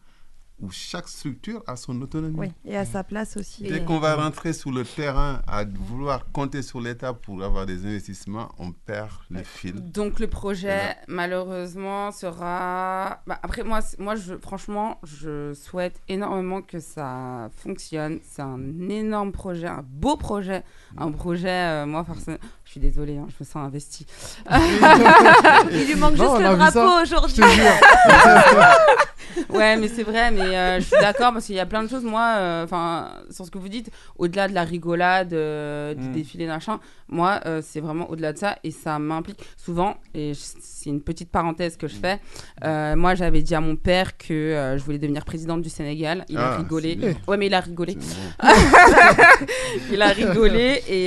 [0.64, 2.38] où chaque structure a son autonomie.
[2.38, 3.64] Oui, et à sa place aussi.
[3.64, 7.84] Dès qu'on va rentrer sur le terrain à vouloir compter sur l'État pour avoir des
[7.84, 9.74] investissements, on perd le fil.
[9.74, 13.20] Donc le projet, Et malheureusement, sera...
[13.26, 18.20] bah, après, moi, moi je, franchement, je souhaite énormément que ça fonctionne.
[18.22, 20.62] C'est un énorme projet, un beau projet.
[20.96, 22.38] Un projet, euh, moi, forcément...
[22.64, 24.06] Je suis désolée, hein, je me sens investie.
[24.50, 27.42] Il lui manque Non, juste le drapeau aujourd'hui.
[29.50, 31.88] ouais, mais c'est vrai, mais euh, je suis d'accord parce qu'il y a plein de
[31.88, 36.08] choses, moi, euh, enfin, sur ce que vous dites, au-delà de la rigolade, euh, du
[36.08, 36.12] Mm.
[36.12, 40.90] défilé, machin, moi, euh, c'est vraiment au-delà de ça et ça m'implique souvent, et c'est
[40.90, 42.20] une petite parenthèse que je fais.
[42.64, 46.24] euh, moi, j'avais dit à mon père que je voulais devenir présidente du Sénégal.
[46.28, 46.98] Il a Ah, rigolé.
[47.26, 47.96] Ouais, mais il a rigolé.
[49.90, 51.06] Il a rigolé et,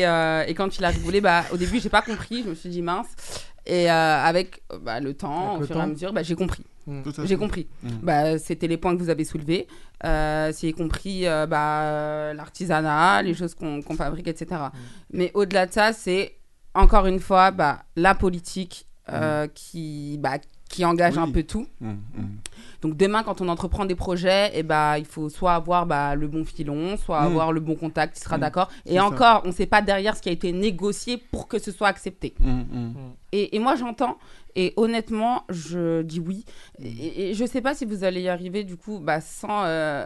[0.50, 2.44] et quand il a rigolé, bah, au début, j'ai pas compris.
[2.44, 3.08] Je me suis dit mince.
[3.68, 6.24] Et euh, avec euh, bah, le temps, Avec au le fur et à mesure, bah,
[6.24, 6.64] j'ai compris.
[6.88, 7.02] Mm.
[7.18, 7.68] À J'ai compris.
[7.84, 7.90] Mm.
[8.02, 9.68] Bah, c'était les points que vous avez soulevés.
[10.06, 14.48] Euh, c'est compris euh, bah, l'artisanat, les choses qu'on qu'on fabrique, etc.
[14.52, 14.78] Mm.
[15.12, 16.38] Mais au-delà de ça, c'est
[16.74, 20.38] encore une fois bah, la politique euh, qui, bah,
[20.68, 21.68] qui engage un peu tout.
[21.82, 21.98] Mm, mm.
[22.82, 26.28] Donc demain, quand on entreprend des projets, eh bah, il faut soit avoir bah, le
[26.28, 27.26] bon filon, soit Mm.
[27.26, 28.70] avoir le bon contact qui sera d'accord.
[28.86, 29.06] Et ça.
[29.06, 31.88] encore, on ne sait pas derrière ce qui a été négocié pour que ce soit
[31.88, 32.36] accepté.
[33.32, 34.18] Et, et moi, j'entends.
[34.56, 36.46] Et honnêtement, je dis oui.
[36.80, 39.64] Et, et je ne sais pas si vous allez y arriver, du coup, bah, sans,
[39.66, 40.06] euh, euh,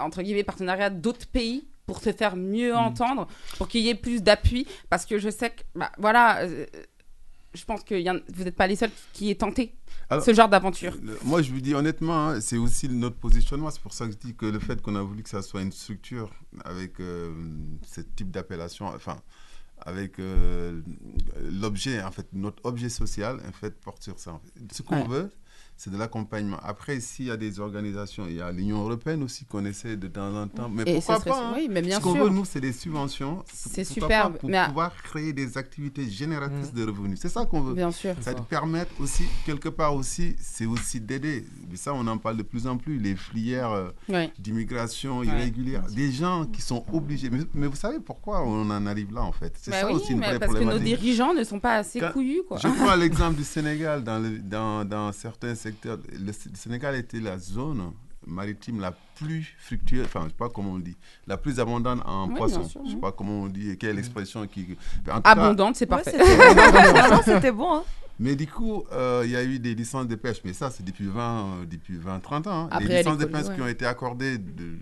[0.00, 3.26] entre guillemets, partenariat d'autres pays pour se faire mieux entendre,
[3.58, 4.66] pour qu'il y ait plus d'appui.
[4.88, 6.64] Parce que je sais que, bah, voilà, euh,
[7.54, 9.74] je pense que y en- vous n'êtes pas les seuls qui est tenté
[10.08, 10.96] Alors, ce genre d'aventure.
[11.24, 13.70] Moi, je vous dis honnêtement, hein, c'est aussi notre positionnement.
[13.70, 15.62] C'est pour ça que je dis que le fait qu'on a voulu que ça soit
[15.62, 16.30] une structure
[16.64, 17.32] avec euh,
[17.86, 19.20] ce type d'appellation, enfin,
[19.82, 20.80] avec euh,
[21.50, 24.32] l'objet, en fait, notre objet social, en fait, porte sur ça.
[24.32, 24.74] en fait.
[24.74, 25.08] Ce qu'on Ouais.
[25.08, 25.30] veut,
[25.82, 26.58] c'est de l'accompagnement.
[26.62, 30.08] Après, s'il y a des organisations, il y a l'Union européenne aussi qu'on essaie de
[30.08, 30.68] temps en temps.
[30.68, 31.52] Mais Et pourquoi ce serait- pas hein?
[31.56, 33.42] oui, mais bien Ce qu'on veut, nous, c'est des subventions.
[33.50, 37.18] C'est superbe, pas Pour mais à- pouvoir créer des activités génératrices de revenus.
[37.22, 37.72] C'est ça qu'on veut.
[37.72, 38.12] Bien sûr.
[38.16, 38.44] Ça C'est te ça.
[38.44, 41.46] permettre aussi, quelque part aussi, c'est aussi d'aider.
[41.70, 45.82] Mais ça, on en parle de plus en plus, les filières euh, d'immigration Ouais, irrégulière.
[45.94, 47.30] Des gens qui sont obligés.
[47.30, 49.54] Mais, mais vous savez pourquoi on en arrive là, en fait?
[49.60, 50.98] C'est Bah ça oui, aussi une vraie parce que nos problématique.
[51.00, 52.58] dirigeants ne sont pas assez Quand- couillus, quoi.
[52.58, 54.04] Je prends l'exemple du Sénégal.
[54.04, 57.92] Dans, le- dans, dans certains secteurs, le, Sénégal était la zone
[58.26, 62.28] maritime la plus fructueuse, enfin, je sais pas comment on dit, la plus abondante en
[62.28, 62.64] Oui, poissons.
[62.64, 63.00] sûr, je sais oui.
[63.00, 64.76] pas comment on dit, quelle expression qui...
[65.10, 66.12] en Abondante, c'est Ouais, parfait.
[66.12, 66.22] c'était
[67.08, 67.10] bon.
[67.16, 67.82] Non, c'était bon, hein.
[68.22, 70.84] Mais du coup, euh, il y a eu des licences de pêche, mais ça, c'est
[70.84, 71.22] depuis 20,
[71.62, 72.64] euh, depuis 20, 30 ans.
[72.64, 72.68] hein.
[72.70, 73.62] Après, elle licences de pêche qui ouais.
[73.62, 74.76] ont été accordées de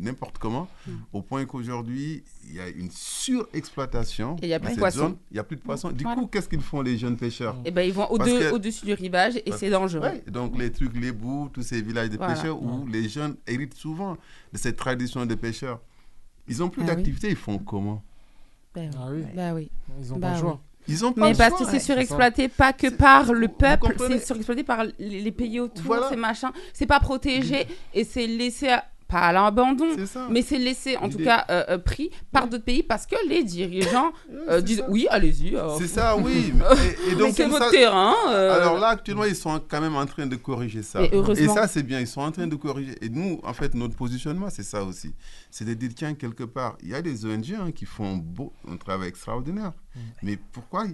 [0.00, 0.90] n'importe comment, Mm.
[1.12, 4.36] au point qu'aujourd'hui, il y a une surexploitation.
[4.42, 4.98] Et il y a plus de cette poissons.
[4.98, 5.16] zone.
[5.30, 5.90] Il n'y a plus de poissons.
[5.90, 6.20] Du Voilà.
[6.20, 9.52] coup, qu'est-ce qu'ils font les jeunes pêcheurs Eh ben, ils vont au-dessus du rivage et
[9.52, 10.02] c'est dangereux.
[10.08, 12.34] Ouais, donc les trucs, les bouts, tous ces villages de Voilà.
[12.34, 14.16] pêcheurs où les jeunes héritent souvent
[14.52, 15.80] de cette tradition de pêcheurs.
[16.48, 16.96] Ils n'ont plus Ah oui.
[16.96, 18.02] d'activité, ils font comment
[18.74, 19.22] Ben Ah oui.
[19.34, 19.70] Bah oui.
[20.00, 20.40] Ils ont Bah pas le oui.
[20.40, 20.60] choix.
[20.88, 21.58] Ils ont pas Mais parce choix.
[21.58, 25.60] que c'est Ouais, surexploité pas que par le peuple, c'est surexploité par les, les pays
[25.60, 26.08] autour, Voilà.
[26.08, 26.50] ces machins.
[26.72, 29.86] C'est pas protégé et c'est laissé à- pas à l'abandon,
[30.30, 33.42] mais c'est laissé en tout cas euh, euh, pris par d'autres pays parce que les
[33.44, 34.12] dirigeants
[34.48, 34.86] euh, disent ça.
[34.90, 35.56] oui, allez-y.
[35.56, 36.52] euh, C'est ça, oui.
[37.08, 38.14] Et, et donc, c'est votre ça- terrain.
[38.28, 41.00] euh, Alors là, actuellement, ils sont quand même en train de corriger ça.
[41.02, 42.00] Et ça, c'est bien.
[42.00, 42.94] Ils sont en train de corriger.
[43.02, 45.12] Et nous, en fait, notre positionnement, c'est ça aussi.
[45.50, 48.52] C'est de dire, tiens, quelque part, il y a des ONG hein, qui font beau,
[48.70, 49.72] un travail extraordinaire.
[49.94, 49.98] Mm.
[50.22, 50.84] Mais pourquoi,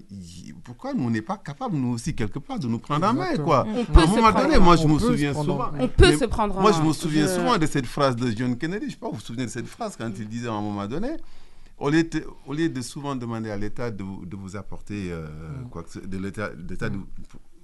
[0.64, 3.36] pourquoi nous, on n'est pas capable, nous aussi, quelque part, de nous prendre en main,
[3.36, 3.66] quoi?
[3.68, 4.80] On À peut un se moment prendre donné, moi, main.
[4.80, 5.58] je On me peut se souviens souvent.
[5.58, 5.72] main.
[5.80, 6.84] On peut se prendre en Moi, je main.
[6.88, 8.82] me souviens souvent de cette phrase de John Kennedy.
[8.82, 10.60] Je ne sais pas, vous vous souvenez de cette phrase quand il disait à un
[10.60, 11.08] moment donné
[11.78, 15.10] au lieu, de, au lieu de souvent demander à l'État de, vous- de vous apporter
[15.10, 15.26] euh,
[15.70, 16.98] quoi que ce- de l'État d'État de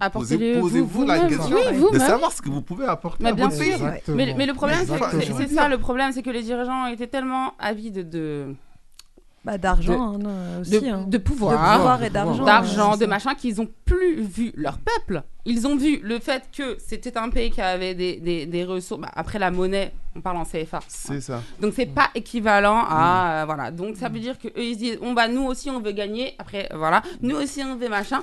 [0.01, 3.23] Apportez-le posez- vous- posez-vous la question Oui, vous, de savoir ce que vous pouvez apporter
[3.23, 3.79] Mais à bien votre sûr.
[3.79, 4.15] pays.
[4.15, 8.09] Mais, mais le problème, c'est ça le problème, c'est que les dirigeants étaient tellement avides
[8.11, 8.55] de.
[9.45, 11.05] Bah, d'argent, de, hein, de- hein.
[11.09, 14.53] de pouvoir, De pouvoir et d'argent, d'argent, ouais, c'est de machin, qu'ils ont plus vu
[14.57, 15.23] leur peuple.
[15.45, 19.01] Ils ont vu le fait que c'était un pays qui avait des, des, des ressources.
[19.01, 20.81] bah, après la monnaie, on parle en CFA.
[20.87, 21.43] C'est ça.
[21.61, 23.71] Donc c'est pas équivalent à euh, voilà.
[23.73, 25.93] Donc ça veut dire que eux ils se disent on va nous aussi on veut
[25.93, 26.35] gagner.
[26.39, 28.21] Après voilà, nous aussi on veut machin.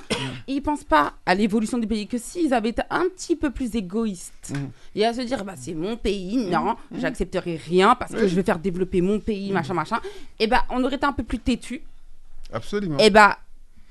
[0.48, 3.76] ils pensent pas à l'évolution du pays que s'ils avaient été un petit peu plus
[3.76, 4.54] égoïstes
[4.96, 8.44] et à se dire bah c'est mon pays non j'accepterai rien parce que je vais
[8.44, 10.00] faire développer mon pays machin machin.
[10.40, 11.82] Et ben on aurait été un peu plus têtu.
[12.54, 12.98] Absolument.
[13.00, 13.38] Et bah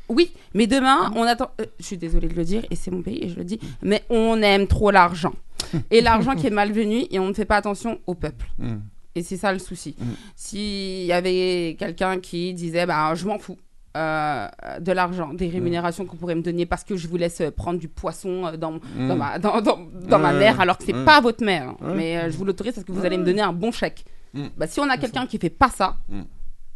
[0.09, 1.51] oui, mais demain, on attend.
[1.61, 3.59] euh, je suis désolée de le dire, et c'est mon pays, et je le dis,
[3.83, 5.33] mais on aime trop l'argent.
[5.91, 8.47] Et l'argent qui est malvenu, et on ne fait pas attention au peuple.
[8.59, 8.77] Mm.
[9.17, 9.97] Et c'est ça le souci.
[10.37, 13.57] S'il y avait quelqu'un qui disait, bah, je m'en fous.
[13.97, 14.47] euh,
[14.81, 17.81] de l'argent, des rémunérations qu'on pourrait me donner parce que je vous laisse euh, prendre
[17.81, 19.19] du poisson euh, dans, dans, Mm.
[19.19, 21.05] ma, dans, dans- dans ma Ouais, mer alors que c'est ouais.
[21.05, 21.75] pas votre mère.
[21.97, 24.05] Mais euh, je vous l'autorise parce que vous allez me donner un bon chèque.
[24.35, 24.47] Mm.
[24.57, 26.21] Bah, si on a quelqu'un qui fait pas ça, Mm.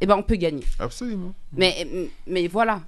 [0.00, 0.64] eh ben, on peut gagner.
[0.80, 1.32] Absolument.
[1.56, 1.86] Mais,
[2.26, 2.80] mais voilà.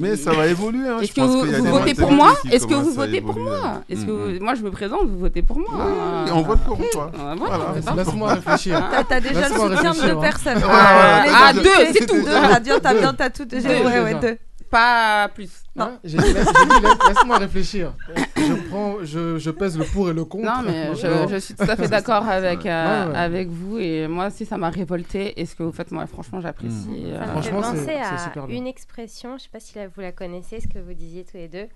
[0.00, 0.98] Mais ça va évoluer, hein.
[1.00, 3.38] Est-ce que vous, vous votez pour moi qui Est-ce que vous commencent à votez pour
[3.40, 6.60] moi Est-ce que vous- moi je me présente, vous votez pour moi Oui, on vote
[6.60, 7.10] pour toi.
[7.14, 7.64] Voilà, Voilà.
[7.76, 8.88] c'est pas- Laisse-moi réfléchir.
[8.90, 10.20] T'as t'as déjà le soutien de réfléchir, deux hein.
[10.20, 10.58] personnes.
[10.58, 11.24] Ouais, Ah.
[11.34, 11.62] Ah, deux,
[11.92, 12.22] c'est- tout.
[12.24, 13.00] T'as bien, t'as Deux.
[13.00, 13.46] bien, t'as tout.
[13.50, 14.18] j'ai- Deux, Ouais, ouais, déjà.
[14.20, 14.38] deux.
[14.70, 15.50] Pas plus.
[15.76, 15.86] Non.
[15.86, 17.92] Ouais, j'ai dit, laisse- dit, laisse- laisse-moi réfléchir.
[18.46, 20.44] Je prends, je, je pèse le pour et le contre.
[20.46, 23.18] Non, mais je, je suis tout à fait d'accord avec, euh, Ouais, ouais.
[23.18, 23.78] avec vous.
[23.78, 25.40] Et moi aussi, ça m'a révolté.
[25.40, 26.88] Et ce que vous faites, moi, franchement, j'apprécie.
[26.88, 27.04] Mm.
[27.06, 30.68] euh, Franchement, c'est- à super une expression, je sais pas si vous la connaissez, ce
[30.68, 31.66] que vous disiez tous les deux.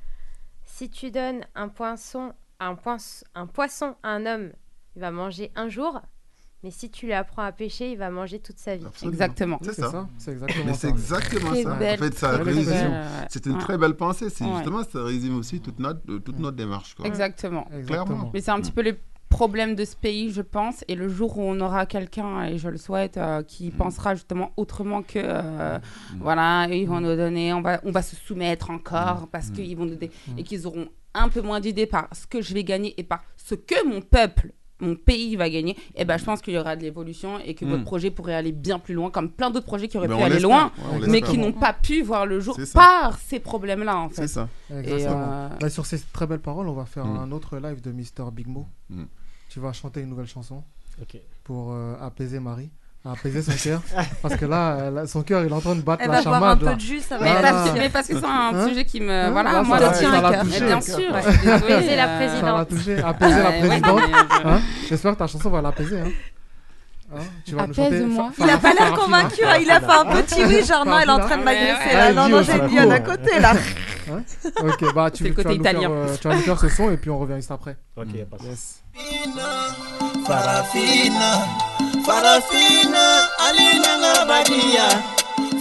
[0.64, 4.50] Si tu donnes un poisson, un, poinç- un poisson à un homme,
[4.96, 6.00] il va manger un jour.
[6.64, 8.84] Mais si tu lui apprends à pêcher, il va manger toute sa vie.
[8.84, 9.12] Absolument.
[9.12, 9.58] Exactement.
[9.62, 9.90] C'est ça.
[9.92, 10.78] ça, c'est exactement Mais ça.
[10.80, 11.74] c'est exactement ça.
[11.76, 12.92] belle, en fait, ça résume.
[13.28, 13.58] C'est une Ouais.
[13.60, 14.28] très belle pensée.
[14.28, 14.50] C'est Ouais.
[14.56, 16.94] justement, ça résume aussi toute notre, euh, toute notre démarche.
[16.96, 17.06] Quoi.
[17.06, 17.68] Exactement.
[17.86, 18.30] Clairement.
[18.34, 18.96] Mais c'est un petit peu le
[19.28, 20.84] problème de ce pays, je pense.
[20.88, 24.50] Et le jour où on aura quelqu'un, et je le souhaite, euh, qui pensera justement
[24.56, 25.78] autrement que euh,
[26.18, 29.84] voilà, ils vont nous donner, on va, on va se soumettre encore parce qu'ils vont
[29.84, 32.94] nous donner, et qu'ils auront un peu moins d'idées par ce que je vais gagner
[32.98, 34.52] et par ce que mon peuple.
[34.80, 37.64] Mon pays va gagner, et ben je pense qu'il y aura de l'évolution et que
[37.64, 37.68] Mm.
[37.70, 40.22] votre projet pourrait aller bien plus loin, comme plein d'autres projets qui auraient Ben, pu
[40.22, 44.08] aller loin, Ouais, mais qui n'ont pas pu voir le jour par ces problèmes-là en
[44.08, 44.22] fait.
[44.22, 44.48] C'est ça.
[44.70, 44.74] Et,
[45.06, 47.16] euh, Bah, sur ces très belles paroles, on va faire Mm.
[47.18, 48.66] un autre live de Mister Big Mo.
[48.90, 49.04] Mm.
[49.48, 50.62] Tu vas chanter une nouvelle chanson
[51.44, 52.70] pour euh, apaiser Marie,
[53.12, 53.80] apaiser son cœur.
[54.22, 56.20] Parce que là, euh, là, son cœur, il est en train de battre Elle la
[56.20, 56.58] va boire un chamade.
[56.60, 56.74] peu là.
[56.74, 57.24] de jus, ça va.
[57.24, 57.72] Mais, parce, là.
[57.72, 59.10] que- mais parce que c'est un Hein sujet qui me.
[59.12, 60.42] Hein voilà, Là, moi, tient ça à cœur.
[60.44, 60.60] touché.
[60.60, 62.40] Mais bien sûr, je Apaiser la euh, présidente.
[62.44, 64.00] Ça l'a touché, apaiser la présidente.
[64.42, 66.00] je- Hein J'espère que ta chanson va l'apaiser.
[66.00, 66.10] Hein
[67.16, 67.62] Hein tu vas.
[67.62, 68.30] Apaise-moi.
[68.38, 71.08] Il a pas l'air convaincu, hein, il a fait un petit oui, genre non, elle
[71.08, 72.12] est en train de m'agresser là.
[72.12, 73.52] Non, non, j'ai lionne à côté là.
[74.12, 74.20] Hein
[74.62, 75.90] ok, bah tu, C'est le tu vas côté nous faire, italien.
[75.90, 77.76] euh, tu vas nous faire ce son et puis on revient juste après.
[77.96, 78.82] Ok, pas de yes.
[80.26, 81.46] Farafina,
[82.08, 83.04] Farafina
[83.46, 84.86] alinanga badia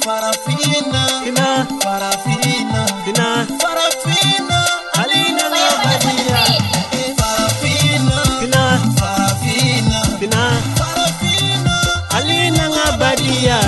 [0.03, 2.81] Farafina ina Farafina.
[3.09, 3.27] Ina
[3.61, 4.59] Farafina
[5.01, 6.39] alinanga badia
[7.19, 8.63] Farafina ina
[8.99, 9.99] Farafina.
[10.21, 10.43] Ina
[10.79, 11.75] Farafina
[12.17, 13.59] alinanga badia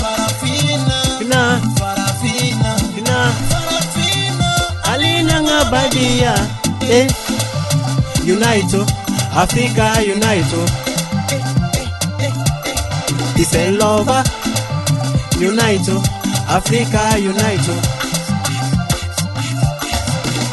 [0.00, 2.70] Farafina ina Farafina.
[2.98, 3.18] Ina
[3.50, 4.48] Farafina
[4.92, 6.34] alinanga badia
[6.90, 7.08] eh.
[8.24, 8.86] Unite oh.
[9.36, 10.89] Africa Unite oh.
[13.42, 14.22] It's a lover.
[15.40, 16.02] Unite, oh,
[16.48, 17.68] Africa Unite.
[17.68, 17.80] oh.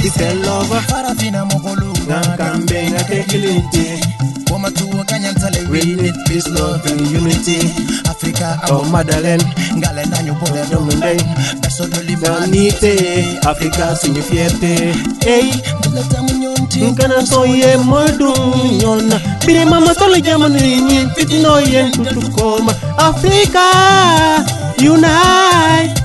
[0.05, 0.80] It's a lover.
[0.88, 1.97] Farafina mogolu
[5.69, 7.59] we need peace love and unity.
[8.07, 9.41] Africa abo madalen
[9.77, 11.17] ngalenda nyopole domunde
[11.61, 12.93] dasodolimnite
[13.45, 14.21] africa suñu
[14.59, 15.51] do ey
[16.91, 23.65] nkana soye modum ñolna biri mama solo jamanu ñi fitino yen tutukoma africa
[24.79, 26.03] unite.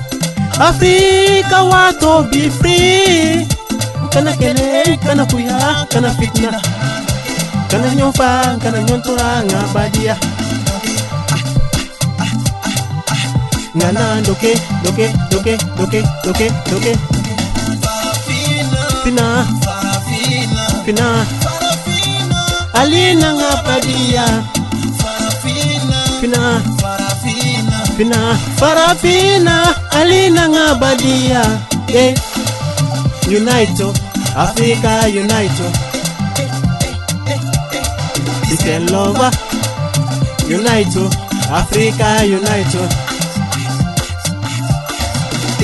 [0.59, 3.47] Africa wato be free.
[4.13, 6.51] Kana kele, kana kuya, kana fitna.
[7.69, 10.15] Kana nyomfa, kana nyontora ngabadia.
[13.75, 14.53] Ngana doke,
[14.83, 16.93] doke, doke, doke, doke, doke.
[19.03, 19.27] Fina,
[20.85, 21.07] fina,
[22.73, 24.25] alina ngabadia.
[26.21, 26.61] Fina,
[27.97, 28.19] fina,
[28.59, 29.55] farafina,
[29.91, 31.41] alina ngabadia.
[31.93, 32.13] Eh,
[33.29, 33.83] unite,
[34.35, 35.63] Africa unite.
[38.53, 39.31] Ikeloba,
[40.47, 41.09] unite,
[41.49, 43.13] Africa unite.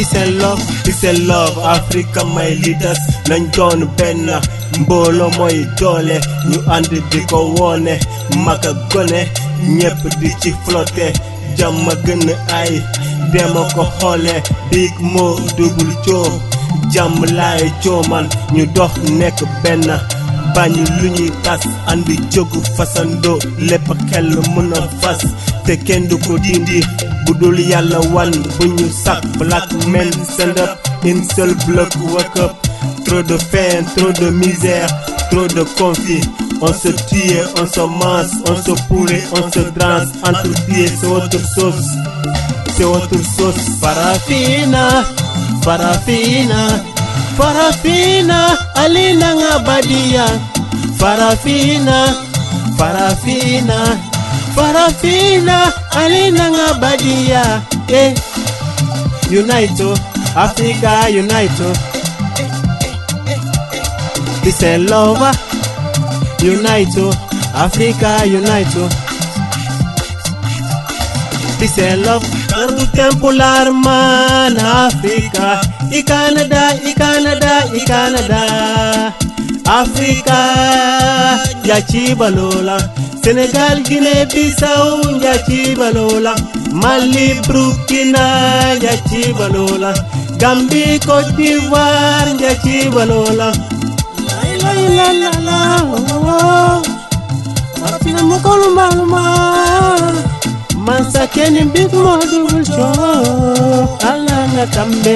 [0.01, 4.39] It's a love, it's a love, Africa my leaders, Nanjon Benna,
[4.79, 7.01] Mbolo Moi Dole, New Andy
[8.45, 9.27] Makagone,
[9.77, 11.11] Nyep Dichi Flotte,
[11.57, 12.79] Jamagan Ai,
[13.33, 14.41] Demoko Hole,
[14.71, 16.48] Big Mo Double Joe.
[16.93, 19.85] Jàmm laay cooman ñu dox nekk benn.
[20.55, 20.71] Bañ
[21.01, 23.39] lu ñuy tas andi jógu fasandoo.
[23.69, 23.87] Lépp
[25.01, 25.19] fas
[25.65, 26.79] te kenn du ko dindi.
[28.13, 28.31] Wan
[29.37, 32.51] black men stand up in seul bloc wake up.
[33.05, 34.87] Trop de faim trop de misère
[35.29, 36.21] trop de conflit
[36.61, 40.89] on se tue on se masse on se pourrit on se transe entre pieds.
[40.99, 41.85] C'est autre chose
[42.79, 43.55] c'est autre chose.
[43.81, 45.03] Farafina
[45.63, 46.79] Farafina,
[47.37, 50.25] farafina, alina ngabadia.
[50.99, 51.97] Farafina,
[52.77, 53.97] farafina,
[54.55, 55.57] farafina,
[55.91, 57.61] alina ngabadia.
[57.87, 58.13] Eh,
[59.31, 59.97] Unito, oh,
[60.35, 61.69] Africa Unito.
[61.69, 61.75] Oh.
[64.43, 64.77] Peace
[66.41, 67.13] Unito, oh,
[67.55, 68.89] Africa Unito.
[71.59, 72.23] Biselov,
[72.55, 75.61] Ardu Tempular Man Africa,
[75.91, 79.15] I Canada, I Canada, I Canada.
[79.69, 82.77] Africa, Yachibalola,
[83.21, 86.35] Senegal, Guinea Bissau, ya Yachibalola,
[86.73, 88.19] Mali, Burkina,
[88.81, 89.93] ya Yachibalola,
[90.39, 93.51] Gambia, Cote d'Ivoire, ya Yachibalola.
[94.25, 95.57] La la la la la,
[97.85, 100.28] Afina Mokolumbaluma.
[100.89, 105.13] Mansakeni big modul show Alanga kambe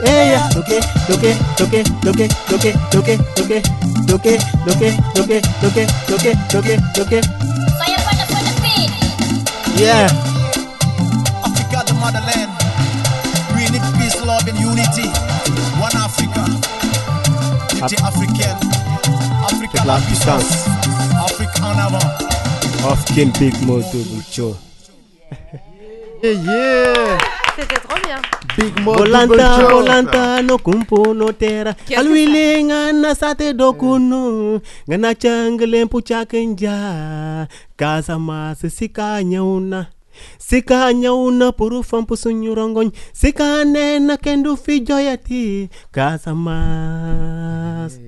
[0.00, 0.78] Eya doke
[1.08, 3.60] doke doke doke doke doke doke
[4.08, 4.32] doke
[4.64, 7.20] doke doke doke doke doke doke
[9.76, 10.08] Yeah
[11.44, 12.48] Africa the motherland
[13.52, 15.04] We need peace, love and unity
[15.84, 16.48] One Africa
[17.76, 18.56] Unité africaine
[19.44, 20.64] Africa la puissance
[21.20, 22.08] Afrique en avant
[22.90, 24.56] Of King Big Mo Double Show.
[26.22, 27.18] Yeah, yeah.
[27.56, 28.20] C'était trop bien.
[28.56, 29.68] Big Mo Show.
[29.70, 31.74] volanta, no kumpo no terra.
[31.74, 34.60] Qu'est-ce que Alwile ngana sate dokuno.
[34.88, 35.84] Ngana changle
[38.18, 39.86] mas sika nyauna.
[40.38, 42.90] Sika nyauna puru fampu sunyurongoñ.
[43.12, 45.68] Sika nena kendu fi joyati.
[45.92, 48.00] Kasa mas.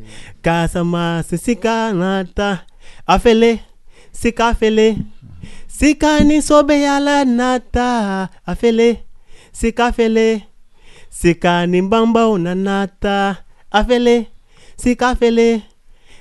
[0.43, 2.65] Kasa mas sika nata.
[3.07, 3.61] Afele.
[4.13, 4.87] Sika afele.
[4.93, 5.20] Sika ni
[6.43, 8.29] sobe yala nata.
[8.47, 9.01] Afele.
[9.53, 10.45] Sika fele.
[11.09, 11.81] Sika ni
[12.29, 13.37] una nata.
[13.73, 14.27] Afele.
[14.77, 15.63] Sika fele.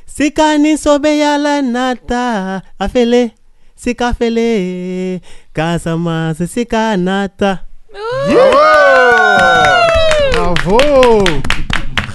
[0.05, 0.57] Sika
[1.61, 2.61] nata.
[2.79, 3.31] Afele.
[3.75, 5.19] Sika fele.
[5.53, 5.97] Kasa
[6.47, 7.59] sika nata.
[10.31, 11.23] Bravo.
[11.23, 11.23] Bravo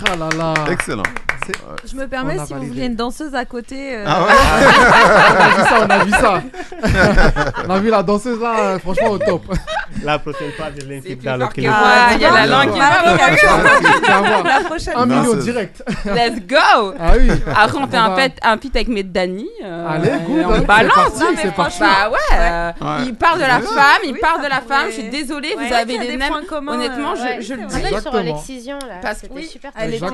[0.06, 1.23] Ah là là Excellent.
[1.46, 3.94] C'est- Je me permets, si vous voulez une danseuse à côté.
[3.96, 6.42] euh, Ah on a vu ça, on a vu ça.
[7.66, 9.42] on a vu la danseuse là, euh, franchement au top.
[10.02, 11.70] La prochaine fois, je l'invite dans le que clip.
[11.72, 12.90] Ah, il y a la langue qui va.
[13.36, 13.46] Tu
[14.10, 14.42] vas voir.
[14.44, 15.82] La prochaine Un million direct.
[16.04, 16.56] Let's go
[16.98, 17.30] Ah oui.
[17.56, 19.48] Après, on fait un, va- pet, un pit avec Medani.
[19.64, 20.94] Euh, Allez, good, On hein, c'est balance.
[20.94, 21.80] parti, c'est.
[21.80, 23.04] Bah ouais, euh, Ouais.
[23.06, 23.62] Il parle de la Ouais.
[23.66, 24.86] femme, il parle de la femme.
[24.88, 26.32] Je suis désolée, Ouais, vous avez des mêmes.
[26.66, 27.74] Honnêtement, euh, je, Ouais, le on dis.
[27.74, 28.22] sur Exactement.
[28.22, 29.46] l'excision là, Parce- c'était oui.
[29.46, 29.70] super.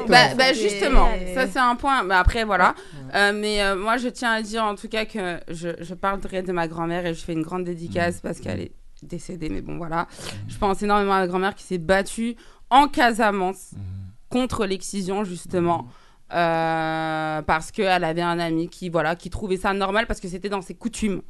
[0.08, 2.02] Bah, bah, justement, ça c'est un point.
[2.04, 2.74] Mais après, voilà.
[3.14, 6.42] Euh, mais euh, moi, je tiens à dire en tout cas que je, je parlerai
[6.42, 8.20] de ma grand-mère et je fais une grande dédicace Mmh.
[8.22, 8.72] parce qu'elle est
[9.02, 9.48] décédée.
[9.48, 10.06] Mais bon, voilà.
[10.48, 12.36] Je pense énormément à ma grand-mère qui s'est battue
[12.70, 13.78] en Casamance Mmh.
[14.30, 15.88] contre l'excision, justement.
[16.32, 20.48] Euh, parce qu'elle avait un ami qui voilà qui trouvait ça normal parce que c'était
[20.48, 21.22] dans ses coutumes.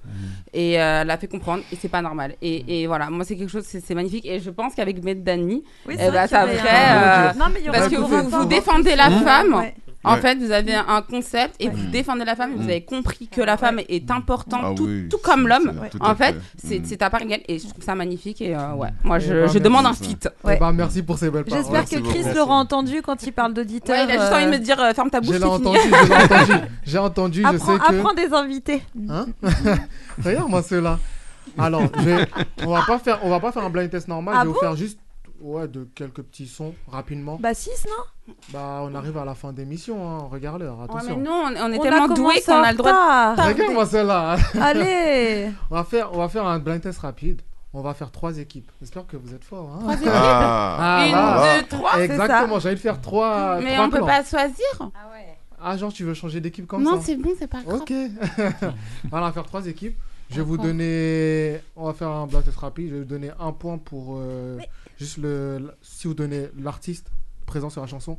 [0.52, 2.34] Et euh, elle l'a fait comprendre et c'est pas normal.
[2.42, 3.10] Et, et voilà.
[3.10, 4.26] Moi c'est quelque chose c'est magnifique.
[4.26, 7.88] Et je pense qu'avec Medani Oui, eh vrai ben, ça un- euh, Non, mais parce
[7.88, 9.22] que vous, vous défendez la Mmh.
[9.24, 9.54] femme.
[9.54, 9.74] Ouais.
[10.02, 10.20] En Ouais.
[10.20, 13.28] fait vous avez un, un concept et vous défendez la femme et vous avez compris
[13.28, 16.36] que la femme est importante Ah tout, oui, tout comme l'homme en fait fait.
[16.56, 16.84] c'est Mmh.
[16.86, 19.32] c'est à part égale et je trouve ça magnifique et euh, ouais moi Eh je,
[19.34, 21.62] ben, je demande un feat Eh ben, merci pour ces belles paroles.
[21.64, 23.94] J'espère que Chris l'aura entendu quand il parle d'auditeur.
[23.96, 25.56] ouais il a juste envie de me dire euh, ferme ta bouche Je l'ai c'est
[25.56, 25.68] fini.
[25.68, 26.54] entendu.
[26.86, 27.94] J'ai entendu, je Apprends, sais que.
[27.98, 28.82] apprends des invités.
[29.08, 29.26] Hein
[30.24, 30.98] Regarde-moi ceux-là.
[31.58, 32.26] Alors, je vais-
[32.64, 34.34] on va pas faire, on va pas faire un blind test normal.
[34.36, 34.98] Ah je vais vous faire juste,
[35.40, 37.38] ouais, de quelques petits sons rapidement.
[37.40, 38.34] Bah 6, non?
[38.52, 40.08] Bah, on arrive à la fin d'émission.
[40.08, 40.28] Hein.
[40.30, 41.16] Regarde l'heure, Ouais, attention.
[41.16, 43.40] mais nous on, on est On tellement doués qu'on a le droit de.
[43.48, 44.36] Regarde-moi celle-là.
[44.60, 47.42] Allez on va faire, on va faire un blind test rapide.
[47.72, 48.68] On va faire trois équipes.
[48.80, 49.70] J'espère que vous êtes forts.
[49.86, 49.96] Hein.
[50.06, 51.04] Ah.
[51.06, 51.60] Une, là.
[51.60, 52.00] deux, trois.
[52.00, 52.58] Exactement.
[52.58, 53.60] J'ai envie de faire trois.
[53.60, 54.06] mais trois on peut clans.
[54.06, 54.90] pas choisir
[55.62, 57.92] Ah, genre, tu veux changer d'équipe comme non ça c'est bon c'est pas grave Ok.
[59.10, 59.96] voilà, on va faire trois équipes.
[60.30, 61.60] Je vais vous donner.
[61.76, 62.88] On va faire un blind test rapide.
[62.88, 64.58] Je vais vous donner un point pour euh,
[65.00, 65.72] juste le.
[65.82, 67.08] Si vous donnez l'artiste
[67.46, 68.16] présent sur la chanson.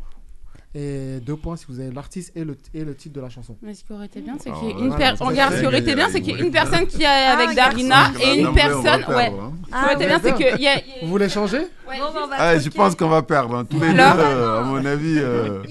[0.73, 3.57] Et deux points si vous avez l'artiste et le, et le titre de la chanson.
[3.61, 5.27] Mais ce qui aurait été bien, c'est Ah, qu'il y ait une personne.
[5.27, 7.49] Regarde, ce qui aurait été bien, c'est qu'il y ait une personne qui est avec
[7.49, 9.03] un Darina et une va personne.
[9.13, 9.33] Ouais.
[9.65, 10.81] Ce qui aurait été bien, c'est qu'il y a.
[11.01, 11.57] Vous voulez changer?
[11.59, 13.55] Ouais, bah, Ah, je pense qu'on va perdre.
[13.57, 13.65] hein.
[13.65, 15.15] Tous les deux, euh, à mon avis.
[15.19, 15.61] euh,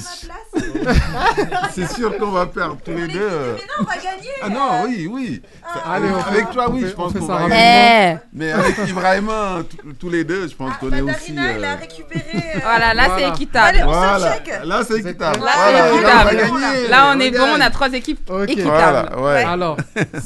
[0.00, 1.70] c'est prends ma place.
[1.74, 3.20] c'est sûr qu'on va perdre tous les deux.
[3.20, 3.54] euh.
[3.56, 4.30] Mais non, on va gagner.
[4.42, 5.42] Ah non, oui, oui.
[5.84, 8.18] Allez, on avec toi, oui, je pense qu'on ça va gagner.
[8.22, 9.62] Eh Mais avec Ibrahima,
[9.98, 11.32] tous les deux, je pense qu'on est aussi.
[11.32, 12.22] Darina, il a euh, récupéré.
[12.56, 13.66] euh, Voilà, là c'est équitable.
[13.68, 14.18] Allez, on Voilà,
[14.64, 15.40] là c'est équitable.
[15.44, 16.60] Là, Voilà, c'est là, on va équitable.
[16.72, 16.88] gagner.
[16.88, 19.18] Là on est bon, on a trois équipes équitables.
[19.20, 19.42] Ouais.
[19.52, 19.76] Alors,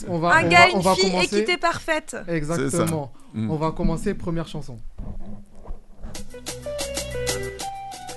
[0.09, 1.37] on va, Un on gars, va, on une va fille, commencer.
[1.37, 2.17] équité parfaite.
[2.29, 3.13] Exactement.
[3.35, 3.51] Mm.
[3.51, 4.79] On va commencer première chanson.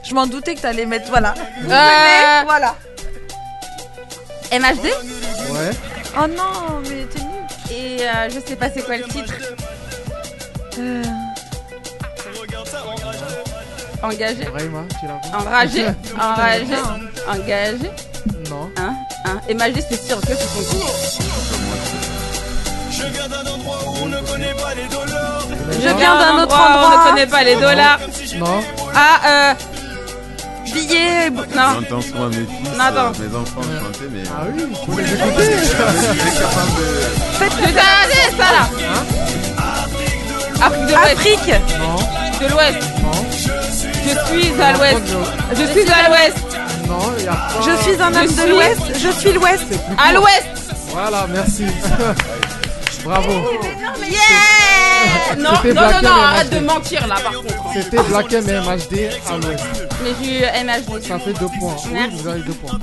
[0.09, 1.09] Je m'en doutais que t'allais mettre.
[1.09, 1.33] Voilà.
[1.61, 2.75] Vous Euh, venez, voilà.
[4.51, 4.85] MHD
[5.51, 5.71] Ouais.
[6.17, 7.45] Oh non, mais t'es nul.
[7.71, 9.33] et euh, je sais pas c'est quoi le titre.
[10.79, 11.03] Euh,
[14.01, 15.85] Engagé, Raïma, tu l'as enragé,
[16.19, 16.75] enragé,
[17.27, 17.91] engagé.
[18.49, 18.69] Non.
[18.77, 18.93] Hein,
[19.25, 19.39] hein.
[19.49, 21.19] MHD c'est sûr que c'est son titre.
[22.91, 25.41] Je viens d'un endroit où on ne connaît pas les dollars.
[25.73, 27.99] Je viens d'un autre endroit, on ne connaît pas les dollars.
[28.37, 28.61] Non.
[28.95, 29.53] Ah euh.
[30.73, 31.29] Billet.
[31.29, 31.81] Non.
[31.81, 32.97] J'entends souvent mes fils, attends.
[32.97, 34.23] euh, mes enfants chanter, mais.
[34.29, 35.03] Ah oui, les écouter.
[35.03, 36.85] suis capable de.
[37.33, 38.69] Je t'ai regardé ça là.
[40.61, 41.13] Afrique de l'Ouest.
[41.13, 41.53] Afrique.
[41.79, 41.95] Non.
[42.39, 42.77] De l'Ouest.
[43.03, 43.25] Non.
[43.31, 45.01] Je suis à l'Ouest.
[45.51, 46.37] Je suis à l'Ouest.
[46.87, 47.49] Non, il y a pas.
[47.61, 48.81] Je suis un Je homme de suis- l'Ouest.
[48.95, 49.65] Je suis l'Ouest.
[49.97, 50.47] À l'Ouest.
[50.91, 51.65] Voilà, merci.
[53.05, 53.31] Bravo.
[54.09, 57.53] Yeah Non, non, non, non, arrête de mentir là par contre.
[57.73, 59.63] C'était Black M MHD à l'ouest.
[60.03, 61.01] Mais j'ai eu MHD.
[61.03, 61.75] Ça fait deux points.
[61.85, 62.15] Oui, Merci.
[62.17, 62.79] vous avez deux points.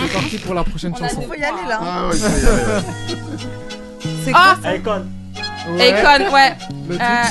[0.00, 1.22] C'est parti pour la prochaine chanson.
[1.22, 1.80] Faut y aller là.
[1.82, 2.32] Ah ouais, ça y.
[4.24, 5.06] C'est Ah quoi Icon.
[5.76, 5.92] Ouais.
[5.92, 6.52] Akon, ouais.
[6.88, 7.22] Le titre Euh, Ah.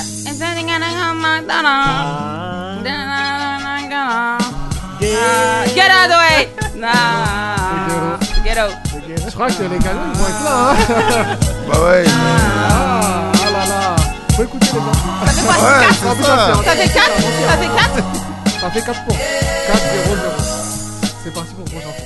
[5.00, 6.48] Ah, Get out of the way!
[6.76, 8.18] Nah.
[8.44, 8.72] Get out.
[9.26, 10.70] Je crois que les ils vont être là.
[10.70, 10.74] Hein.
[11.68, 13.96] Bah ouais, Ah, ah là là.
[14.34, 14.86] Faut écouter les gars.
[15.26, 16.62] Ça fait quoi?
[16.64, 17.04] Ça fait 4
[17.46, 18.27] Ça fait 4
[18.60, 19.16] Ça fait 4 points.
[19.66, 20.20] 4, 0, 0.
[21.24, 22.04] C'est parti pour la prochaine chanson.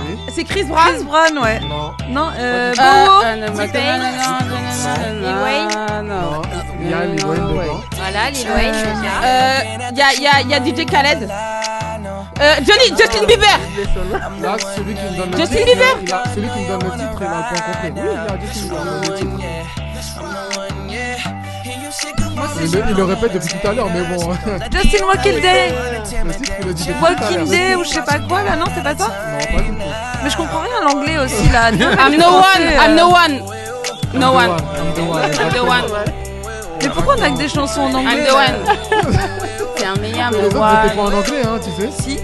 [0.00, 0.18] Oui.
[0.34, 0.94] C'est Chris Brown.
[0.94, 1.60] Chris Brown, ouais.
[1.60, 1.92] Non.
[2.08, 3.24] Non, euh, Euh, Bowo.
[3.24, 3.98] euh, non, T-Pain.
[5.20, 5.68] Lil Wayne.
[6.08, 6.14] Non.
[6.14, 6.42] Non.
[6.80, 7.80] Il y a Lil Wayne dedans.
[7.96, 9.22] Voilà, Lil Wayne, je suis là.
[9.24, 9.60] Euh,
[9.94, 11.30] y a, y a, y a DJ Khaled.
[12.40, 13.58] Euh, Johnny, Justin Bieber.
[14.40, 15.66] Là, celui qui me donne le Justin titre.
[15.66, 15.94] Bieber.
[16.02, 17.92] il a- celui qui me donne le titre, il a le point complet.
[17.94, 19.46] Oui, il a Justin Bieber le titre.
[22.62, 24.32] Il le, il le répète depuis tout à l'heure, mais bon.
[24.72, 25.72] Justin Walking Day.
[25.72, 27.48] tout à Walking.
[27.48, 29.74] Day ou je sais pas quoi là, non, c'est pas ça Non, pas du tout.
[30.22, 31.70] Mais je comprends rien à l'anglais aussi là.
[31.72, 32.62] I'm no one.
[32.80, 33.42] I'm no one.
[34.14, 34.50] No one.
[34.50, 35.22] I'm the one.
[35.22, 36.04] I'm the one.
[36.82, 39.10] Mais pourquoi on a que des chansons en anglais I'm the one.
[39.76, 40.82] C'est un meilleur, Les mais autres ouais.
[40.82, 41.90] n'étaient pas en anglais, hein, tu sais.
[42.02, 42.18] Si.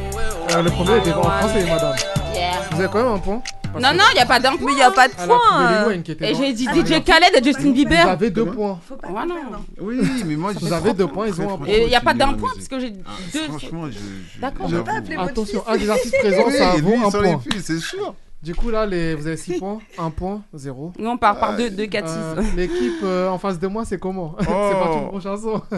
[0.55, 1.95] Euh, le premier était en français, madame.
[2.35, 2.51] Yeah.
[2.71, 3.41] Vous avez quand même un point
[3.81, 4.67] Parce Non, que non, il n'y a pas d'un point.
[4.67, 5.91] Mais il n'y a pas de point.
[5.93, 7.01] Était Et j'ai dit Ah, DJ non.
[7.03, 8.09] Khaled et Justin Vous Bieber.
[8.09, 8.79] avez deux points.
[9.09, 9.35] Voilà.
[9.81, 11.67] Oui, mais moi, Vous avez deux points, ils ont un point.
[11.67, 13.43] Et il n'y a pas d'un point parce que j'ai Ah, deux.
[13.49, 13.93] Franchement, je.
[13.93, 14.69] je- D'accord.
[14.69, 15.21] j'avoue.
[15.21, 17.41] Attention, un des artistes présents, ça vaut un point.
[17.63, 18.15] c'est sûr.
[18.43, 19.15] Du coup, là, les...
[19.15, 20.93] vous avez 6 points, 1 point, 0.
[20.99, 22.55] Nous, on part par 2, 2, 4, 6.
[22.57, 24.37] L'équipe euh, en face de moi, c'est comment?
[24.41, 24.73] C'est Oh.
[24.85, 25.63] parti pour une chanson.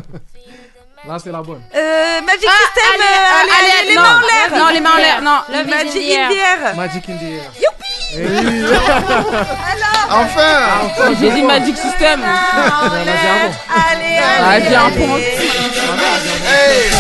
[1.07, 1.61] Là, c'est la bonne.
[1.77, 4.03] Euh, Magic Ah, System, allez, euh, allez, allez, allez, les non.
[4.03, 4.59] mains en l'air.
[4.65, 5.39] Non, les mains en l'air, non.
[5.49, 6.77] Le Magic in the air.
[6.77, 7.53] Magic in the air.
[8.17, 8.65] Oui.
[10.11, 11.43] Enfin Enfin, J'ai dit.
[11.43, 12.21] Magic System.
[12.25, 13.19] Ah, Elle a dit.
[13.69, 14.65] Allez, Ah, allez.
[14.69, 15.19] j'ai un point.
[15.19, 16.91] Hey.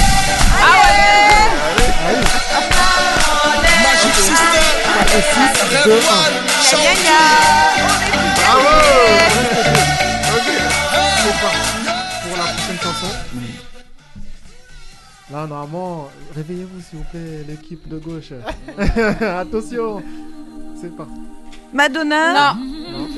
[3.82, 4.64] Magic System.
[4.84, 5.96] Ça fait 6, 2, 1.
[6.70, 7.20] Gna, gna.
[8.44, 8.74] Bravo
[11.22, 11.80] C'est parti
[12.22, 13.12] pour la prochaine chanson.
[15.30, 18.32] Là, normalement, réveillez-vous s'il vous plaît, l'équipe de gauche.
[19.38, 20.02] Attention,
[20.80, 21.12] c'est parti.
[21.72, 22.32] Madonna?
[22.32, 22.60] Non.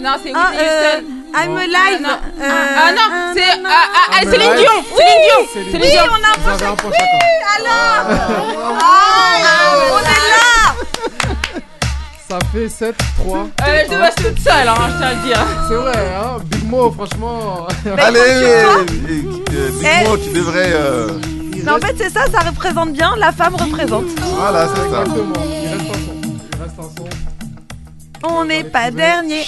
[0.01, 1.07] Non, c'est Ah, Whitney euh, Houston.
[1.32, 1.57] I'm Non.
[1.59, 2.03] alive.
[2.03, 2.09] Non.
[2.41, 4.57] Euh, Ah non, euh, c'est ah, ah, I'm Céline.
[4.57, 4.78] Dion.
[4.97, 5.81] Céline Dion.
[5.81, 7.19] Oui, on a un point chacun.
[7.59, 8.03] Alors
[8.82, 11.55] Ah, on est là
[12.28, 13.39] Ça fait 7, 3.
[13.39, 15.47] Euh, je reste toute seule, hein, je tiens à le dire.
[15.69, 17.66] C'est vrai, hein Big Mo, franchement.
[17.99, 20.09] Allez, eh, Big.
[20.09, 20.73] Mo, tu devrais.
[20.73, 21.09] euh,
[21.65, 24.07] Non, en fait, c'est ça, ça représente bien, la femme représente.
[24.37, 25.01] Voilà, c'est ça.
[25.03, 25.35] Exactement.
[25.45, 26.20] Il reste un son.
[26.23, 27.09] Il reste un son.
[28.22, 29.42] On n'est pas dernier.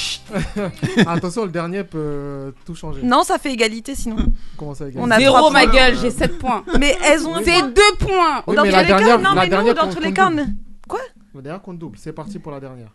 [1.07, 3.03] Attention, le dernier peut tout changer.
[3.03, 4.17] Non, ça fait égalité sinon.
[4.57, 6.65] Comment ça, On a Zéro, ma gueule, j'ai 7 points.
[6.79, 7.69] Mais elles ont C'est point.
[7.69, 8.43] 2 points.
[8.47, 9.95] Oui, dans mais tous la les dernière- cas, non, la mais nous, dernière dans compte
[9.95, 10.47] tous les comme cas, on double.
[10.89, 11.01] Quoi
[11.35, 11.99] La dernière compte double.
[11.99, 12.91] C'est parti pour la dernière.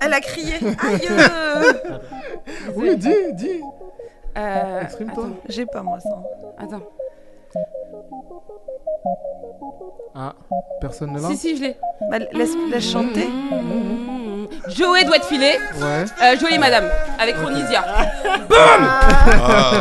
[0.00, 0.54] Elle a crié.
[0.54, 1.72] Aïe euh.
[2.76, 3.60] Oui, dis, dis.
[4.36, 5.28] Euh, Exprime-toi.
[5.48, 6.22] J'ai pas moi ça.
[6.58, 6.82] Attends.
[10.14, 10.32] Ah,
[10.80, 11.76] personne ne l'a Si, si, je l'ai.
[12.10, 13.28] Bah, laisse, laisse chanter.
[14.68, 15.52] Joey doit être filé.
[15.80, 16.04] Ouais.
[16.22, 16.84] Euh, Joey Madame,
[17.18, 17.84] avec Ronisia.
[17.86, 19.72] Ah,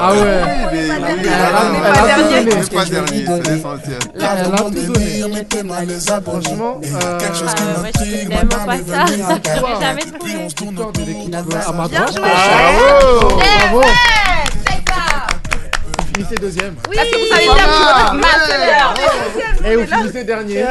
[0.00, 0.18] Ah ouais.
[0.20, 0.22] oui,
[0.72, 3.24] mais- pas mais- On n'est mais- pas dernier.
[3.26, 3.98] c'est l'essentiel.
[4.14, 4.26] Elle a
[4.56, 5.44] tout donné.
[6.22, 9.06] Franchement, euh, Ah ouais, je fais tellement pas ça.
[9.06, 9.16] J'ai
[9.80, 10.32] jamais trouvé.
[11.66, 12.12] à Bien droite.
[12.12, 12.22] joué.
[12.22, 13.36] Bravo.
[13.70, 13.82] Bravo.
[16.18, 16.74] Finissez deuxième.
[16.74, 18.94] Parce que vous savez bien que je ma sœur.
[19.70, 20.64] Et vous finissez dernier.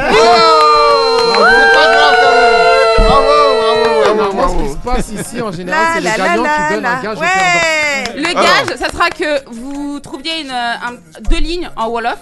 [2.98, 3.24] Bravo,
[3.58, 6.70] bravo, Normalement, ce bravo, qui se passe ici, en général, c'est les gagnants qui la
[6.74, 7.18] donnent un gage.
[7.18, 8.14] Ouais.
[8.16, 12.18] Le gage, ça sera que vous trouviez une, euh, un- deux lignes en Wolof.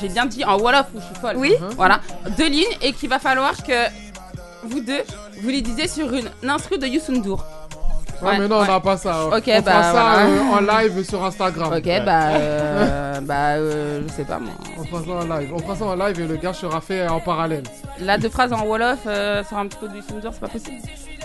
[0.00, 1.36] J'ai bien dit en Wolof ou je suis folle.
[1.36, 1.54] Oui.
[1.76, 1.98] Voilà.
[2.38, 3.86] Deux lignes et qu'il va falloir que
[4.64, 5.02] vous deux,
[5.42, 7.44] vous les disiez sur une, une instru de Youssou N'Dour.
[8.22, 8.66] Ouais, mais non, ouais.
[8.68, 9.26] on n'a pas ça.
[9.26, 10.26] Ok, on bah, fera ça voilà.
[10.26, 11.72] euh, en live sur Instagram.
[11.72, 14.52] Ok, bah, euh, bah, euh, je sais pas moi.
[14.78, 15.50] On fera ça en live.
[15.54, 17.64] On fera ça en live et le gage sera fait en parallèle.
[18.00, 20.48] Là, deux phrases en Wolof euh, sur un petit peu de Youssou N'Dour, c'est pas
[20.48, 20.76] possible.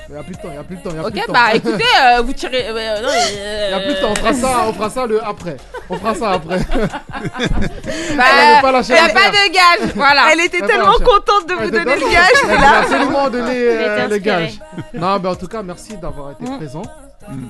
[0.10, 0.90] Il n'y a plus de temps, il n'y a plus de temps.
[0.96, 1.34] y a plus de Ok, temps.
[1.34, 2.66] bah écoutez, euh, vous tirez.
[2.70, 5.24] euh, non, Il n'y a plus de temps, on fera ça, on fera ça le
[5.24, 5.58] après.
[5.90, 6.60] On fera ça après.
[8.18, 8.24] Bah,
[8.56, 9.14] Elle pas lâché y a l'affaire.
[9.14, 10.22] pas de gage, voilà.
[10.32, 12.30] Elle était Elle tellement contente de vous Elle était donner le gage.
[12.44, 14.60] Elle là- absolument Il était euh, le gage.
[14.94, 16.58] Non, mais en tout cas, merci d'avoir été Mm.
[16.58, 16.82] présent.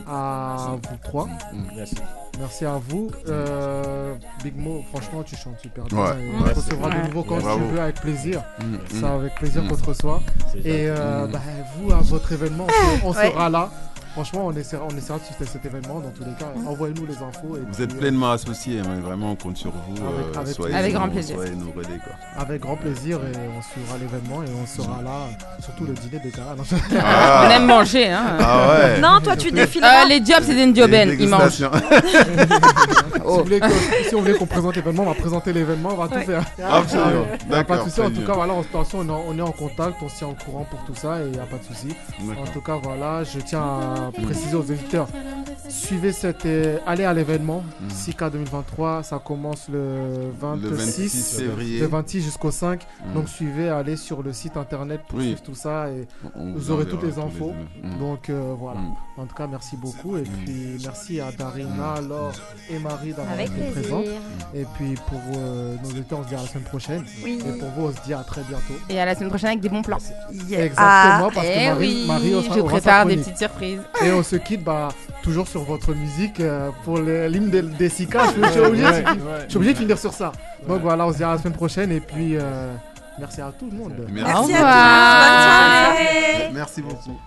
[0.07, 1.27] À vous trois.
[1.75, 1.95] Merci.
[2.39, 3.09] Merci à vous.
[3.27, 4.13] Euh,
[4.43, 5.97] Big Mo, franchement, tu chantes super bien.
[5.97, 6.23] Ouais.
[6.23, 7.59] Et on recevra de nouveau quand Bravo.
[7.65, 8.43] tu veux avec plaisir.
[8.59, 9.19] Mm, Ça, mm.
[9.19, 9.67] avec plaisir Mm.
[9.69, 10.19] qu'on te reçoit.
[10.51, 11.31] C'est Et euh, Mm.
[11.31, 11.39] bah,
[11.77, 12.67] vous, à votre événement,
[13.03, 13.31] on, on Ouais.
[13.31, 13.69] sera là.
[14.17, 16.51] Franchement, on essaiera, on essaiera de suivre cet événement dans tous les cas.
[16.67, 17.55] Envoyez-nous les infos.
[17.55, 19.93] Et Vous puis, êtes euh, pleinement associés, hein, vraiment on compte sur vous.
[20.03, 21.35] Avec- avec- soyez Avec nos- grand plaisir.
[21.35, 22.13] Soyez nos relais quoi.
[22.35, 25.27] Avec grand plaisir et on suivra l'événement et on sera là,
[25.63, 26.55] surtout le dîner de gala.
[26.57, 26.63] Non,
[26.99, 27.43] Ah.
[27.47, 28.37] On aime manger, hein.
[28.39, 28.99] Ah ouais.
[29.01, 30.05] Non, toi tu défileras.
[30.05, 31.63] Euh, les jobs, c'est des Les ils mangent.
[33.29, 33.43] Oh.
[34.07, 36.21] si on voulait qu'on présente l'événement, on va présenter l'événement, on va Ouais.
[36.21, 36.43] tout faire.
[36.63, 37.25] Absolument.
[37.41, 38.01] Il n'y a pas de D'accord, souci.
[38.01, 39.95] En tout cas, voilà, on, de toute façon, on, est en- on est en contact,
[40.01, 41.93] on se tient au courant pour tout ça et il n'y a pas de souci.
[42.21, 45.07] En tout cas, voilà, je tiens à préciser aux auditeurs
[45.69, 46.45] suivez cette.
[46.45, 47.61] euh, allez à l'événement.
[47.81, 47.89] Mhm.
[47.89, 51.79] 6K 2023, ça commence le 26, Le 26 février.
[51.81, 52.81] le 26 jusqu'au 5.
[53.07, 53.13] Mhm.
[53.13, 55.25] Donc, suivez, allez sur le site internet pour Oui.
[55.27, 57.53] suivre tout ça et On vous aurez toutes les infos.
[57.83, 57.99] Mm.
[57.99, 58.79] Donc, euh, voilà.
[58.79, 58.93] Mm.
[59.17, 60.15] En tout cas, merci beaucoup.
[60.17, 62.31] Et puis, merci à Darina, Laure
[62.69, 63.81] et Marie d'avoir Avec été plaisir.
[63.81, 64.05] présentes.
[64.55, 67.03] Et puis, pour euh, nos auditeurs, on se dit à la semaine prochaine.
[67.23, 67.39] Oui.
[67.45, 68.73] Et pour vous, on se dit à très bientôt.
[68.89, 69.97] Et à la semaine prochaine avec des bons plans.
[70.47, 70.65] Yeah.
[70.65, 73.79] Exactement, parce eh que Marie, oui, Marie aura- je prépare des petites surprises.
[74.03, 74.89] Et on se quitte bah,
[75.23, 78.25] toujours sur votre musique euh, pour le- l'hymne des, des Sika.
[78.27, 79.13] Je, suis obligé, Ouais, de- ouais.
[79.45, 80.31] je suis obligé de finir sur ça.
[80.67, 81.91] Donc voilà, on se dit à la semaine prochaine.
[81.91, 82.73] Et puis, euh,
[83.19, 83.93] merci à tout le monde.
[84.11, 84.13] Merci.
[84.13, 85.95] Merci à revoir.
[85.95, 85.97] tous.
[85.97, 86.51] Bonne soirée.
[86.53, 87.19] Merci beaucoup.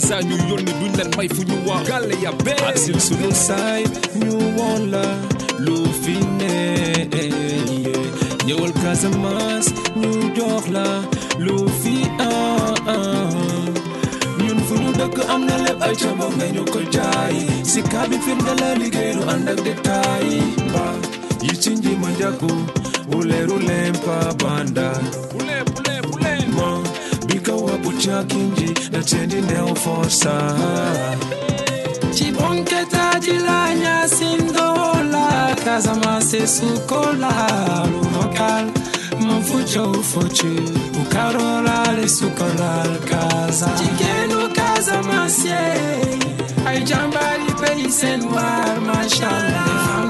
[0.00, 2.56] Casa ñu yónni duñ leen may fu ñu wax gàlle ya bee.
[2.68, 3.82] ak sil sunu saay
[4.20, 5.04] ñu woon la
[5.64, 6.56] lu fi ne.
[8.46, 9.68] ñëwal Casamance
[10.00, 10.86] ñu jox la
[11.44, 11.94] lu fi
[12.28, 13.74] am.
[14.42, 17.36] ñun fu ñu dëkk am na lépp ay ca nga ñu ko jaay.
[17.72, 19.99] Sika bi firnde la liggéey du ànd ak détail.
[30.20, 30.96] kugusa
[32.12, 37.32] cibonketa dilanya sindola kazamase sukola
[37.90, 38.66] luhokal
[39.20, 40.46] mufucho ufochu
[41.02, 43.68] ukarola lesukolal kaza.
[43.78, 45.58] Cikenu kazamasie
[46.66, 50.04] aijambali peisenuar mashallah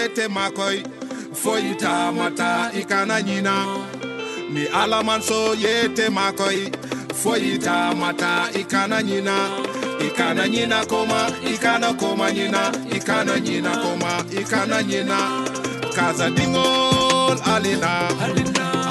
[0.00, 0.82] so yete makoy
[1.34, 3.66] foyita mata ikana nyina.
[4.50, 6.70] Ni alaman so yete makoy
[7.14, 9.36] foyita mata ikana nyina.
[10.00, 12.72] Ikana nyina koma ikana koma nyina.
[12.90, 15.18] Ikana nyina koma ikana nyina.
[15.94, 18.08] Kaza dingol alina.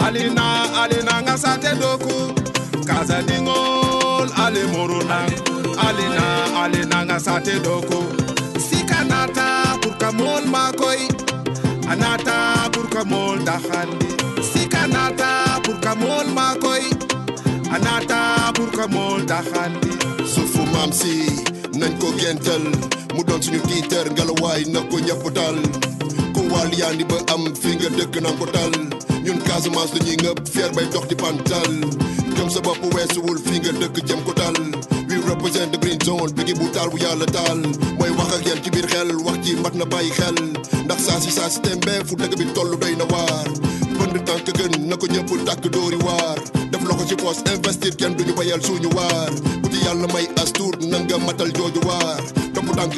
[0.06, 0.84] Alina.
[0.84, 2.34] Alina ngasate doku.
[2.86, 5.26] Kaza dingol ale moruna.
[5.88, 8.04] Alina alina ngasate doku.
[8.60, 9.69] Sikanata
[10.12, 11.02] burka makoi,
[11.92, 14.08] anata burka mol dahandi
[14.52, 16.84] sikanata burka mol makoy
[17.76, 19.92] anata burka mol dahandi
[20.34, 21.16] sufu mamsi
[21.80, 22.64] nañ ko gental.
[23.16, 25.58] Mu doon suñu tiiter ngelawaay na ñëpp dal.
[26.50, 28.74] Ku wàll yaandi ba am fii nga dëkk nan ko dal
[29.26, 31.74] ñun Casamance dañuy ngëpp fier bay dox di pantal.
[32.36, 34.58] Gëm sa bopp weesuwul fii nga dëkk jëm ko dal
[35.10, 37.60] we represent the green zone bigi bu taal bu yàlla taal.
[38.00, 40.38] Mooy wax ak yéen ci biir xel wax ci mat na bàyyi xel.
[40.86, 43.48] Ndax saa si saa si tembe fu dëkk bi toll doy na waar.
[44.00, 46.38] Bënd tànk gën na ko ñëpp tàkk dóori waar.
[46.72, 49.30] Def loxo ci poos investir kenn duñu bayal suñu waar.
[49.62, 52.22] Ku ci yàlla may astuur nanga matal jooju waar.
[52.54, 52.94] Topp tànk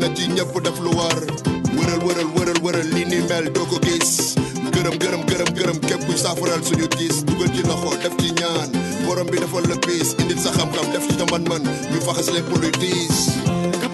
[0.00, 0.92] na ci ñëpp def lu
[1.78, 4.34] wëral wëral wëral wëral li ni mel doo ko gis.
[4.74, 8.68] Gërëm gërëm gërëm gërëm képp kuy saafaral suñu gis dugal ci loxo def ci ñaan.
[9.06, 11.62] Borom bi defal la piis indil sa xam-xam def ci sa man-man.
[11.90, 13.16] Ñu faxas les politis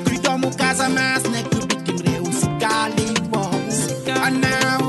[0.05, 4.84] kuy doomu Casamance nekk bitim réew si gaali wow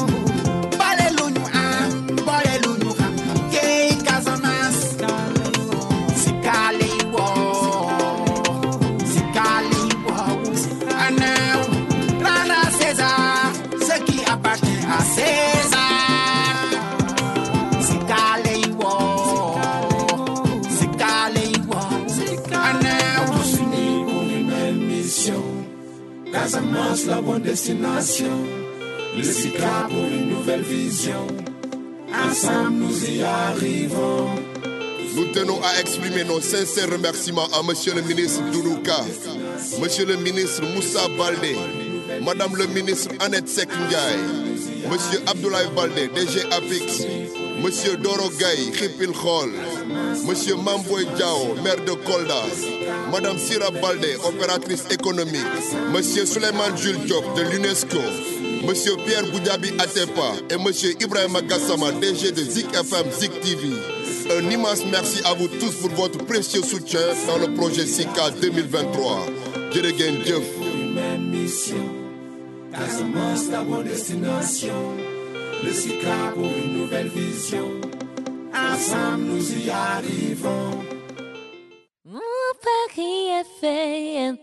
[26.46, 28.38] Casamance la bonne destination.
[29.18, 31.26] Le SICA pour une nouvelle vision.
[32.14, 34.30] Ensemble nous y arrivons.
[35.16, 38.96] Nous tenons à exprimer nos sincères remerciements à Monsieur le ministre Doudouka,
[39.82, 41.56] Monsieur le ministre Moussa Baldé,
[42.22, 43.70] Madame le ministre Annette Sek
[44.92, 47.08] Monsieur Abdoulaye Baldé, DG APIX,
[47.66, 49.50] Monsieur Doro Gaye Khipil Khol
[50.28, 52.44] Monsieur Mamboy Diao maire de Kolda
[53.12, 55.42] Madame Sira Balde opératrice économique
[55.92, 57.98] Monsieur Suleiman Jules de l'UNESCO
[58.68, 63.74] Monsieur Pierre Boudjabi Atepa et Monsieur Ibrahima Gassama DG de Zik FM Zik TV
[64.30, 69.26] un immense merci à vous tous pour votre précieux soutien dans le projet SICA 2023.
[69.72, 70.48] Jërëgeen jëf.
[70.96, 71.76] Même mission,
[72.72, 75.15] Casamance la bonne destination.
[75.64, 77.70] Le SICA pour une nouvelle vision.
[78.54, 80.84] Ensemble nous y arrivons.
[82.06, 82.20] Mon
[82.62, 83.30] Paris
[83.62, 84.38] FM.